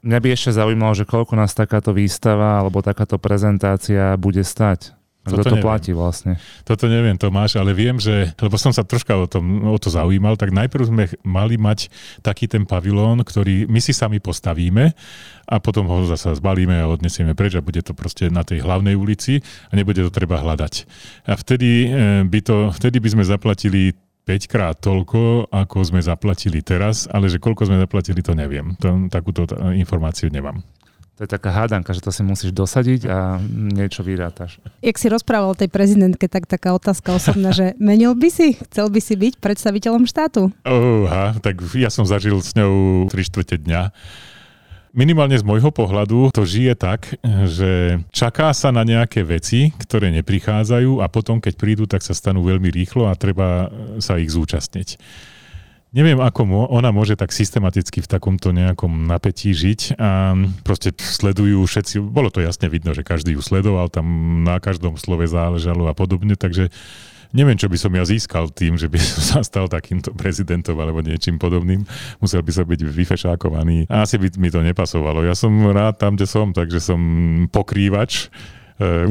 Mňa 0.00 0.16
by 0.16 0.28
ešte 0.32 0.56
zaujímalo, 0.56 0.96
že 0.96 1.04
koľko 1.04 1.36
nás 1.36 1.52
takáto 1.52 1.92
výstava 1.92 2.56
alebo 2.56 2.80
takáto 2.80 3.20
prezentácia 3.20 4.16
bude 4.16 4.40
stať. 4.40 4.96
Kto 5.20 5.44
to 5.44 5.52
neviem. 5.52 5.64
platí 5.68 5.92
vlastne? 5.92 6.40
Toto 6.64 6.88
neviem, 6.88 7.12
Tomáš, 7.12 7.60
ale 7.60 7.76
viem, 7.76 8.00
že, 8.00 8.32
lebo 8.40 8.56
som 8.56 8.72
sa 8.72 8.80
troška 8.80 9.12
o, 9.20 9.28
tom, 9.28 9.68
o 9.68 9.76
to 9.76 9.92
zaujímal, 9.92 10.40
tak 10.40 10.48
najprv 10.48 10.84
sme 10.88 11.04
mali 11.20 11.60
mať 11.60 11.92
taký 12.24 12.48
ten 12.48 12.64
pavilón, 12.64 13.20
ktorý 13.20 13.68
my 13.68 13.84
si 13.84 13.92
sami 13.92 14.16
postavíme 14.16 14.96
a 15.44 15.54
potom 15.60 15.84
ho 15.92 16.08
zase 16.08 16.40
zbalíme 16.40 16.72
a 16.72 16.88
odnesieme 16.88 17.36
preč 17.36 17.52
a 17.52 17.60
bude 17.60 17.84
to 17.84 17.92
proste 17.92 18.32
na 18.32 18.48
tej 18.48 18.64
hlavnej 18.64 18.96
ulici 18.96 19.44
a 19.68 19.76
nebude 19.76 20.00
to 20.00 20.08
treba 20.08 20.40
hľadať. 20.40 20.88
A 21.28 21.36
vtedy 21.36 21.70
eh, 21.84 22.24
by, 22.24 22.40
to, 22.40 22.72
vtedy 22.72 22.96
by 22.96 23.08
sme 23.12 23.24
zaplatili 23.28 23.92
5 24.24 24.46
krát 24.52 24.76
toľko, 24.80 25.52
ako 25.52 25.78
sme 25.84 26.00
zaplatili 26.00 26.64
teraz, 26.64 27.10
ale 27.10 27.28
že 27.28 27.42
koľko 27.42 27.66
sme 27.66 27.82
zaplatili, 27.82 28.22
to 28.22 28.32
neviem. 28.32 28.78
To, 28.78 29.10
takúto 29.10 29.44
informáciu 29.74 30.30
nemám. 30.30 30.64
To 31.20 31.28
je 31.28 31.36
taká 31.36 31.52
hádanka, 31.52 31.92
že 31.92 32.00
to 32.00 32.08
si 32.08 32.24
musíš 32.24 32.48
dosadiť 32.56 33.04
a 33.04 33.36
niečo 33.52 34.00
vyrátaš. 34.00 34.56
Jak 34.80 34.96
si 34.96 35.12
rozprával 35.12 35.52
o 35.52 35.60
tej 35.60 35.68
prezidentke, 35.68 36.32
tak 36.32 36.48
taká 36.48 36.72
otázka 36.72 37.12
osobná, 37.12 37.52
že 37.52 37.76
menil 37.76 38.16
by 38.16 38.32
si? 38.32 38.56
Chcel 38.56 38.88
by 38.88 39.04
si 39.04 39.20
byť 39.20 39.36
predstaviteľom 39.36 40.08
štátu? 40.08 40.48
Oha, 40.64 41.36
tak 41.44 41.60
ja 41.76 41.92
som 41.92 42.08
zažil 42.08 42.40
s 42.40 42.56
ňou 42.56 43.04
3 43.12 43.20
štvrte 43.20 43.60
dňa. 43.60 43.92
Minimálne 44.96 45.36
z 45.36 45.44
môjho 45.44 45.68
pohľadu 45.68 46.32
to 46.32 46.48
žije 46.48 46.72
tak, 46.72 47.12
že 47.44 48.00
čaká 48.16 48.56
sa 48.56 48.72
na 48.72 48.80
nejaké 48.80 49.20
veci, 49.20 49.76
ktoré 49.76 50.08
neprichádzajú 50.24 51.04
a 51.04 51.06
potom, 51.12 51.36
keď 51.36 51.52
prídu, 51.60 51.84
tak 51.84 52.00
sa 52.00 52.16
stanú 52.16 52.48
veľmi 52.48 52.72
rýchlo 52.72 53.12
a 53.12 53.12
treba 53.12 53.68
sa 54.00 54.16
ich 54.16 54.32
zúčastniť. 54.32 54.96
Neviem, 55.90 56.22
ako 56.22 56.70
ona 56.70 56.94
môže 56.94 57.18
tak 57.18 57.34
systematicky 57.34 57.98
v 57.98 58.06
takomto 58.06 58.54
nejakom 58.54 59.10
napätí 59.10 59.50
žiť 59.50 59.98
a 59.98 60.38
proste 60.62 60.94
sledujú 60.94 61.66
všetci, 61.66 61.98
bolo 61.98 62.30
to 62.30 62.38
jasne 62.38 62.70
vidno, 62.70 62.94
že 62.94 63.02
každý 63.02 63.34
ju 63.34 63.42
sledoval, 63.42 63.90
tam 63.90 64.06
na 64.46 64.62
každom 64.62 64.94
slove 64.94 65.26
záležalo 65.26 65.90
a 65.90 65.94
podobne, 65.98 66.38
takže 66.38 66.70
neviem, 67.34 67.58
čo 67.58 67.66
by 67.66 67.74
som 67.74 67.90
ja 67.90 68.06
získal 68.06 68.54
tým, 68.54 68.78
že 68.78 68.86
by 68.86 69.02
som 69.02 69.18
sa 69.18 69.40
stal 69.42 69.66
takýmto 69.66 70.14
prezidentom 70.14 70.78
alebo 70.78 71.02
niečím 71.02 71.42
podobným. 71.42 71.82
Musel 72.22 72.46
by 72.46 72.52
som 72.54 72.66
byť 72.70 72.80
vyfešákovaný. 72.86 73.90
A 73.90 74.06
asi 74.06 74.14
by 74.14 74.30
mi 74.38 74.50
to 74.54 74.62
nepasovalo. 74.62 75.26
Ja 75.26 75.34
som 75.34 75.50
rád 75.74 75.98
tam, 75.98 76.14
kde 76.14 76.26
som, 76.30 76.54
takže 76.54 76.78
som 76.78 77.00
pokrývač 77.50 78.30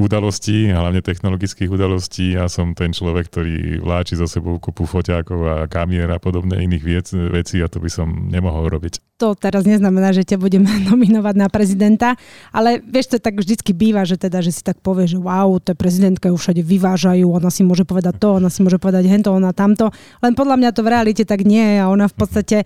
udalostí, 0.01 0.73
hlavne 0.73 1.05
technologických 1.05 1.69
udalostí. 1.69 2.33
Ja 2.33 2.49
som 2.49 2.73
ten 2.73 2.89
človek, 2.89 3.29
ktorý 3.29 3.77
vláči 3.85 4.17
za 4.17 4.25
sebou 4.25 4.57
kupu 4.57 4.89
foťákov 4.89 5.39
a 5.45 5.55
kamier 5.69 6.09
a 6.09 6.17
podobné 6.17 6.65
iných 6.65 6.83
viec, 6.83 7.07
vecí 7.13 7.61
a 7.61 7.69
to 7.69 7.77
by 7.77 7.89
som 7.89 8.33
nemohol 8.33 8.65
robiť. 8.65 8.97
To 9.21 9.37
teraz 9.37 9.69
neznamená, 9.69 10.09
že 10.09 10.25
ťa 10.25 10.41
budeme 10.41 10.69
nominovať 10.89 11.35
na 11.37 11.47
prezidenta, 11.53 12.17
ale 12.49 12.81
vieš, 12.81 13.13
to 13.13 13.17
tak 13.21 13.37
vždycky 13.37 13.77
býva, 13.77 14.09
že 14.09 14.17
teda, 14.17 14.41
že 14.41 14.49
si 14.49 14.65
tak 14.65 14.81
povie, 14.81 15.05
že 15.05 15.21
wow, 15.21 15.61
to 15.61 15.77
prezidentka 15.77 16.33
ju 16.33 16.37
všade 16.39 16.65
vyvážajú, 16.65 17.29
ona 17.29 17.53
si 17.53 17.61
môže 17.61 17.85
povedať 17.85 18.17
to, 18.17 18.41
ona 18.41 18.49
si 18.49 18.65
môže 18.65 18.81
povedať 18.81 19.05
hento, 19.05 19.29
ona 19.29 19.53
tamto, 19.53 19.93
len 20.25 20.33
podľa 20.33 20.57
mňa 20.57 20.69
to 20.73 20.81
v 20.81 20.91
realite 20.91 21.23
tak 21.29 21.45
nie 21.45 21.77
je 21.77 21.77
a 21.77 21.91
ona 21.93 22.09
v 22.09 22.15
podstate 22.17 22.57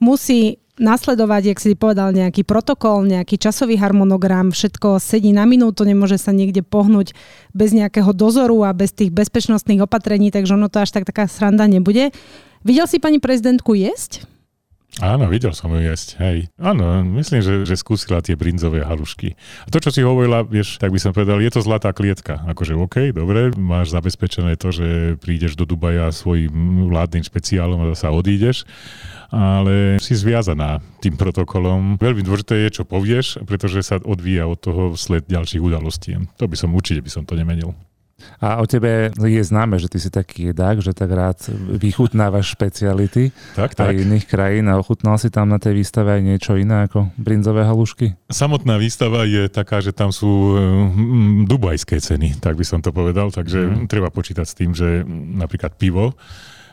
musí 0.00 0.60
nasledovať, 0.76 1.56
jak 1.56 1.58
si 1.58 1.72
povedal, 1.72 2.12
nejaký 2.12 2.44
protokol, 2.44 3.08
nejaký 3.08 3.40
časový 3.40 3.80
harmonogram, 3.80 4.52
všetko 4.52 5.00
sedí 5.00 5.32
na 5.32 5.48
minútu, 5.48 5.88
nemôže 5.88 6.20
sa 6.20 6.36
niekde 6.36 6.60
pohnúť 6.60 7.16
bez 7.56 7.72
nejakého 7.72 8.12
dozoru 8.12 8.68
a 8.68 8.76
bez 8.76 8.92
tých 8.92 9.08
bezpečnostných 9.08 9.84
opatrení, 9.84 10.28
takže 10.28 10.54
ono 10.54 10.68
to 10.68 10.84
až 10.84 10.92
tak 10.92 11.08
taká 11.08 11.24
sranda 11.24 11.64
nebude. 11.64 12.12
Videl 12.60 12.84
si 12.84 13.00
pani 13.00 13.16
prezidentku 13.16 13.72
jesť? 13.72 14.35
Áno, 14.96 15.28
videl 15.28 15.52
som 15.52 15.68
ju 15.76 15.82
jesť, 15.84 16.16
hej. 16.24 16.48
Áno, 16.56 17.04
myslím, 17.20 17.44
že, 17.44 17.68
že 17.68 17.76
skúsila 17.76 18.24
tie 18.24 18.32
brinzové 18.32 18.80
halušky. 18.80 19.36
A 19.36 19.68
to, 19.68 19.76
čo 19.76 19.92
si 19.92 20.00
hovorila, 20.00 20.40
vieš, 20.40 20.80
tak 20.80 20.88
by 20.88 20.96
som 20.96 21.12
povedal, 21.12 21.36
je 21.44 21.52
to 21.52 21.60
zlatá 21.60 21.92
klietka. 21.92 22.40
Akože 22.48 22.72
OK, 22.72 23.12
dobre, 23.12 23.52
máš 23.60 23.92
zabezpečené 23.92 24.56
to, 24.56 24.72
že 24.72 25.20
prídeš 25.20 25.52
do 25.52 25.68
Dubaja 25.68 26.08
svojim 26.16 26.88
vládnym 26.88 27.28
špeciálom 27.28 27.84
a 27.84 27.92
sa 27.92 28.08
odídeš 28.08 28.64
ale 29.30 29.98
si 29.98 30.14
zviazaná 30.14 30.78
tým 31.02 31.18
protokolom. 31.18 31.98
Veľmi 31.98 32.22
dôležité 32.22 32.66
je, 32.66 32.82
čo 32.82 32.84
povieš, 32.86 33.42
pretože 33.42 33.82
sa 33.82 33.98
odvíja 33.98 34.46
od 34.46 34.58
toho 34.58 34.82
sled 34.94 35.26
ďalších 35.26 35.62
udalostí. 35.62 36.14
To 36.38 36.46
by 36.46 36.54
som 36.54 36.74
určite 36.74 37.02
by 37.02 37.10
som 37.10 37.26
to 37.26 37.34
nemenil. 37.34 37.74
A 38.40 38.60
o 38.60 38.64
tebe 38.64 39.12
je 39.12 39.42
známe, 39.44 39.76
že 39.76 39.92
ty 39.92 40.00
si 40.00 40.08
taký 40.08 40.52
jedák, 40.52 40.80
že 40.80 40.96
tak 40.96 41.12
rád 41.12 41.36
vychutnávaš 41.76 42.56
špeciality 42.56 43.28
tak, 43.52 43.76
tak. 43.76 43.92
aj 43.92 43.94
iných 44.08 44.24
krajín 44.24 44.72
a 44.72 44.80
ochutnal 44.80 45.20
si 45.20 45.28
tam 45.28 45.52
na 45.52 45.60
tej 45.60 45.76
výstave 45.76 46.16
aj 46.16 46.22
niečo 46.24 46.56
iné 46.56 46.88
ako 46.88 47.12
brinzové 47.20 47.68
halušky? 47.68 48.16
Samotná 48.32 48.80
výstava 48.80 49.28
je 49.28 49.52
taká, 49.52 49.84
že 49.84 49.92
tam 49.92 50.16
sú 50.16 50.56
mm, 50.56 51.44
dubajské 51.44 52.00
ceny, 52.00 52.40
tak 52.40 52.56
by 52.56 52.64
som 52.64 52.80
to 52.80 52.88
povedal, 52.88 53.28
takže 53.28 53.84
mm. 53.84 53.84
treba 53.84 54.08
počítať 54.08 54.46
s 54.48 54.56
tým, 54.56 54.72
že 54.72 55.04
napríklad 55.36 55.76
pivo 55.76 56.16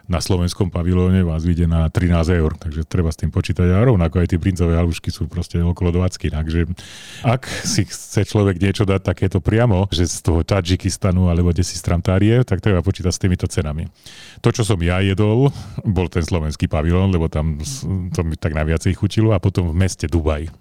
na 0.03 0.19
slovenskom 0.19 0.67
pavilóne 0.67 1.23
vás 1.23 1.47
vyjde 1.47 1.63
na 1.63 1.87
13 1.87 2.35
eur, 2.35 2.59
takže 2.59 2.83
treba 2.83 3.07
s 3.07 3.19
tým 3.19 3.31
počítať. 3.31 3.71
A 3.71 3.87
rovnako 3.87 4.19
aj 4.19 4.35
tie 4.35 4.39
brincové 4.41 4.75
halušky 4.75 5.07
sú 5.15 5.31
proste 5.31 5.63
okolo 5.63 5.95
20, 5.95 6.27
takže 6.27 6.67
ak 7.23 7.47
si 7.47 7.87
chce 7.87 8.27
človek 8.27 8.59
niečo 8.59 8.83
dať 8.83 8.99
takéto 8.99 9.39
priamo, 9.39 9.87
že 9.95 10.03
z 10.03 10.19
toho 10.19 10.43
Tadžikistanu 10.43 11.31
alebo 11.31 11.55
kde 11.55 11.63
si 11.63 11.79
z 11.79 11.87
Tramtárie, 11.87 12.43
tak 12.43 12.59
treba 12.59 12.83
počítať 12.83 13.15
s 13.15 13.21
týmito 13.21 13.47
cenami. 13.47 13.87
To, 14.43 14.51
čo 14.51 14.67
som 14.67 14.79
ja 14.83 14.99
jedol, 14.99 15.55
bol 15.87 16.07
ten 16.11 16.27
slovenský 16.27 16.67
pavilón, 16.67 17.15
lebo 17.15 17.31
tam 17.31 17.63
to 18.11 18.27
mi 18.27 18.35
tak 18.35 18.51
najviacej 18.51 18.99
chutilo. 18.99 19.31
A 19.31 19.39
potom 19.39 19.71
v 19.71 19.75
meste 19.87 20.11
Dubaj. 20.11 20.51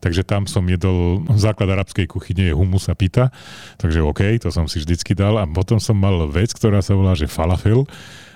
Takže 0.00 0.24
tam 0.24 0.48
som 0.48 0.64
jedol 0.64 1.22
základ 1.36 1.68
arabskej 1.68 2.08
kuchyne 2.08 2.48
je 2.48 2.56
humus 2.56 2.88
a 2.88 2.96
pita, 2.96 3.28
takže 3.76 4.00
OK, 4.00 4.40
to 4.40 4.48
som 4.48 4.64
si 4.64 4.80
vždycky 4.80 5.12
dal. 5.12 5.36
A 5.36 5.44
potom 5.44 5.76
som 5.76 5.94
mal 5.94 6.16
vec, 6.32 6.50
ktorá 6.50 6.80
sa 6.80 6.96
volá, 6.96 7.12
že 7.12 7.30
falafel 7.30 7.84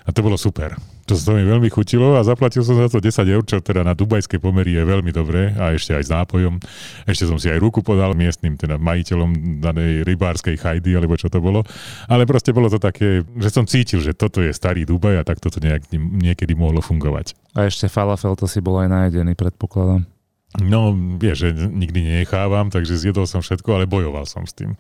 a 0.05 0.13
to 0.13 0.21
bolo 0.21 0.37
super. 0.37 0.77
To 1.09 1.17
sa 1.17 1.33
mi 1.33 1.45
veľmi 1.45 1.69
chutilo 1.73 2.17
a 2.17 2.25
zaplatil 2.25 2.61
som 2.61 2.77
za 2.77 2.93
to 2.93 3.01
10 3.01 3.25
eur, 3.25 3.45
čo 3.45 3.61
teda 3.61 3.85
na 3.85 3.93
dubajskej 3.93 4.37
pomery 4.41 4.77
je 4.77 4.85
veľmi 4.85 5.13
dobré 5.13 5.53
a 5.57 5.73
ešte 5.73 5.97
aj 5.97 6.05
s 6.05 6.11
nápojom. 6.13 6.61
Ešte 7.09 7.25
som 7.29 7.37
si 7.41 7.49
aj 7.53 7.61
ruku 7.61 7.85
podal 7.85 8.17
miestnym 8.17 8.57
teda 8.57 8.81
majiteľom 8.81 9.61
danej 9.65 10.05
rybárskej 10.05 10.61
chajdy, 10.61 10.97
alebo 10.97 11.17
čo 11.17 11.29
to 11.29 11.41
bolo. 11.41 11.65
Ale 12.09 12.25
proste 12.29 12.53
bolo 12.53 12.69
to 12.69 12.77
také, 12.81 13.25
že 13.37 13.49
som 13.53 13.65
cítil, 13.65 14.01
že 14.01 14.17
toto 14.17 14.45
je 14.45 14.53
starý 14.53 14.85
Dubaj 14.85 15.21
a 15.21 15.25
tak 15.25 15.41
toto 15.41 15.61
nejak, 15.61 15.93
niekedy 15.97 16.57
mohlo 16.57 16.85
fungovať. 16.85 17.37
A 17.57 17.69
ešte 17.69 17.89
falafel, 17.89 18.33
to 18.37 18.45
si 18.45 18.65
bol 18.65 18.81
aj 18.81 18.89
najedený, 18.89 19.37
predpokladám. 19.37 20.05
No, 20.61 20.95
vieš, 20.95 21.49
že 21.49 21.69
nikdy 21.69 22.01
nenechávam, 22.01 22.71
takže 22.71 22.97
zjedol 22.97 23.27
som 23.27 23.43
všetko, 23.43 23.69
ale 23.75 23.91
bojoval 23.91 24.29
som 24.29 24.45
s 24.47 24.55
tým. 24.55 24.79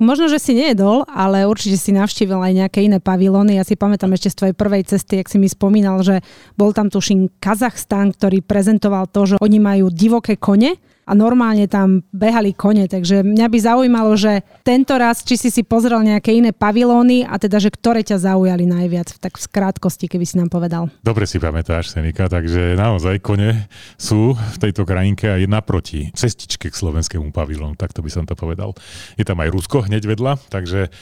Možno, 0.00 0.32
že 0.32 0.40
si 0.40 0.56
nejedol, 0.56 1.04
ale 1.04 1.44
určite 1.44 1.76
si 1.76 1.92
navštívil 1.92 2.40
aj 2.40 2.52
nejaké 2.56 2.80
iné 2.80 3.04
pavilóny. 3.04 3.60
Ja 3.60 3.68
si 3.68 3.76
pamätám 3.76 4.16
ešte 4.16 4.32
z 4.32 4.36
tvojej 4.40 4.56
prvej 4.56 4.82
cesty, 4.88 5.20
ak 5.20 5.28
si 5.28 5.36
mi 5.36 5.44
spomínal, 5.44 6.00
že 6.00 6.24
bol 6.56 6.72
tam 6.72 6.88
tuším 6.88 7.28
Kazachstan, 7.36 8.16
ktorý 8.16 8.40
prezentoval 8.40 9.12
to, 9.12 9.36
že 9.36 9.36
oni 9.44 9.60
majú 9.60 9.92
divoké 9.92 10.40
kone 10.40 10.80
a 11.04 11.12
normálne 11.16 11.66
tam 11.66 12.06
behali 12.14 12.54
kone, 12.54 12.86
takže 12.86 13.26
mňa 13.26 13.46
by 13.50 13.58
zaujímalo, 13.58 14.12
že 14.14 14.44
tento 14.62 14.94
raz, 14.94 15.24
či 15.26 15.36
si 15.40 15.48
si 15.50 15.62
pozrel 15.66 16.00
nejaké 16.04 16.34
iné 16.34 16.54
pavilóny 16.54 17.26
a 17.26 17.40
teda, 17.40 17.58
že 17.58 17.72
ktoré 17.72 18.04
ťa 18.06 18.30
zaujali 18.30 18.64
najviac, 18.68 19.18
tak 19.18 19.36
v 19.36 19.42
skrátkosti, 19.42 20.06
keby 20.06 20.24
si 20.28 20.38
nám 20.38 20.52
povedal. 20.52 20.92
Dobre 21.02 21.26
si 21.26 21.42
pamätáš, 21.42 21.92
Senika, 21.92 22.30
takže 22.30 22.78
naozaj 22.78 23.18
kone 23.24 23.66
sú 23.98 24.36
v 24.36 24.56
tejto 24.60 24.86
krajinke 24.86 25.26
aj 25.26 25.50
naproti 25.50 26.12
cestičke 26.14 26.70
k 26.70 26.74
slovenskému 26.74 27.34
pavilónu, 27.34 27.74
tak 27.74 27.90
to 27.96 28.04
by 28.04 28.10
som 28.12 28.24
to 28.28 28.38
povedal. 28.38 28.76
Je 29.18 29.24
tam 29.26 29.40
aj 29.42 29.50
Rusko 29.50 29.88
hneď 29.90 30.06
vedľa, 30.06 30.38
takže 30.52 30.92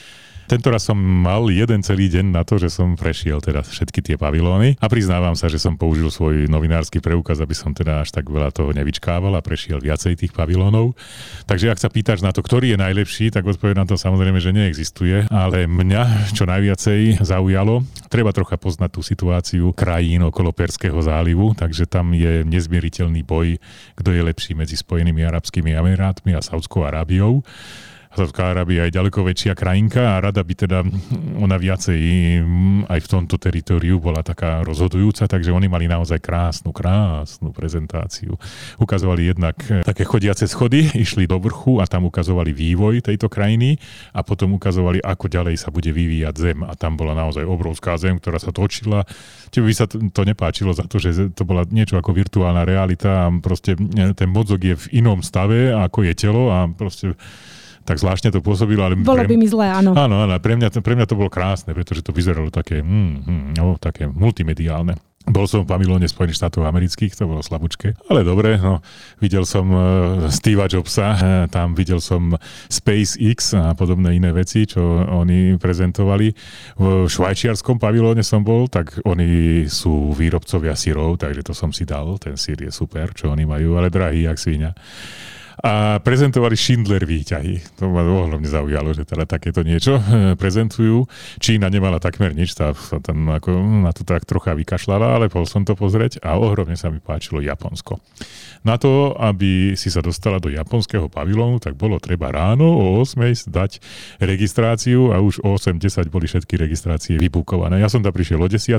tento 0.49 0.73
raz 0.73 0.89
som 0.89 0.97
mal 0.97 1.53
jeden 1.53 1.85
celý 1.85 2.09
deň 2.09 2.33
na 2.33 2.41
to, 2.41 2.57
že 2.57 2.73
som 2.73 2.97
prešiel 2.97 3.45
teda 3.45 3.61
všetky 3.61 4.01
tie 4.01 4.17
pavilóny 4.17 4.81
a 4.81 4.87
priznávam 4.89 5.37
sa, 5.37 5.53
že 5.53 5.61
som 5.61 5.77
použil 5.77 6.09
svoj 6.09 6.49
novinársky 6.49 7.05
preukaz, 7.05 7.45
aby 7.45 7.53
som 7.53 7.77
teda 7.77 8.01
až 8.01 8.17
tak 8.17 8.33
veľa 8.33 8.49
toho 8.57 8.73
nevyčkával 8.73 9.37
a 9.37 9.45
prešiel 9.45 9.85
viacej 9.85 10.17
tých 10.17 10.33
pavilónov. 10.33 10.97
Takže 11.45 11.69
ak 11.69 11.79
sa 11.79 11.93
pýtaš 11.93 12.25
na 12.25 12.33
to, 12.33 12.41
ktorý 12.41 12.73
je 12.73 12.79
najlepší, 12.81 13.29
tak 13.29 13.45
odpoveď 13.45 13.85
na 13.85 13.87
to 13.87 14.01
samozrejme, 14.01 14.41
že 14.41 14.57
neexistuje, 14.57 15.29
ale 15.29 15.69
mňa 15.69 16.33
čo 16.33 16.49
najviacej 16.49 17.21
zaujalo, 17.21 17.85
treba 18.09 18.33
trocha 18.33 18.57
poznať 18.57 18.91
tú 18.97 19.05
situáciu 19.05 19.77
krajín 19.77 20.25
okolo 20.25 20.57
Perského 20.57 20.97
zálivu, 21.05 21.53
takže 21.53 21.85
tam 21.85 22.17
je 22.17 22.41
nezmieriteľný 22.49 23.21
boj, 23.21 23.61
kto 24.01 24.09
je 24.17 24.23
lepší 24.25 24.57
medzi 24.57 24.81
Spojenými 24.81 25.29
arabskými 25.29 25.77
emirátmi 25.77 26.33
a 26.33 26.41
Saudskou 26.41 26.89
Arábiou. 26.89 27.45
Saudská 28.09 28.57
Arábia 28.57 28.89
je 28.89 28.97
ďaleko 28.97 29.21
väčšia 29.21 29.53
krajinka 29.53 30.17
a 30.17 30.21
rada 30.25 30.41
by 30.41 30.55
teda 30.57 30.81
ona 31.39 31.61
viacej 31.61 32.01
aj 32.89 33.01
v 33.05 33.09
tomto 33.09 33.37
teritoriu 33.37 34.01
bola 34.01 34.25
taká 34.25 34.65
rozhodujúca, 34.65 35.29
takže 35.29 35.53
oni 35.53 35.69
mali 35.69 35.85
naozaj 35.87 36.17
krásnu, 36.19 36.73
krásnu 36.73 37.53
prezentáciu. 37.53 38.41
Ukazovali 38.81 39.31
jednak 39.31 39.61
eh, 39.69 39.85
také 39.85 40.09
chodiace 40.09 40.49
schody, 40.49 40.89
išli 41.05 41.29
do 41.29 41.37
vrchu 41.37 41.79
a 41.79 41.87
tam 41.87 42.09
ukazovali 42.09 42.51
vývoj 42.51 43.05
tejto 43.05 43.29
krajiny 43.29 43.77
a 44.17 44.25
potom 44.25 44.57
ukazovali, 44.57 45.05
ako 45.05 45.29
ďalej 45.29 45.61
sa 45.61 45.69
bude 45.69 45.93
vyvíjať 45.93 46.35
zem 46.35 46.59
a 46.65 46.73
tam 46.75 46.97
bola 46.97 47.13
naozaj 47.13 47.45
obrovská 47.45 48.01
zem, 48.01 48.17
ktorá 48.17 48.41
sa 48.41 48.51
točila. 48.51 49.05
Tebe 49.53 49.69
by 49.69 49.75
sa 49.77 49.87
to 49.87 50.23
nepáčilo 50.25 50.73
za 50.73 50.89
to, 50.89 50.97
že 50.97 51.37
to 51.37 51.45
bola 51.45 51.69
niečo 51.69 52.01
ako 52.01 52.17
virtuálna 52.17 52.65
realita 52.65 53.29
a 53.29 53.33
proste 53.39 53.77
eh, 53.77 54.17
ten 54.17 54.33
mozog 54.33 54.65
je 54.65 54.75
v 54.75 55.05
inom 55.05 55.21
stave, 55.21 55.77
ako 55.77 56.09
je 56.09 56.13
telo 56.17 56.49
a 56.49 56.65
proste 56.73 57.13
tak 57.89 57.97
zvláštne 57.97 58.29
to 58.29 58.45
pôsobilo. 58.45 58.85
Ale 58.85 59.01
bolo 59.01 59.25
pre... 59.25 59.33
by 59.33 59.37
mi 59.41 59.49
zlé, 59.49 59.73
áno. 59.73 59.97
Áno, 59.97 60.29
áno, 60.29 60.37
pre 60.37 60.61
mňa, 60.61 60.69
pre 60.85 60.93
mňa 60.93 61.09
to 61.09 61.17
bolo 61.17 61.33
krásne, 61.33 61.73
pretože 61.73 62.05
to 62.05 62.13
vyzeralo 62.13 62.53
také, 62.53 62.85
mm, 62.85 63.13
mm, 63.25 63.49
no, 63.57 63.81
také 63.81 64.05
multimediálne. 64.05 65.01
Bol 65.29 65.45
som 65.45 65.61
v 65.61 65.69
pavilóne 65.69 66.09
Spojených 66.09 66.41
štátov 66.41 66.65
amerických, 66.65 67.13
to 67.13 67.29
bolo 67.29 67.45
slabúčke. 67.45 67.93
Ale 68.09 68.25
dobre, 68.25 68.57
no, 68.57 68.81
videl 69.21 69.45
som 69.45 69.69
uh, 69.69 69.81
Steva 70.33 70.65
Jobsa, 70.65 71.09
uh, 71.13 71.19
tam 71.53 71.77
videl 71.77 72.01
som 72.01 72.33
SpaceX 72.73 73.53
a 73.53 73.77
podobné 73.77 74.17
iné 74.17 74.33
veci, 74.33 74.65
čo 74.65 74.81
oni 75.05 75.61
prezentovali. 75.61 76.33
V 76.81 77.05
švajčiarskom 77.13 77.77
pavilóne 77.77 78.25
som 78.25 78.41
bol, 78.41 78.73
tak 78.73 79.05
oni 79.05 79.69
sú 79.69 80.17
výrobcovia 80.17 80.73
syrov, 80.73 81.21
takže 81.21 81.45
to 81.45 81.53
som 81.53 81.77
si 81.77 81.85
dal, 81.85 82.17
ten 82.17 82.41
sír 82.41 82.65
je 82.65 82.73
super, 82.73 83.13
čo 83.13 83.29
oni 83.29 83.45
majú, 83.45 83.77
ale 83.77 83.93
drahý, 83.93 84.25
jak 84.25 84.41
svíňa 84.41 84.73
a 85.59 85.99
prezentovali 85.99 86.55
Schindler 86.55 87.03
výťahy. 87.03 87.83
To 87.83 87.91
ma 87.91 88.07
ohromne 88.07 88.47
zaujalo, 88.47 88.95
že 88.95 89.03
teda 89.03 89.27
takéto 89.27 89.67
niečo 89.67 89.99
eh, 89.99 90.39
prezentujú. 90.39 91.11
Čína 91.43 91.67
nemala 91.67 91.99
takmer 91.99 92.31
nič, 92.31 92.55
tá 92.55 92.71
sa 92.79 93.03
tam 93.03 93.27
ako 93.35 93.83
na 93.83 93.91
to 93.91 94.07
tak 94.07 94.23
trocha 94.23 94.55
vykašľala, 94.55 95.19
ale 95.19 95.27
bol 95.27 95.43
som 95.51 95.67
to 95.67 95.75
pozrieť 95.75 96.23
a 96.23 96.39
ohromne 96.39 96.79
sa 96.79 96.95
mi 96.95 97.03
páčilo 97.03 97.43
Japonsko. 97.43 97.99
Na 98.63 98.79
to, 98.79 99.15
aby 99.19 99.75
si 99.79 99.91
sa 99.91 100.03
dostala 100.03 100.43
do 100.43 100.51
japonského 100.51 101.07
pavilónu, 101.07 101.63
tak 101.63 101.79
bolo 101.79 101.99
treba 102.03 102.31
ráno 102.31 102.67
o 102.67 103.03
8 103.03 103.51
dať 103.51 103.83
registráciu 104.23 105.15
a 105.15 105.23
už 105.23 105.43
o 105.43 105.55
8.10 105.55 106.11
boli 106.11 106.27
všetky 106.27 106.59
registrácie 106.59 107.15
vybukované. 107.19 107.83
Ja 107.83 107.91
som 107.91 108.03
tam 108.03 108.15
prišiel 108.15 108.43
o 108.43 108.49
10. 108.51 108.79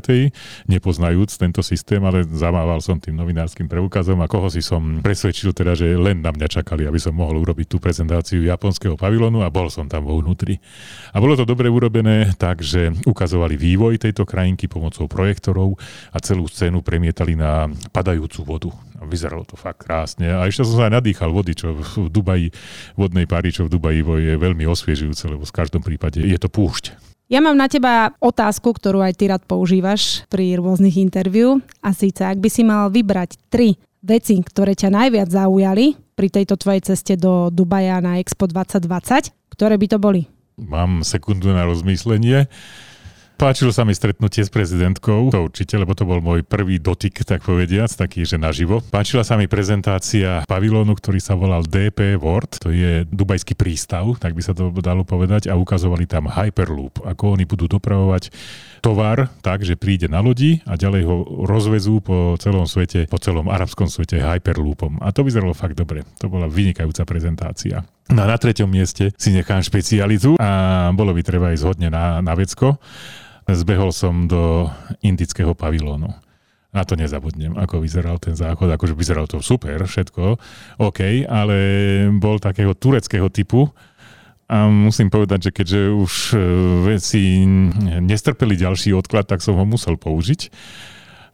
nepoznajúc 0.67 1.35
tento 1.39 1.63
systém, 1.63 2.03
ale 2.03 2.27
zamával 2.27 2.79
som 2.83 2.99
tým 2.99 3.15
novinárskym 3.15 3.67
preukazom 3.67 4.19
a 4.23 4.27
koho 4.27 4.51
si 4.51 4.63
som 4.63 4.99
presvedčil 5.03 5.55
teda, 5.55 5.75
že 5.75 5.95
len 5.95 6.23
na 6.23 6.31
mňa 6.35 6.47
čakali, 6.69 6.85
aby 6.85 7.01
som 7.01 7.17
mohol 7.17 7.41
urobiť 7.41 7.65
tú 7.65 7.81
prezentáciu 7.81 8.45
japonského 8.45 8.93
pavilónu 8.93 9.41
a 9.41 9.49
bol 9.49 9.73
som 9.73 9.89
tam 9.89 10.05
vo 10.05 10.21
vnútri. 10.21 10.61
A 11.09 11.17
bolo 11.17 11.33
to 11.33 11.41
dobre 11.41 11.65
urobené, 11.65 12.29
takže 12.37 12.93
ukazovali 13.09 13.57
vývoj 13.57 13.97
tejto 13.97 14.21
krajinky 14.21 14.69
pomocou 14.69 15.09
projektorov 15.09 15.81
a 16.13 16.21
celú 16.21 16.45
scénu 16.45 16.85
premietali 16.85 17.33
na 17.33 17.65
padajúcu 17.89 18.39
vodu. 18.45 18.69
Vyzeralo 19.01 19.49
to 19.49 19.57
fakt 19.57 19.81
krásne. 19.81 20.29
A 20.29 20.45
ešte 20.45 20.61
som 20.61 20.77
sa 20.77 20.85
aj 20.85 21.01
nadýchal 21.01 21.33
vody, 21.33 21.57
čo 21.57 21.73
v 21.73 22.13
Dubaji, 22.13 22.53
vodnej 22.93 23.25
páry, 23.25 23.49
čo 23.49 23.65
v 23.65 23.73
Dubaji 23.73 24.05
je 24.05 24.35
veľmi 24.37 24.69
osviežujúce, 24.69 25.25
lebo 25.25 25.49
v 25.49 25.55
každom 25.55 25.81
prípade 25.81 26.21
je 26.21 26.37
to 26.37 26.53
púšť. 26.53 26.93
Ja 27.33 27.41
mám 27.41 27.57
na 27.57 27.65
teba 27.65 28.13
otázku, 28.21 28.77
ktorú 28.77 29.01
aj 29.01 29.17
ty 29.17 29.29
rád 29.29 29.41
používaš 29.49 30.25
pri 30.29 30.61
rôznych 30.61 31.01
interviu. 31.01 31.65
A 31.81 31.97
síce, 31.97 32.21
ak 32.21 32.37
by 32.37 32.49
si 32.49 32.61
mal 32.61 32.93
vybrať 32.93 33.37
tri 33.49 33.77
veci, 34.03 34.39
ktoré 34.39 34.75
ťa 34.75 34.89
najviac 34.91 35.29
zaujali 35.31 36.08
pri 36.19 36.27
tejto 36.27 36.59
tvojej 36.59 36.83
ceste 36.83 37.15
do 37.15 37.47
Dubaja 37.47 38.03
na 38.03 38.19
Expo 38.19 38.43
2020, 38.43 39.31
ktoré 39.55 39.79
by 39.79 39.87
to 39.87 39.97
boli? 40.03 40.27
Mám 40.59 41.07
sekundu 41.07 41.55
na 41.55 41.63
rozmýšlenie. 41.63 42.51
Páčilo 43.39 43.71
sa 43.71 43.87
mi 43.87 43.95
stretnutie 43.95 44.43
s 44.43 44.51
prezidentkou, 44.51 45.31
to 45.31 45.47
určite, 45.47 45.79
lebo 45.79 45.95
to 45.95 46.03
bol 46.03 46.19
môj 46.19 46.43
prvý 46.43 46.75
dotyk, 46.75 47.23
tak 47.23 47.39
povediac, 47.39 47.87
taký, 47.87 48.27
že 48.27 48.35
naživo. 48.35 48.83
Páčila 48.91 49.23
sa 49.23 49.39
mi 49.39 49.47
prezentácia 49.47 50.43
pavilónu, 50.43 50.91
ktorý 50.91 51.23
sa 51.23 51.39
volal 51.39 51.63
DP 51.63 52.19
World, 52.19 52.59
to 52.59 52.75
je 52.75 53.07
dubajský 53.07 53.55
prístav, 53.55 54.11
tak 54.19 54.35
by 54.35 54.43
sa 54.43 54.51
to 54.51 54.75
dalo 54.83 55.07
povedať, 55.07 55.47
a 55.47 55.55
ukazovali 55.55 56.03
tam 56.03 56.27
Hyperloop, 56.27 57.07
ako 57.07 57.39
oni 57.39 57.47
budú 57.47 57.71
dopravovať 57.71 58.27
tovar 58.83 59.31
tak, 59.39 59.63
že 59.63 59.79
príde 59.79 60.11
na 60.11 60.19
lodi 60.19 60.59
a 60.67 60.75
ďalej 60.75 61.07
ho 61.07 61.47
rozvezú 61.47 62.03
po 62.03 62.35
celom 62.43 62.67
svete, 62.67 63.07
po 63.07 63.23
celom 63.23 63.47
arabskom 63.47 63.87
svete 63.87 64.19
Hyperloopom. 64.19 64.99
A 64.99 65.15
to 65.15 65.23
vyzeralo 65.23 65.55
fakt 65.55 65.79
dobre. 65.79 66.03
To 66.19 66.27
bola 66.27 66.51
vynikajúca 66.51 67.07
prezentácia. 67.07 67.87
No 68.11 68.25
a 68.25 68.27
na 68.27 68.35
treťom 68.35 68.67
mieste 68.67 69.15
si 69.15 69.31
nechám 69.31 69.63
špecialitu 69.63 70.35
a 70.43 70.91
bolo 70.91 71.15
by 71.15 71.23
treba 71.23 71.55
ísť 71.55 71.63
hodne 71.63 71.87
na, 71.87 72.19
na 72.19 72.35
vecko 72.35 72.75
zbehol 73.53 73.93
som 73.93 74.29
do 74.29 74.67
indického 75.01 75.53
pavilónu. 75.53 76.11
Na 76.69 76.85
to 76.85 76.93
nezabudnem, 76.93 77.57
ako 77.57 77.81
vyzeral 77.81 78.21
ten 78.21 78.37
záchod. 78.37 78.69
Akože 78.69 78.93
vyzeral 78.93 79.25
to 79.25 79.41
super, 79.41 79.81
všetko, 79.81 80.37
OK, 80.77 81.25
ale 81.25 81.57
bol 82.21 82.37
takého 82.37 82.77
tureckého 82.77 83.25
typu, 83.33 83.73
a 84.49 84.65
musím 84.65 85.13
povedať, 85.13 85.49
že 85.49 85.51
keďže 85.61 85.81
už 85.93 86.13
e, 86.33 86.37
veci 86.89 87.45
nestrpeli 88.01 88.57
ďalší 88.57 88.97
odklad, 88.97 89.29
tak 89.29 89.45
som 89.45 89.53
ho 89.53 89.61
musel 89.61 89.93
použiť. 89.93 90.49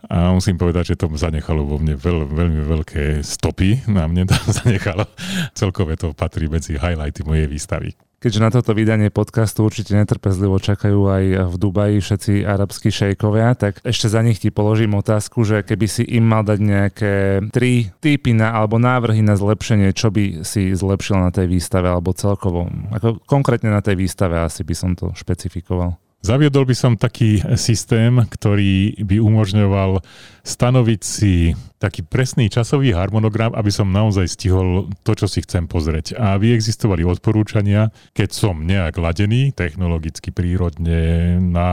A 0.09 0.31
musím 0.31 0.59
povedať, 0.59 0.93
že 0.93 0.99
to 1.01 1.09
zanechalo 1.13 1.65
vo 1.65 1.81
mne 1.81 1.97
veľ, 1.97 2.29
veľmi 2.29 2.61
veľké 2.65 3.03
stopy. 3.25 3.89
Na 3.89 4.05
mne 4.05 4.29
to 4.29 4.37
zanechalo. 4.63 5.09
Celkové 5.57 5.97
to 5.97 6.13
patrí 6.13 6.45
medzi 6.45 6.77
highlighty 6.77 7.25
mojej 7.25 7.49
výstavy. 7.49 7.97
Keďže 8.25 8.41
na 8.41 8.49
toto 8.49 8.73
vydanie 8.73 9.13
podcastu 9.13 9.69
určite 9.69 9.93
netrpezlivo 9.93 10.57
čakajú 10.57 10.97
aj 11.13 11.23
v 11.45 11.55
Dubaji 11.61 12.01
všetci 12.01 12.33
arabskí 12.41 12.89
šejkovia, 12.89 13.53
tak 13.53 13.85
ešte 13.85 14.09
za 14.09 14.25
nich 14.25 14.41
ti 14.41 14.49
položím 14.49 14.97
otázku, 14.97 15.45
že 15.45 15.61
keby 15.61 15.85
si 15.85 16.01
im 16.09 16.25
mal 16.25 16.41
dať 16.41 16.57
nejaké 16.57 17.13
tri 17.53 17.93
typy 18.01 18.33
na, 18.33 18.49
alebo 18.49 18.81
návrhy 18.81 19.21
na 19.21 19.37
zlepšenie, 19.37 19.93
čo 19.93 20.09
by 20.09 20.41
si 20.41 20.73
zlepšil 20.73 21.21
na 21.21 21.29
tej 21.29 21.53
výstave 21.53 21.85
alebo 21.85 22.17
celkovo, 22.17 22.65
ako 22.97 23.21
konkrétne 23.29 23.69
na 23.69 23.85
tej 23.85 23.93
výstave 23.93 24.41
asi 24.41 24.65
by 24.65 24.73
som 24.73 24.97
to 24.97 25.13
špecifikoval. 25.13 25.93
Zaviedol 26.25 26.65
by 26.65 26.73
som 26.73 26.97
taký 26.97 27.37
systém, 27.53 28.17
ktorý 28.17 28.97
by 29.05 29.21
umožňoval 29.21 30.01
stanoviť 30.41 31.01
si 31.05 31.53
taký 31.77 32.01
presný 32.01 32.49
časový 32.49 32.97
harmonogram, 32.97 33.53
aby 33.53 33.69
som 33.69 33.93
naozaj 33.93 34.33
stihol 34.33 34.89
to, 35.05 35.13
čo 35.13 35.29
si 35.29 35.45
chcem 35.45 35.69
pozrieť. 35.69 36.17
A 36.17 36.33
aby 36.33 36.57
existovali 36.57 37.05
odporúčania, 37.05 37.93
keď 38.17 38.29
som 38.33 38.65
nejak 38.65 38.97
ladený, 38.97 39.53
technologicky, 39.53 40.33
prírodne, 40.33 41.37
na 41.37 41.69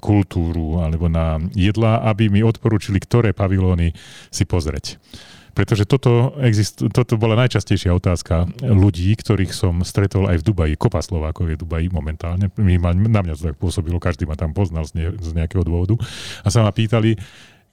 kultúru 0.00 0.80
alebo 0.80 1.12
na 1.12 1.36
jedla, 1.52 2.00
aby 2.08 2.32
mi 2.32 2.40
odporúčili, 2.40 2.96
ktoré 3.04 3.36
pavilóny 3.36 3.92
si 4.32 4.48
pozrieť. 4.48 4.96
Pretože 5.60 5.84
toto, 5.84 6.32
exist, 6.40 6.80
toto 6.80 7.20
bola 7.20 7.36
najčastejšia 7.36 7.92
otázka 7.92 8.48
ľudí, 8.64 9.12
ktorých 9.12 9.52
som 9.52 9.84
stretol 9.84 10.24
aj 10.32 10.40
v 10.40 10.46
Dubaji. 10.48 10.72
Kopa 10.80 11.04
Slovákov 11.04 11.52
je 11.52 11.60
v 11.60 11.60
Dubaji 11.60 11.86
momentálne. 11.92 12.48
Na 12.56 13.20
mňa 13.20 13.36
to 13.36 13.52
tak 13.52 13.60
pôsobilo, 13.60 14.00
každý 14.00 14.24
ma 14.24 14.40
tam 14.40 14.56
poznal 14.56 14.88
z, 14.88 14.96
ne, 14.96 15.06
z 15.20 15.36
nejakého 15.36 15.60
dôvodu. 15.60 16.00
A 16.40 16.48
sa 16.48 16.64
ma 16.64 16.72
pýtali, 16.72 17.20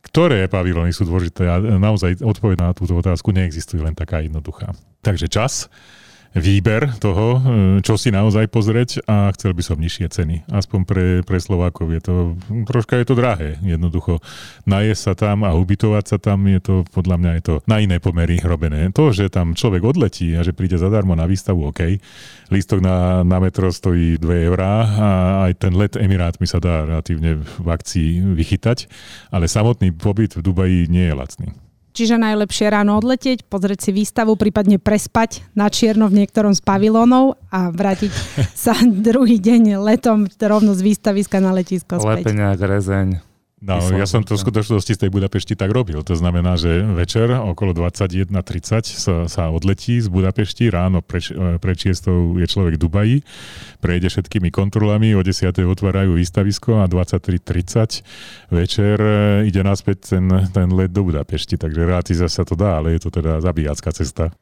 ktoré 0.04 0.52
pavilóny 0.52 0.92
sú 0.92 1.08
dôležité 1.08 1.48
a 1.48 1.64
naozaj 1.80 2.20
odpoveď 2.20 2.60
na 2.60 2.76
túto 2.76 2.92
otázku 2.92 3.32
neexistuje 3.32 3.80
len 3.80 3.96
taká 3.96 4.20
jednoduchá. 4.20 4.76
Takže 5.00 5.32
čas, 5.32 5.72
výber 6.38 6.94
toho, 7.02 7.38
e, 7.38 7.40
čo 7.82 7.98
si 7.98 8.14
naozaj 8.14 8.48
pozrieť 8.48 9.04
a 9.10 9.34
chcel 9.34 9.58
by 9.58 9.64
som 9.66 9.78
nižšie 9.78 10.08
ceny. 10.08 10.36
Aspoň 10.48 10.80
pre, 10.86 11.06
pre 11.26 11.38
Slovákov 11.42 11.90
je 11.92 12.02
to, 12.02 12.16
troška 12.70 12.98
je 13.02 13.06
to 13.10 13.16
drahé, 13.18 13.58
jednoducho. 13.66 14.22
Najesť 14.70 15.02
sa 15.02 15.14
tam 15.18 15.44
a 15.44 15.58
ubytovať 15.58 16.06
sa 16.06 16.18
tam, 16.22 16.46
je 16.48 16.62
to, 16.62 16.76
podľa 16.94 17.18
mňa 17.20 17.32
je 17.42 17.44
to 17.44 17.54
na 17.66 17.82
iné 17.82 17.98
pomery 17.98 18.40
robené. 18.42 18.90
To, 18.94 19.10
že 19.12 19.34
tam 19.34 19.58
človek 19.58 19.84
odletí 19.84 20.38
a 20.38 20.46
že 20.46 20.54
príde 20.54 20.78
zadarmo 20.78 21.18
na 21.18 21.26
výstavu, 21.26 21.70
OK. 21.74 22.00
Lístok 22.48 22.80
na, 22.80 23.28
na 23.28 23.38
metro 23.44 23.68
stojí 23.68 24.22
2 24.22 24.48
eurá 24.48 24.74
a 24.88 25.10
aj 25.50 25.52
ten 25.60 25.74
let 25.76 26.00
Emirátmi 26.00 26.48
sa 26.48 26.64
dá 26.64 26.88
relatívne 26.88 27.44
v 27.44 27.68
akcii 27.68 28.24
vychytať, 28.38 28.88
ale 29.34 29.52
samotný 29.52 29.92
pobyt 29.92 30.40
v 30.40 30.46
Dubaji 30.46 30.88
nie 30.88 31.12
je 31.12 31.16
lacný. 31.18 31.67
Čiže 31.98 32.22
najlepšie 32.22 32.70
ráno 32.70 32.94
odletieť, 33.02 33.50
pozrieť 33.50 33.90
si 33.90 33.92
výstavu, 33.98 34.38
prípadne 34.38 34.78
prespať 34.78 35.42
na 35.58 35.66
čierno 35.66 36.06
v 36.06 36.22
niektorom 36.22 36.54
z 36.54 36.62
pavilónov 36.62 37.42
a 37.50 37.74
vrátiť 37.74 38.14
sa 38.70 38.78
druhý 38.86 39.42
deň 39.42 39.82
letom 39.82 40.30
rovno 40.38 40.78
z 40.78 40.86
výstaviska 40.86 41.42
na 41.42 41.58
letisko 41.58 41.98
späť. 41.98 42.22
Lepeniak, 42.22 42.62
rezeň. 42.62 43.27
No, 43.58 43.82
ja 43.90 44.06
som 44.06 44.22
to 44.22 44.38
v 44.38 44.46
skutočnosti 44.46 44.94
z 44.94 45.00
tej 45.02 45.10
Budapešti 45.10 45.58
tak 45.58 45.74
robil. 45.74 45.98
To 46.06 46.14
znamená, 46.14 46.62
že 46.62 46.86
večer 46.94 47.34
okolo 47.34 47.74
21.30 47.74 48.86
sa, 48.86 49.16
sa 49.26 49.50
odletí 49.50 49.98
z 49.98 50.14
Budapešti, 50.14 50.70
ráno 50.70 51.02
pre, 51.02 51.18
pre 51.58 51.74
je 51.74 52.46
človek 52.46 52.78
v 52.78 52.82
Dubaji, 52.86 53.18
prejde 53.82 54.14
všetkými 54.14 54.54
kontrolami, 54.54 55.18
o 55.18 55.26
10. 55.26 55.58
otvárajú 55.58 56.22
výstavisko 56.22 56.86
a 56.86 56.86
23.30 56.86 58.54
večer 58.54 59.02
e, 59.02 59.50
ide 59.50 59.66
naspäť 59.66 60.14
ten, 60.14 60.30
ten 60.54 60.70
let 60.70 60.94
do 60.94 61.10
Budapešti. 61.10 61.58
Takže 61.58 61.82
realizácia 61.82 62.30
sa 62.30 62.46
to 62.46 62.54
dá, 62.54 62.78
ale 62.78 62.94
je 62.94 63.10
to 63.10 63.10
teda 63.10 63.42
zabíjacká 63.42 63.90
cesta. 63.90 64.38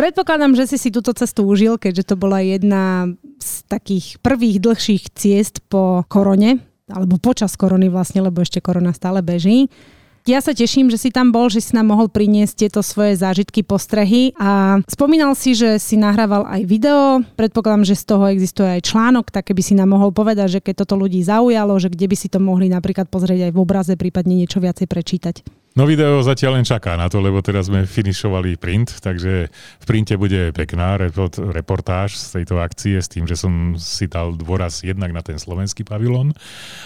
Predpokladám, 0.00 0.56
že 0.56 0.64
si 0.64 0.80
si 0.80 0.88
túto 0.88 1.12
cestu 1.12 1.44
užil, 1.44 1.76
keďže 1.76 2.08
to 2.08 2.14
bola 2.16 2.40
jedna 2.40 3.12
z 3.36 3.68
takých 3.68 4.16
prvých 4.24 4.56
dlhších 4.56 5.12
ciest 5.12 5.60
po 5.68 6.08
korone, 6.08 6.56
alebo 6.88 7.20
počas 7.20 7.52
korony 7.52 7.92
vlastne, 7.92 8.24
lebo 8.24 8.40
ešte 8.40 8.64
korona 8.64 8.96
stále 8.96 9.20
beží. 9.20 9.68
Ja 10.24 10.40
sa 10.40 10.56
teším, 10.56 10.88
že 10.88 10.96
si 10.96 11.12
tam 11.12 11.36
bol, 11.36 11.52
že 11.52 11.60
si 11.60 11.76
nám 11.76 11.92
mohol 11.92 12.08
priniesť 12.08 12.64
tieto 12.64 12.80
svoje 12.80 13.20
zážitky, 13.20 13.60
postrehy 13.60 14.32
a 14.40 14.80
spomínal 14.88 15.36
si, 15.36 15.52
že 15.52 15.76
si 15.76 16.00
nahrával 16.00 16.48
aj 16.48 16.64
video. 16.64 17.20
Predpokladám, 17.36 17.84
že 17.84 18.00
z 18.00 18.04
toho 18.08 18.24
existuje 18.32 18.80
aj 18.80 18.88
článok, 18.88 19.28
tak 19.28 19.52
keby 19.52 19.60
si 19.60 19.76
nám 19.76 19.92
mohol 19.92 20.16
povedať, 20.16 20.48
že 20.48 20.64
keď 20.64 20.80
toto 20.80 20.96
ľudí 20.96 21.20
zaujalo, 21.20 21.76
že 21.76 21.92
kde 21.92 22.08
by 22.08 22.16
si 22.16 22.32
to 22.32 22.40
mohli 22.40 22.72
napríklad 22.72 23.04
pozrieť 23.12 23.48
aj 23.48 23.52
v 23.52 23.60
obraze, 23.60 23.92
prípadne 24.00 24.32
niečo 24.32 24.64
viacej 24.64 24.88
prečítať. 24.88 25.59
No 25.80 25.88
video 25.88 26.20
zatiaľ 26.20 26.60
len 26.60 26.66
čaká 26.68 26.92
na 26.92 27.08
to, 27.08 27.24
lebo 27.24 27.40
teraz 27.40 27.72
sme 27.72 27.88
finišovali 27.88 28.60
print, 28.60 29.00
takže 29.00 29.48
v 29.48 29.84
printe 29.88 30.12
bude 30.20 30.52
pekná 30.52 31.00
reportáž 31.56 32.20
z 32.20 32.36
tejto 32.36 32.60
akcie 32.60 33.00
s 33.00 33.08
tým, 33.08 33.24
že 33.24 33.32
som 33.32 33.80
si 33.80 34.04
dal 34.04 34.36
dôraz 34.36 34.84
jednak 34.84 35.08
na 35.08 35.24
ten 35.24 35.40
slovenský 35.40 35.88
pavilon 35.88 36.36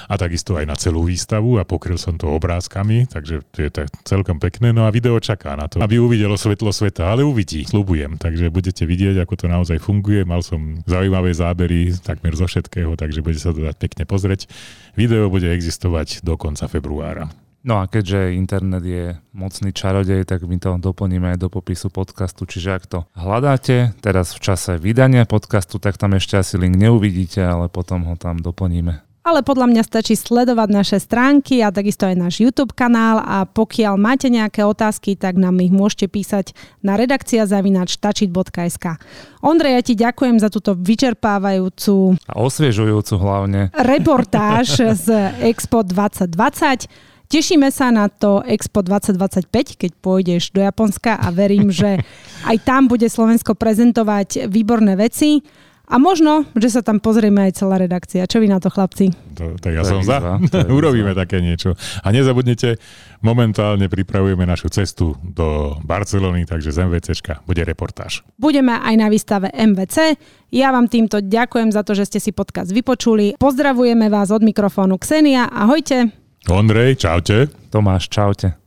a 0.07 0.15
takisto 0.15 0.55
aj 0.55 0.71
na 0.71 0.79
celú 0.79 1.11
výstavu 1.11 1.59
a 1.59 1.67
pokryl 1.67 1.99
som 1.99 2.15
to 2.15 2.31
obrázkami, 2.39 3.11
takže 3.11 3.43
to 3.51 3.67
je 3.67 3.71
tak 3.75 3.91
celkom 4.07 4.39
pekné. 4.39 4.71
No 4.71 4.87
a 4.87 4.95
video 4.95 5.19
čaká 5.19 5.59
na 5.59 5.67
to, 5.67 5.83
aby 5.83 5.99
uvidelo 5.99 6.39
svetlo 6.39 6.71
sveta, 6.71 7.11
ale 7.11 7.27
uvidí, 7.27 7.67
slubujem. 7.67 8.15
Takže 8.15 8.47
budete 8.55 8.87
vidieť, 8.87 9.19
ako 9.27 9.35
to 9.35 9.47
naozaj 9.51 9.83
funguje. 9.83 10.23
Mal 10.23 10.47
som 10.47 10.87
zaujímavé 10.87 11.35
zábery 11.35 11.99
takmer 11.99 12.39
zo 12.39 12.47
všetkého, 12.47 12.95
takže 12.95 13.27
bude 13.27 13.43
sa 13.43 13.51
to 13.51 13.59
dať 13.59 13.75
pekne 13.75 14.07
pozrieť. 14.07 14.47
Video 14.95 15.27
bude 15.27 15.51
existovať 15.51 16.23
do 16.23 16.39
konca 16.39 16.71
februára. 16.71 17.27
No 17.65 17.81
a 17.81 17.89
keďže 17.89 18.37
internet 18.37 18.85
je 18.85 19.17
mocný 19.33 19.73
čarodej, 19.73 20.29
tak 20.29 20.45
my 20.45 20.61
to 20.61 20.77
doplníme 20.77 21.33
aj 21.33 21.41
do 21.41 21.49
popisu 21.49 21.89
podcastu, 21.89 22.45
čiže 22.45 22.77
ak 22.77 22.85
to 22.85 22.99
hľadáte 23.17 23.97
teraz 24.05 24.37
v 24.37 24.45
čase 24.45 24.77
vydania 24.77 25.25
podcastu, 25.25 25.81
tak 25.81 25.97
tam 25.97 26.12
ešte 26.12 26.37
asi 26.37 26.61
link 26.61 26.77
neuvidíte, 26.77 27.41
ale 27.41 27.73
potom 27.73 28.05
ho 28.05 28.21
tam 28.21 28.37
doplníme. 28.37 29.01
Ale 29.25 29.41
podľa 29.41 29.73
mňa 29.73 29.83
stačí 29.89 30.21
sledovať 30.21 30.69
naše 30.69 30.99
stránky 31.01 31.65
a 31.65 31.73
takisto 31.73 32.05
aj 32.05 32.12
náš 32.12 32.45
YouTube 32.45 32.77
kanál 32.77 33.25
a 33.25 33.49
pokiaľ 33.49 33.97
máte 33.97 34.29
nejaké 34.29 34.61
otázky, 34.61 35.17
tak 35.17 35.41
nám 35.41 35.57
ich 35.65 35.73
môžete 35.73 36.12
písať 36.12 36.53
na 36.85 37.01
redakcia 37.01 37.49
zavinač 37.49 37.97
tačit.sk. 37.97 39.01
Ondrej, 39.41 39.73
ja 39.73 39.81
ti 39.81 39.95
ďakujem 39.97 40.37
za 40.37 40.53
túto 40.53 40.77
vyčerpávajúcu 40.77 42.21
a 42.29 42.37
osviežujúcu 42.37 43.15
hlavne 43.17 43.73
reportáž 43.73 44.93
z 44.93 45.33
Expo 45.41 45.81
2020. 45.81 47.14
Tešíme 47.35 47.66
sa 47.74 47.91
na 47.91 48.07
to 48.07 48.47
Expo 48.47 48.87
2025, 48.87 49.51
keď 49.74 49.91
pôjdeš 49.99 50.55
do 50.55 50.62
Japonska 50.62 51.18
a 51.18 51.35
verím, 51.35 51.66
že 51.66 51.99
aj 52.51 52.62
tam 52.62 52.87
bude 52.87 53.11
Slovensko 53.11 53.59
prezentovať 53.59 54.47
výborné 54.47 54.95
veci. 54.95 55.43
A 55.91 55.99
možno, 55.99 56.47
že 56.55 56.70
sa 56.70 56.80
tam 56.80 57.03
pozrieme 57.03 57.51
aj 57.51 57.59
celá 57.59 57.76
redakcia. 57.76 58.30
Čo 58.30 58.39
vy 58.39 58.47
na 58.47 58.62
to, 58.62 58.70
chlapci? 58.70 59.11
To, 59.35 59.59
tak 59.59 59.74
ja 59.74 59.82
som 59.82 60.01
za. 60.07 60.39
Urobíme 60.78 61.11
také 61.12 61.43
niečo. 61.43 61.74
A 62.07 62.14
nezabudnite, 62.14 62.78
momentálne 63.18 63.91
pripravujeme 63.91 64.47
našu 64.47 64.70
cestu 64.70 65.18
do 65.20 65.74
Barcelony, 65.82 66.47
takže 66.47 66.70
z 66.70 66.87
MVCčka 66.87 67.43
bude 67.51 67.66
reportáž. 67.66 68.22
Budeme 68.39 68.78
aj 68.78 68.95
na 68.95 69.11
výstave 69.11 69.51
MVC. 69.51 70.16
Ja 70.55 70.70
vám 70.70 70.87
týmto 70.87 71.18
ďakujem 71.18 71.74
za 71.74 71.82
to, 71.82 71.99
že 71.99 72.07
ste 72.07 72.22
si 72.22 72.30
podcast 72.30 72.70
vypočuli. 72.70 73.35
Pozdravujeme 73.37 74.07
vás 74.07 74.30
od 74.30 74.41
mikrofónu 74.41 75.03
Ksenia. 75.03 75.51
Ahojte. 75.51 76.24
Ondrej, 76.51 76.97
čaute. 77.01 77.49
Tomáš, 77.71 78.09
čaute. 78.09 78.64